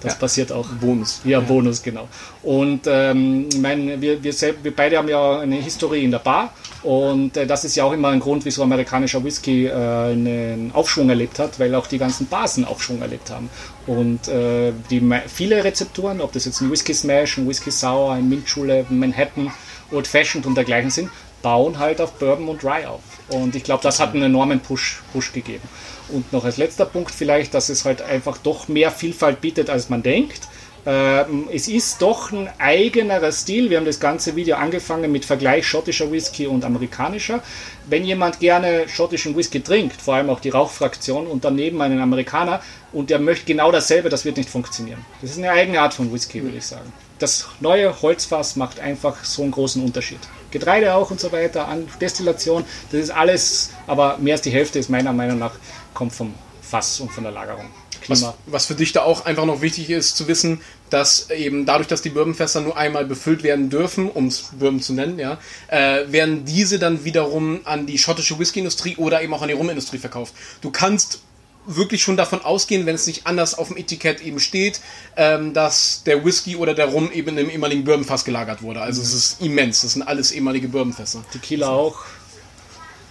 Das 0.01 0.13
ja. 0.13 0.19
passiert 0.19 0.51
auch. 0.51 0.67
Bonus. 0.67 1.21
Ja, 1.23 1.31
ja. 1.31 1.39
Bonus, 1.41 1.81
genau. 1.83 2.07
Und 2.41 2.81
ähm, 2.87 3.49
mein, 3.59 4.01
wir, 4.01 4.23
wir, 4.23 4.33
wir 4.63 4.75
beide 4.75 4.97
haben 4.97 5.09
ja 5.09 5.39
eine 5.39 5.57
Historie 5.57 6.03
in 6.03 6.11
der 6.11 6.19
Bar 6.19 6.53
und 6.87 7.35
äh, 7.35 7.45
das 7.45 7.65
ist 7.65 7.75
ja 7.75 7.83
auch 7.83 7.91
immer 7.91 8.07
ein 8.07 8.21
Grund, 8.21 8.45
wieso 8.45 8.63
amerikanischer 8.63 9.21
Whisky 9.21 9.65
äh, 9.65 9.73
einen 9.73 10.71
Aufschwung 10.73 11.09
erlebt 11.09 11.37
hat, 11.37 11.59
weil 11.59 11.75
auch 11.75 11.85
die 11.85 11.97
ganzen 11.97 12.27
Bars 12.27 12.55
einen 12.55 12.63
Aufschwung 12.63 13.01
erlebt 13.01 13.29
haben. 13.29 13.49
Und 13.87 14.29
äh, 14.29 14.71
die, 14.89 15.03
viele 15.27 15.65
Rezepturen, 15.65 16.21
ob 16.21 16.31
das 16.31 16.45
jetzt 16.45 16.61
ein 16.61 16.71
Whisky 16.71 16.93
Smash, 16.93 17.39
ein 17.39 17.49
Whisky 17.49 17.71
Sour, 17.71 18.13
ein 18.13 18.29
Mintschule, 18.29 18.85
Manhattan, 18.87 19.51
Old 19.91 20.07
Fashioned 20.07 20.45
und 20.45 20.55
dergleichen 20.55 20.89
sind, 20.89 21.09
bauen 21.41 21.77
halt 21.77 21.99
auf 21.99 22.13
Bourbon 22.13 22.47
und 22.47 22.63
Rye 22.63 22.87
auf. 22.87 23.01
Und 23.27 23.53
ich 23.57 23.65
glaube, 23.65 23.83
das 23.83 23.99
hat 23.99 24.13
einen 24.13 24.23
enormen 24.23 24.61
Push, 24.61 25.01
Push 25.11 25.33
gegeben. 25.33 25.67
Und 26.07 26.31
noch 26.31 26.45
als 26.45 26.55
letzter 26.55 26.85
Punkt 26.85 27.11
vielleicht, 27.11 27.53
dass 27.53 27.67
es 27.67 27.83
halt 27.83 28.01
einfach 28.01 28.37
doch 28.37 28.69
mehr 28.69 28.91
Vielfalt 28.91 29.41
bietet, 29.41 29.69
als 29.69 29.89
man 29.89 30.03
denkt. 30.03 30.47
Ähm, 30.87 31.49
es 31.51 31.67
ist 31.67 32.01
doch 32.01 32.31
ein 32.31 32.49
eigenerer 32.59 33.33
Stil. 33.33 33.69
Wir 33.69 33.77
haben 33.77 33.85
das 33.85 33.99
ganze 33.99 34.37
Video 34.37 34.55
angefangen 34.55 35.11
mit 35.11 35.25
Vergleich 35.25 35.67
schottischer 35.67 36.09
Whisky 36.09 36.47
und 36.47 36.63
amerikanischer. 36.63 37.43
Wenn 37.87 38.05
jemand 38.05 38.39
gerne 38.39 38.87
schottischen 38.87 39.35
Whisky 39.35 39.59
trinkt, 39.59 40.01
vor 40.01 40.15
allem 40.15 40.29
auch 40.29 40.39
die 40.39 40.47
Rauchfraktion, 40.47 41.27
und 41.27 41.43
daneben 41.43 41.81
einen 41.81 41.99
Amerikaner, 41.99 42.61
und 42.93 43.09
der 43.09 43.19
möchte 43.19 43.45
genau 43.45 43.69
dasselbe, 43.69 44.07
das 44.07 44.23
wird 44.23 44.37
nicht 44.37 44.49
funktionieren. 44.49 45.05
Das 45.21 45.31
ist 45.31 45.39
eine 45.39 45.51
eigene 45.51 45.81
Art 45.81 45.93
von 45.93 46.13
Whisky, 46.13 46.41
würde 46.41 46.57
ich 46.57 46.65
sagen. 46.65 46.93
Das 47.19 47.49
neue 47.59 48.01
Holzfass 48.01 48.55
macht 48.55 48.79
einfach 48.79 49.25
so 49.25 49.41
einen 49.41 49.51
großen 49.51 49.83
Unterschied. 49.83 50.19
Getreide 50.51 50.95
auch 50.95 51.11
und 51.11 51.19
so 51.19 51.33
weiter, 51.33 51.67
an 51.67 51.89
Destillation, 51.99 52.63
das 52.93 53.01
ist 53.01 53.09
alles, 53.09 53.71
aber 53.87 54.17
mehr 54.19 54.35
als 54.35 54.41
die 54.41 54.51
Hälfte 54.51 54.79
ist 54.79 54.89
meiner 54.89 55.11
Meinung 55.11 55.37
nach, 55.37 55.55
kommt 55.93 56.13
vom 56.13 56.33
Fass 56.61 57.01
und 57.01 57.11
von 57.11 57.25
der 57.25 57.33
Lagerung. 57.33 57.65
Was, 58.07 58.33
was, 58.45 58.65
für 58.65 58.75
dich 58.75 58.93
da 58.93 59.01
auch 59.03 59.25
einfach 59.25 59.45
noch 59.45 59.61
wichtig 59.61 59.89
ist 59.89 60.15
zu 60.15 60.27
wissen, 60.27 60.61
dass 60.89 61.29
eben 61.29 61.65
dadurch, 61.65 61.87
dass 61.87 62.01
die 62.01 62.09
Bourbonfässer 62.09 62.61
nur 62.61 62.77
einmal 62.77 63.05
befüllt 63.05 63.43
werden 63.43 63.69
dürfen, 63.69 64.09
um 64.09 64.27
es 64.27 64.49
Bourbon 64.57 64.81
zu 64.81 64.93
nennen, 64.93 65.19
ja, 65.19 65.37
äh, 65.67 66.11
werden 66.11 66.45
diese 66.45 66.79
dann 66.79 67.03
wiederum 67.03 67.61
an 67.65 67.85
die 67.85 67.97
schottische 67.97 68.39
Whiskyindustrie 68.39 68.95
oder 68.97 69.21
eben 69.21 69.33
auch 69.33 69.41
an 69.41 69.49
die 69.49 69.53
Rumindustrie 69.53 69.97
verkauft. 69.97 70.33
Du 70.61 70.71
kannst 70.71 71.19
wirklich 71.67 72.01
schon 72.01 72.17
davon 72.17 72.41
ausgehen, 72.41 72.85
wenn 72.85 72.95
es 72.95 73.05
nicht 73.05 73.27
anders 73.27 73.57
auf 73.57 73.67
dem 73.67 73.77
Etikett 73.77 74.21
eben 74.21 74.39
steht, 74.39 74.79
ähm, 75.17 75.53
dass 75.53 76.03
der 76.03 76.23
Whisky 76.23 76.55
oder 76.55 76.73
der 76.73 76.87
Rum 76.87 77.11
eben 77.11 77.37
im 77.37 77.49
ehemaligen 77.49 77.83
Bourbonfass 77.83 78.23
gelagert 78.23 78.61
wurde. 78.61 78.81
Also 78.81 79.01
es 79.01 79.13
ist 79.13 79.41
immens. 79.41 79.81
Das 79.81 79.93
sind 79.93 80.03
alles 80.03 80.31
ehemalige 80.31 80.69
Bourbonfässer. 80.69 81.23
Tequila 81.31 81.69
auch. 81.69 81.97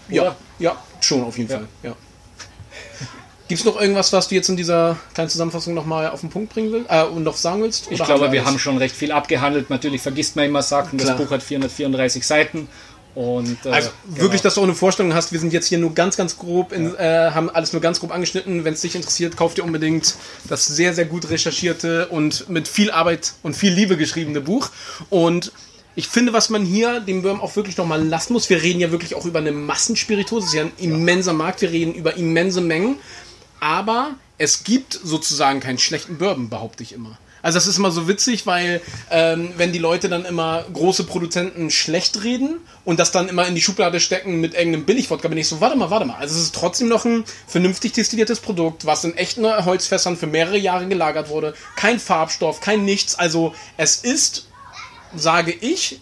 Ja, 0.09 0.37
ja, 0.59 0.83
schon 1.01 1.23
auf 1.23 1.37
jeden 1.37 1.51
ja. 1.51 1.59
Fall. 1.59 1.69
Ja. 1.83 1.97
Gibt 3.49 3.61
es 3.61 3.65
noch 3.65 3.81
irgendwas, 3.81 4.13
was 4.13 4.29
du 4.29 4.35
jetzt 4.35 4.49
in 4.49 4.57
dieser 4.57 4.97
kleinen 5.15 5.31
Zusammenfassung 5.31 5.73
nochmal 5.73 6.11
auf 6.11 6.21
den 6.21 6.31
Punkt 6.31 6.53
bringen 6.53 6.73
willst 6.73 6.91
äh, 6.91 7.05
und 7.05 7.23
noch 7.23 7.37
sagen 7.37 7.63
willst? 7.63 7.87
ich 7.91 8.03
glaube, 8.03 8.33
wir 8.33 8.45
haben 8.45 8.59
schon 8.59 8.77
recht 8.79 8.97
viel 8.97 9.13
abgehandelt. 9.13 9.71
Natürlich 9.71 10.03
vergisst 10.03 10.35
man 10.35 10.47
immer 10.47 10.63
Sachen. 10.63 10.99
Das 10.99 11.17
Buch 11.17 11.31
hat 11.31 11.43
434 11.43 12.27
Seiten. 12.27 12.69
Und, 13.15 13.65
äh, 13.65 13.71
also 13.71 13.91
genau. 14.05 14.23
wirklich, 14.23 14.43
dass 14.43 14.55
du 14.55 14.61
auch 14.61 14.65
eine 14.65 14.75
Vorstellung 14.75 15.15
hast. 15.15 15.33
Wir 15.33 15.41
sind 15.41 15.53
jetzt 15.53 15.69
hier 15.69 15.79
nur 15.79 15.95
ganz, 15.95 16.17
ganz 16.17 16.37
grob, 16.37 16.73
in, 16.73 16.93
ja. 16.93 17.29
äh, 17.29 17.31
haben 17.31 17.49
alles 17.49 17.73
nur 17.73 17.81
ganz 17.81 18.01
grob 18.01 18.13
angeschnitten. 18.13 18.65
Wenn 18.65 18.75
es 18.75 18.83
dich 18.83 18.95
interessiert, 18.95 19.37
kauft 19.37 19.57
dir 19.59 19.65
unbedingt 19.65 20.17
das 20.49 20.67
sehr, 20.67 20.93
sehr 20.93 21.07
gut 21.07 21.31
recherchierte 21.31 22.09
und 22.09 22.49
mit 22.51 22.69
viel 22.69 22.91
Arbeit 22.91 23.33
und 23.43 23.57
viel 23.57 23.73
Liebe 23.73 23.97
geschriebene 23.97 24.43
Buch. 24.43 24.71
Und 25.09 25.53
ich 25.95 26.09
finde, 26.09 26.35
was 26.35 26.51
man 26.51 26.67
hier 26.67 27.01
dem 27.01 27.23
Böhm 27.23 27.41
auch 27.41 27.57
wirklich 27.57 27.79
nochmal 27.79 28.05
lassen 28.05 28.35
muss, 28.35 28.51
wir 28.51 28.63
reden 28.63 28.81
ja 28.81 28.91
wirklich 28.91 29.15
auch 29.15 29.25
über 29.25 29.39
eine 29.39 29.53
Massenspiritus, 29.53 30.45
das 30.45 30.53
ist 30.53 30.55
ja 30.55 30.65
ein 30.65 30.73
immenser 30.77 31.33
Markt, 31.33 31.63
wir 31.63 31.71
reden 31.71 31.95
über 31.95 32.19
immense 32.19 32.61
Mengen 32.61 32.97
aber 33.61 34.15
es 34.39 34.65
gibt 34.65 34.99
sozusagen 35.03 35.61
keinen 35.61 35.79
schlechten 35.79 36.19
Bourbon, 36.19 36.49
behaupte 36.49 36.83
ich 36.83 36.93
immer. 36.93 37.19
Also 37.47 37.59
das 37.59 37.69
ist 37.69 37.79
immer 37.79 37.93
so 37.93 38.09
witzig, 38.09 38.45
weil 38.47 38.81
ähm, 39.09 39.51
wenn 39.57 39.73
die 39.73 39.79
Leute 39.79 40.09
dann 40.09 40.25
immer 40.25 40.65
große 40.73 41.05
Produzenten 41.05 41.71
schlecht 41.71 42.25
reden 42.25 42.57
und 42.85 42.99
das 42.99 43.13
dann 43.13 43.29
immer 43.29 43.47
in 43.47 43.55
die 43.55 43.61
Schublade 43.61 44.01
stecken 44.01 44.41
mit 44.41 44.55
irgendeinem 44.55 44.85
Billigwodka, 44.85 45.29
bin 45.29 45.39
ich 45.39 45.47
so, 45.47 45.61
warte 45.61 45.77
mal, 45.77 45.89
warte 45.89 46.07
mal. 46.07 46.17
Also 46.17 46.35
es 46.35 46.43
ist 46.43 46.57
trotzdem 46.57 46.89
noch 46.89 47.05
ein 47.05 47.25
vernünftig 47.47 47.93
destilliertes 47.93 48.41
Produkt, 48.41 48.85
was 48.85 49.05
in 49.05 49.17
echten 49.17 49.47
Holzfässern 49.47 50.17
für 50.17 50.27
mehrere 50.27 50.59
Jahre 50.59 50.89
gelagert 50.89 51.29
wurde. 51.29 51.55
Kein 51.77 52.01
Farbstoff, 52.01 52.61
kein 52.61 52.85
nichts. 52.85 53.17
Also 53.17 53.55
es 53.77 53.97
ist, 53.97 54.49
sage 55.15 55.53
ich, 55.53 56.01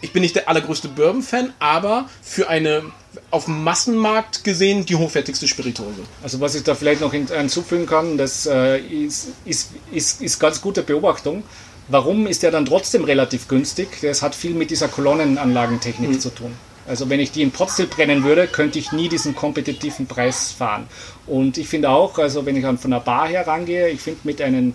ich 0.00 0.12
bin 0.12 0.22
nicht 0.22 0.36
der 0.36 0.48
allergrößte 0.48 0.86
Bourbon-Fan, 0.86 1.54
aber 1.58 2.08
für 2.22 2.48
eine 2.48 2.84
auf 3.30 3.46
dem 3.46 3.62
Massenmarkt 3.62 4.44
gesehen 4.44 4.86
die 4.86 4.96
hochwertigste 4.96 5.48
Spirituose. 5.48 6.02
Also 6.22 6.40
was 6.40 6.54
ich 6.54 6.62
da 6.62 6.74
vielleicht 6.74 7.00
noch 7.00 7.12
hinzufügen 7.12 7.86
kann, 7.86 8.18
das 8.18 8.46
äh, 8.46 8.78
ist, 8.78 9.28
ist, 9.44 9.70
ist, 9.92 10.22
ist 10.22 10.38
ganz 10.38 10.60
gute 10.60 10.82
Beobachtung. 10.82 11.42
Warum 11.88 12.26
ist 12.26 12.42
der 12.42 12.50
dann 12.50 12.64
trotzdem 12.64 13.04
relativ 13.04 13.48
günstig? 13.48 13.88
Das 14.00 14.22
hat 14.22 14.34
viel 14.34 14.54
mit 14.54 14.70
dieser 14.70 14.88
Kolonnenanlagentechnik 14.88 16.10
mhm. 16.10 16.20
zu 16.20 16.30
tun. 16.30 16.52
Also 16.86 17.08
wenn 17.08 17.20
ich 17.20 17.32
die 17.32 17.42
in 17.42 17.50
Potstill 17.50 17.86
brennen 17.86 18.24
würde, 18.24 18.46
könnte 18.46 18.78
ich 18.78 18.92
nie 18.92 19.08
diesen 19.08 19.34
kompetitiven 19.34 20.06
Preis 20.06 20.52
fahren. 20.52 20.86
Und 21.26 21.56
ich 21.56 21.68
finde 21.68 21.90
auch, 21.90 22.18
also 22.18 22.44
wenn 22.44 22.56
ich 22.56 22.62
dann 22.62 22.78
von 22.78 22.90
der 22.90 23.00
Bar 23.00 23.28
her 23.28 23.46
rangehe, 23.46 23.88
ich 23.88 24.00
finde 24.00 24.20
mit 24.24 24.40
einem 24.40 24.74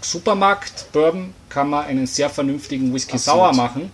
Supermarkt 0.00 0.92
Bourbon 0.92 1.32
kann 1.48 1.70
man 1.70 1.86
einen 1.86 2.06
sehr 2.06 2.28
vernünftigen 2.30 2.92
Whisky 2.92 3.16
sauer 3.16 3.52
machen. 3.54 3.90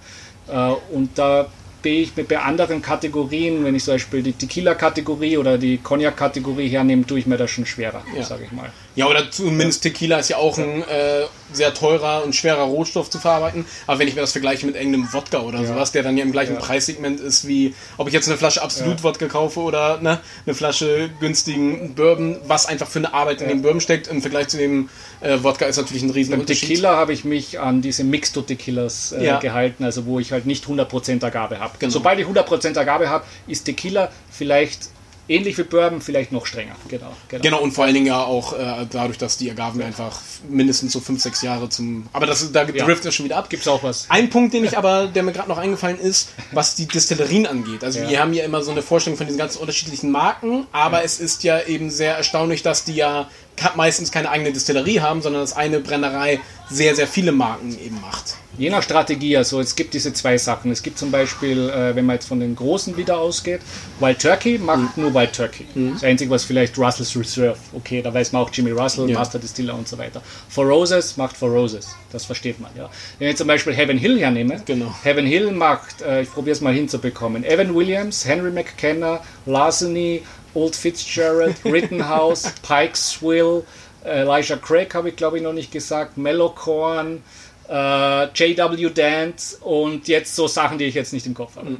Äh, 0.48 0.72
und 0.92 1.18
da 1.18 1.46
bin 1.82 1.94
ich 1.94 2.14
bei 2.14 2.38
anderen 2.38 2.82
Kategorien, 2.82 3.64
wenn 3.64 3.74
ich 3.74 3.84
zum 3.84 3.94
Beispiel 3.94 4.22
die 4.22 4.32
Tequila-Kategorie 4.32 5.36
oder 5.36 5.58
die 5.58 5.78
Cognac-Kategorie 5.78 6.68
hernehme, 6.68 7.06
tue 7.06 7.18
ich 7.20 7.26
mir 7.26 7.36
das 7.36 7.50
schon 7.50 7.66
schwerer, 7.66 8.02
ja. 8.14 8.22
sage 8.22 8.44
ich 8.44 8.52
mal. 8.52 8.70
Ja, 8.96 9.06
oder 9.06 9.30
zumindest 9.30 9.82
Tequila 9.82 10.18
ist 10.18 10.30
ja 10.30 10.36
auch 10.36 10.58
ein 10.58 10.82
äh, 10.82 11.24
sehr 11.52 11.74
teurer 11.74 12.24
und 12.24 12.34
schwerer 12.34 12.62
Rohstoff 12.62 13.08
zu 13.08 13.18
verarbeiten. 13.18 13.64
Aber 13.86 13.98
wenn 13.98 14.08
ich 14.08 14.14
mir 14.14 14.20
das 14.20 14.32
vergleiche 14.32 14.66
mit 14.66 14.74
irgendeinem 14.74 15.12
Wodka 15.12 15.40
oder 15.40 15.60
ja. 15.60 15.66
sowas, 15.66 15.92
der 15.92 16.02
dann 16.02 16.16
ja 16.16 16.24
im 16.24 16.32
gleichen 16.32 16.54
ja. 16.54 16.60
Preissegment 16.60 17.20
ist 17.20 17.46
wie, 17.46 17.74
ob 17.98 18.08
ich 18.08 18.14
jetzt 18.14 18.28
eine 18.28 18.36
Flasche 18.36 18.62
Absolut-Wodka 18.62 19.26
kaufe 19.26 19.60
oder 19.60 20.00
ne, 20.00 20.20
eine 20.44 20.54
Flasche 20.54 21.10
günstigen 21.20 21.94
Bourbon, 21.94 22.38
was 22.46 22.66
einfach 22.66 22.88
für 22.88 22.98
eine 22.98 23.14
Arbeit 23.14 23.40
in 23.42 23.48
dem 23.48 23.62
Bourbon 23.62 23.80
steckt, 23.80 24.08
im 24.08 24.22
Vergleich 24.22 24.48
zu 24.48 24.56
dem 24.56 24.88
äh, 25.20 25.38
Wodka 25.42 25.66
ist 25.66 25.76
natürlich 25.76 26.02
ein 26.02 26.10
riesen 26.10 26.36
Beim 26.36 26.46
Tequila 26.46 26.96
habe 26.96 27.12
ich 27.12 27.24
mich 27.24 27.60
an 27.60 27.82
diese 27.82 28.02
Mixto-Tequilas 28.04 29.12
äh, 29.12 29.38
gehalten, 29.40 29.84
also 29.84 30.06
wo 30.06 30.18
ich 30.18 30.32
halt 30.32 30.46
nicht 30.46 30.66
100% 30.66 31.24
Agabe 31.24 31.60
habe. 31.60 31.74
Genau. 31.78 31.92
Sobald 31.92 32.18
ich 32.18 32.26
100% 32.26 32.78
Agabe 32.78 33.08
habe, 33.08 33.24
ist 33.46 33.64
Tequila 33.64 34.10
vielleicht 34.30 34.88
ähnlich 35.28 35.56
wie 35.58 35.62
Bourbon, 35.62 36.00
vielleicht 36.00 36.32
noch 36.32 36.46
strenger. 36.46 36.76
Genau, 36.88 37.12
genau. 37.28 37.42
genau 37.42 37.60
und 37.60 37.72
vor 37.72 37.84
allen 37.84 37.94
Dingen 37.94 38.06
ja 38.06 38.22
auch 38.22 38.52
äh, 38.52 38.86
dadurch, 38.90 39.18
dass 39.18 39.36
die 39.36 39.50
Agaven 39.50 39.80
ja. 39.80 39.86
einfach 39.86 40.20
mindestens 40.48 40.92
so 40.92 41.00
fünf, 41.00 41.22
sechs 41.22 41.42
Jahre 41.42 41.68
zum. 41.68 42.08
Aber 42.12 42.26
das, 42.26 42.50
da 42.52 42.64
ja. 42.64 42.84
driftet 42.84 43.14
schon 43.14 43.24
wieder 43.24 43.36
ab. 43.36 43.50
Gibt 43.50 43.62
es 43.62 43.68
auch 43.68 43.82
was. 43.82 44.06
Ein 44.08 44.30
Punkt, 44.30 44.54
den 44.54 44.64
ich 44.64 44.76
aber, 44.76 45.06
der 45.06 45.22
mir 45.22 45.32
gerade 45.32 45.48
noch 45.48 45.58
eingefallen 45.58 45.98
ist, 45.98 46.30
was 46.52 46.74
die 46.74 46.86
Destillerien 46.86 47.46
angeht. 47.46 47.84
Also 47.84 48.00
ja. 48.00 48.08
wir 48.08 48.20
haben 48.20 48.32
ja 48.32 48.44
immer 48.44 48.62
so 48.62 48.70
eine 48.70 48.82
Vorstellung 48.82 49.16
von 49.16 49.26
diesen 49.26 49.38
ganzen 49.38 49.58
unterschiedlichen 49.60 50.10
Marken, 50.10 50.66
aber 50.72 50.98
ja. 50.98 51.04
es 51.04 51.20
ist 51.20 51.44
ja 51.44 51.62
eben 51.62 51.90
sehr 51.90 52.16
erstaunlich, 52.16 52.62
dass 52.62 52.84
die 52.84 52.94
ja 52.94 53.28
meistens 53.76 54.10
keine 54.10 54.30
eigene 54.30 54.52
Destillerie 54.52 55.00
haben, 55.00 55.22
sondern 55.22 55.42
dass 55.42 55.52
eine 55.54 55.80
Brennerei 55.80 56.40
sehr, 56.70 56.94
sehr 56.96 57.06
viele 57.06 57.32
Marken 57.32 57.78
eben 57.78 58.00
macht. 58.00 58.36
Je 58.58 58.68
nach 58.68 58.82
Strategie, 58.82 59.36
also 59.36 59.60
es 59.60 59.76
gibt 59.76 59.94
diese 59.94 60.12
zwei 60.12 60.36
Sachen. 60.36 60.70
Es 60.70 60.82
gibt 60.82 60.98
zum 60.98 61.10
Beispiel, 61.10 61.70
äh, 61.70 61.94
wenn 61.94 62.04
man 62.04 62.16
jetzt 62.16 62.26
von 62.26 62.40
den 62.40 62.56
Großen 62.56 62.96
wieder 62.96 63.18
ausgeht, 63.18 63.60
Wild 64.00 64.20
Turkey 64.20 64.58
macht 64.58 64.96
mhm. 64.96 65.04
nur 65.04 65.14
Wild 65.14 65.32
Turkey. 65.32 65.66
Mhm. 65.74 65.94
Das 65.94 66.04
Einzige, 66.04 66.30
was 66.30 66.44
vielleicht 66.44 66.76
Russell's 66.76 67.16
Reserve, 67.16 67.56
okay, 67.72 68.02
da 68.02 68.12
weiß 68.12 68.32
man 68.32 68.42
auch 68.42 68.50
Jimmy 68.52 68.72
Russell, 68.72 69.08
ja. 69.08 69.18
Master 69.18 69.38
Distiller 69.38 69.74
und 69.74 69.88
so 69.88 69.96
weiter. 69.98 70.20
For 70.48 70.66
Roses 70.66 71.16
macht 71.16 71.36
For 71.36 71.48
Roses, 71.48 71.94
das 72.10 72.24
versteht 72.24 72.60
man, 72.60 72.70
ja. 72.76 72.90
Wenn 73.18 73.28
ich 73.28 73.36
zum 73.36 73.46
Beispiel 73.46 73.72
Heaven 73.72 73.98
Hill 73.98 74.18
hernehme, 74.18 74.60
genau. 74.66 74.92
Heaven 75.02 75.26
Hill 75.26 75.52
macht, 75.52 76.02
äh, 76.02 76.22
ich 76.22 76.30
probiere 76.30 76.52
es 76.52 76.60
mal 76.60 76.74
hinzubekommen, 76.74 77.44
Evan 77.44 77.74
Williams, 77.74 78.26
Henry 78.26 78.50
McKenna, 78.50 79.20
Larceny, 79.46 80.22
Old 80.54 80.74
Fitzgerald, 80.74 81.56
Rittenhouse, 81.64 82.52
Pikesville, 82.62 83.62
Elijah 84.04 84.56
Craig 84.56 84.94
habe 84.94 85.10
ich 85.10 85.16
glaube 85.16 85.36
ich 85.36 85.42
noch 85.42 85.52
nicht 85.52 85.70
gesagt, 85.70 86.16
Mellowcorn, 86.16 87.22
äh, 87.70 88.24
J.W. 88.34 88.90
Dance 88.90 89.58
und 89.58 90.08
jetzt 90.08 90.34
so 90.34 90.48
Sachen, 90.48 90.78
die 90.78 90.84
ich 90.84 90.94
jetzt 90.94 91.12
nicht 91.12 91.26
im 91.26 91.34
Kopf 91.34 91.56
habe. 91.56 91.70
Mhm. 91.70 91.78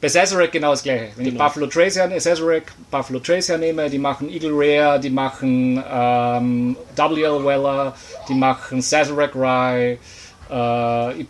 Bei 0.00 0.08
Sazerac 0.08 0.50
genau 0.50 0.72
das 0.72 0.82
gleiche. 0.82 1.10
Wenn 1.14 1.26
genau. 1.26 1.36
ich 1.36 1.38
Buffalo 1.38 1.66
Trace 1.68 1.96
her, 1.96 2.20
Sazerac, 2.20 2.72
Buffalo 2.90 3.20
Trace 3.20 3.50
hernehme, 3.50 3.88
die 3.88 3.98
machen 3.98 4.28
Eagle 4.28 4.50
Rare, 4.52 4.98
die 4.98 5.10
machen 5.10 5.82
ähm, 5.88 6.76
W.L. 6.96 7.44
Weller, 7.44 7.94
die 8.28 8.34
machen 8.34 8.82
Sazerac 8.82 9.34
Rye, 9.36 9.98
äh, 10.50 11.24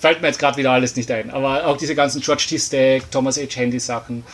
fällt 0.00 0.22
mir 0.22 0.28
jetzt 0.28 0.38
gerade 0.38 0.56
wieder 0.56 0.70
alles 0.70 0.96
nicht 0.96 1.10
ein, 1.10 1.30
aber 1.30 1.66
auch 1.66 1.76
diese 1.76 1.94
ganzen 1.94 2.22
George 2.22 2.46
T. 2.48 2.58
Stack, 2.58 3.10
Thomas 3.10 3.36
H. 3.36 3.60
Handy 3.60 3.78
Sachen, 3.78 4.24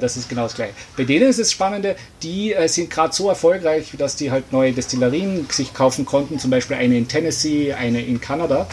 das 0.00 0.16
ist 0.16 0.28
genau 0.28 0.42
das 0.44 0.54
gleiche. 0.54 0.72
Bei 0.96 1.04
denen 1.04 1.28
ist 1.28 1.38
es 1.38 1.52
Spannende, 1.52 1.96
die 2.22 2.52
äh, 2.52 2.68
sind 2.68 2.90
gerade 2.90 3.12
so 3.14 3.28
erfolgreich, 3.28 3.92
dass 3.98 4.16
die 4.16 4.30
halt 4.30 4.52
neue 4.52 4.72
Destillerien 4.72 5.46
sich 5.50 5.72
kaufen 5.74 6.04
konnten, 6.04 6.38
zum 6.38 6.50
Beispiel 6.50 6.76
eine 6.76 6.96
in 6.96 7.08
Tennessee, 7.08 7.72
eine 7.72 8.00
in 8.02 8.20
Kanada. 8.20 8.66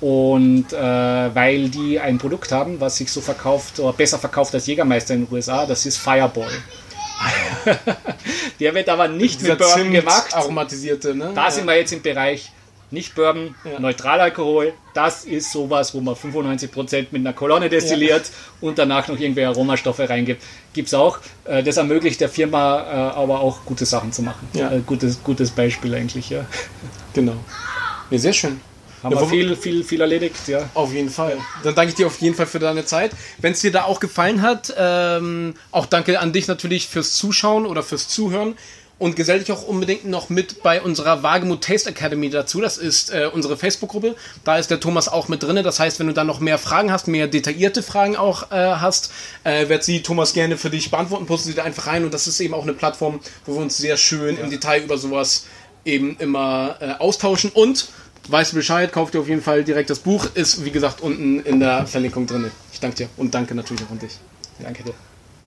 Und 0.00 0.72
äh, 0.72 0.76
weil 0.76 1.68
die 1.68 2.00
ein 2.00 2.18
Produkt 2.18 2.50
haben, 2.50 2.80
was 2.80 2.96
sich 2.96 3.10
so 3.12 3.20
verkauft 3.20 3.78
oder 3.78 3.92
besser 3.92 4.18
verkauft 4.18 4.52
als 4.54 4.66
Jägermeister 4.66 5.14
in 5.14 5.26
den 5.26 5.32
USA, 5.32 5.64
das 5.64 5.86
ist 5.86 5.96
Fireball. 5.98 6.50
Der 8.60 8.74
wird 8.74 8.88
aber 8.88 9.08
nicht 9.08 9.42
mit 9.42 9.58
Bourbon 9.58 9.92
gemacht. 9.92 10.34
aromatisierte, 10.34 11.14
ne? 11.14 11.30
Da 11.34 11.44
Ja. 11.44 11.50
sind 11.50 11.66
wir 11.66 11.76
jetzt 11.76 11.92
im 11.92 12.02
Bereich 12.02 12.50
nicht 12.92 13.14
Bourbon, 13.14 13.54
Ja. 13.64 13.80
Neutralalkohol. 13.80 14.72
Das 14.94 15.24
ist 15.24 15.50
sowas, 15.50 15.94
wo 15.94 16.00
man 16.00 16.14
95% 16.14 17.06
mit 17.10 17.20
einer 17.20 17.32
Kolonne 17.32 17.68
destilliert 17.68 18.30
und 18.60 18.78
danach 18.78 19.08
noch 19.08 19.18
irgendwelche 19.18 19.48
Aromastoffe 19.48 20.08
reingibt. 20.08 20.42
Gibt 20.72 20.88
es 20.88 20.94
auch. 20.94 21.18
Äh, 21.44 21.62
Das 21.62 21.76
ermöglicht 21.78 22.20
der 22.20 22.28
Firma 22.28 22.80
äh, 22.80 22.94
aber 23.16 23.40
auch 23.40 23.64
gute 23.64 23.86
Sachen 23.86 24.12
zu 24.12 24.22
machen. 24.22 24.46
Ja. 24.52 24.70
Äh, 24.70 24.80
Gutes, 24.86 25.22
gutes 25.22 25.50
Beispiel 25.50 25.94
eigentlich, 25.94 26.30
ja. 26.30 26.44
Genau. 27.14 27.36
Ja, 28.10 28.18
sehr 28.18 28.32
schön. 28.32 28.60
Haben 29.02 29.14
Ja, 29.16 29.20
wir 29.20 29.26
viel, 29.28 29.56
viel, 29.56 29.82
viel 29.82 30.00
erledigt, 30.00 30.46
ja. 30.46 30.68
Auf 30.74 30.92
jeden 30.92 31.10
Fall. 31.10 31.36
Dann 31.64 31.74
danke 31.74 31.88
ich 31.90 31.94
dir 31.96 32.06
auf 32.06 32.20
jeden 32.20 32.36
Fall 32.36 32.46
für 32.46 32.60
deine 32.60 32.84
Zeit. 32.84 33.10
Wenn 33.38 33.52
es 33.52 33.60
dir 33.60 33.72
da 33.72 33.82
auch 33.84 33.98
gefallen 33.98 34.42
hat, 34.42 34.72
ähm, 34.78 35.54
auch 35.72 35.86
danke 35.86 36.20
an 36.20 36.32
dich 36.32 36.46
natürlich 36.46 36.86
fürs 36.86 37.14
Zuschauen 37.16 37.66
oder 37.66 37.82
fürs 37.82 38.06
Zuhören. 38.08 38.54
Und 39.02 39.16
gesell 39.16 39.40
dich 39.40 39.50
auch 39.50 39.64
unbedingt 39.64 40.04
noch 40.04 40.28
mit 40.28 40.62
bei 40.62 40.80
unserer 40.80 41.24
Wagemut 41.24 41.64
Taste 41.64 41.90
Academy 41.90 42.30
dazu. 42.30 42.60
Das 42.60 42.78
ist 42.78 43.10
äh, 43.10 43.28
unsere 43.32 43.56
Facebook-Gruppe. 43.56 44.14
Da 44.44 44.58
ist 44.58 44.70
der 44.70 44.78
Thomas 44.78 45.08
auch 45.08 45.26
mit 45.26 45.42
drin. 45.42 45.60
Das 45.64 45.80
heißt, 45.80 45.98
wenn 45.98 46.06
du 46.06 46.12
da 46.12 46.22
noch 46.22 46.38
mehr 46.38 46.56
Fragen 46.56 46.92
hast, 46.92 47.08
mehr 47.08 47.26
detaillierte 47.26 47.82
Fragen 47.82 48.14
auch 48.14 48.52
äh, 48.52 48.54
hast, 48.54 49.10
äh, 49.42 49.68
wird 49.68 49.82
sie 49.82 50.02
Thomas 50.02 50.34
gerne 50.34 50.56
für 50.56 50.70
dich 50.70 50.92
beantworten. 50.92 51.26
Poste 51.26 51.48
sie 51.48 51.54
da 51.56 51.64
einfach 51.64 51.88
rein. 51.88 52.04
Und 52.04 52.14
das 52.14 52.28
ist 52.28 52.38
eben 52.38 52.54
auch 52.54 52.62
eine 52.62 52.74
Plattform, 52.74 53.18
wo 53.44 53.54
wir 53.54 53.62
uns 53.62 53.76
sehr 53.76 53.96
schön 53.96 54.36
im 54.38 54.50
Detail 54.50 54.84
über 54.84 54.96
sowas 54.96 55.46
eben 55.84 56.16
immer 56.20 56.76
äh, 56.78 56.92
austauschen. 57.00 57.50
Und 57.52 57.88
weißt 58.28 58.52
du 58.52 58.56
Bescheid, 58.56 58.92
kauf 58.92 59.10
dir 59.10 59.18
auf 59.18 59.28
jeden 59.28 59.42
Fall 59.42 59.64
direkt 59.64 59.90
das 59.90 59.98
Buch. 59.98 60.28
Ist, 60.34 60.64
wie 60.64 60.70
gesagt, 60.70 61.00
unten 61.00 61.40
in 61.40 61.58
der 61.58 61.88
Verlinkung 61.88 62.28
drin. 62.28 62.52
Ich 62.72 62.78
danke 62.78 62.98
dir 62.98 63.08
und 63.16 63.34
danke 63.34 63.56
natürlich 63.56 63.82
auch 63.84 63.90
an 63.90 63.98
dich. 63.98 64.12
Danke 64.60 64.84
dir. 64.84 64.94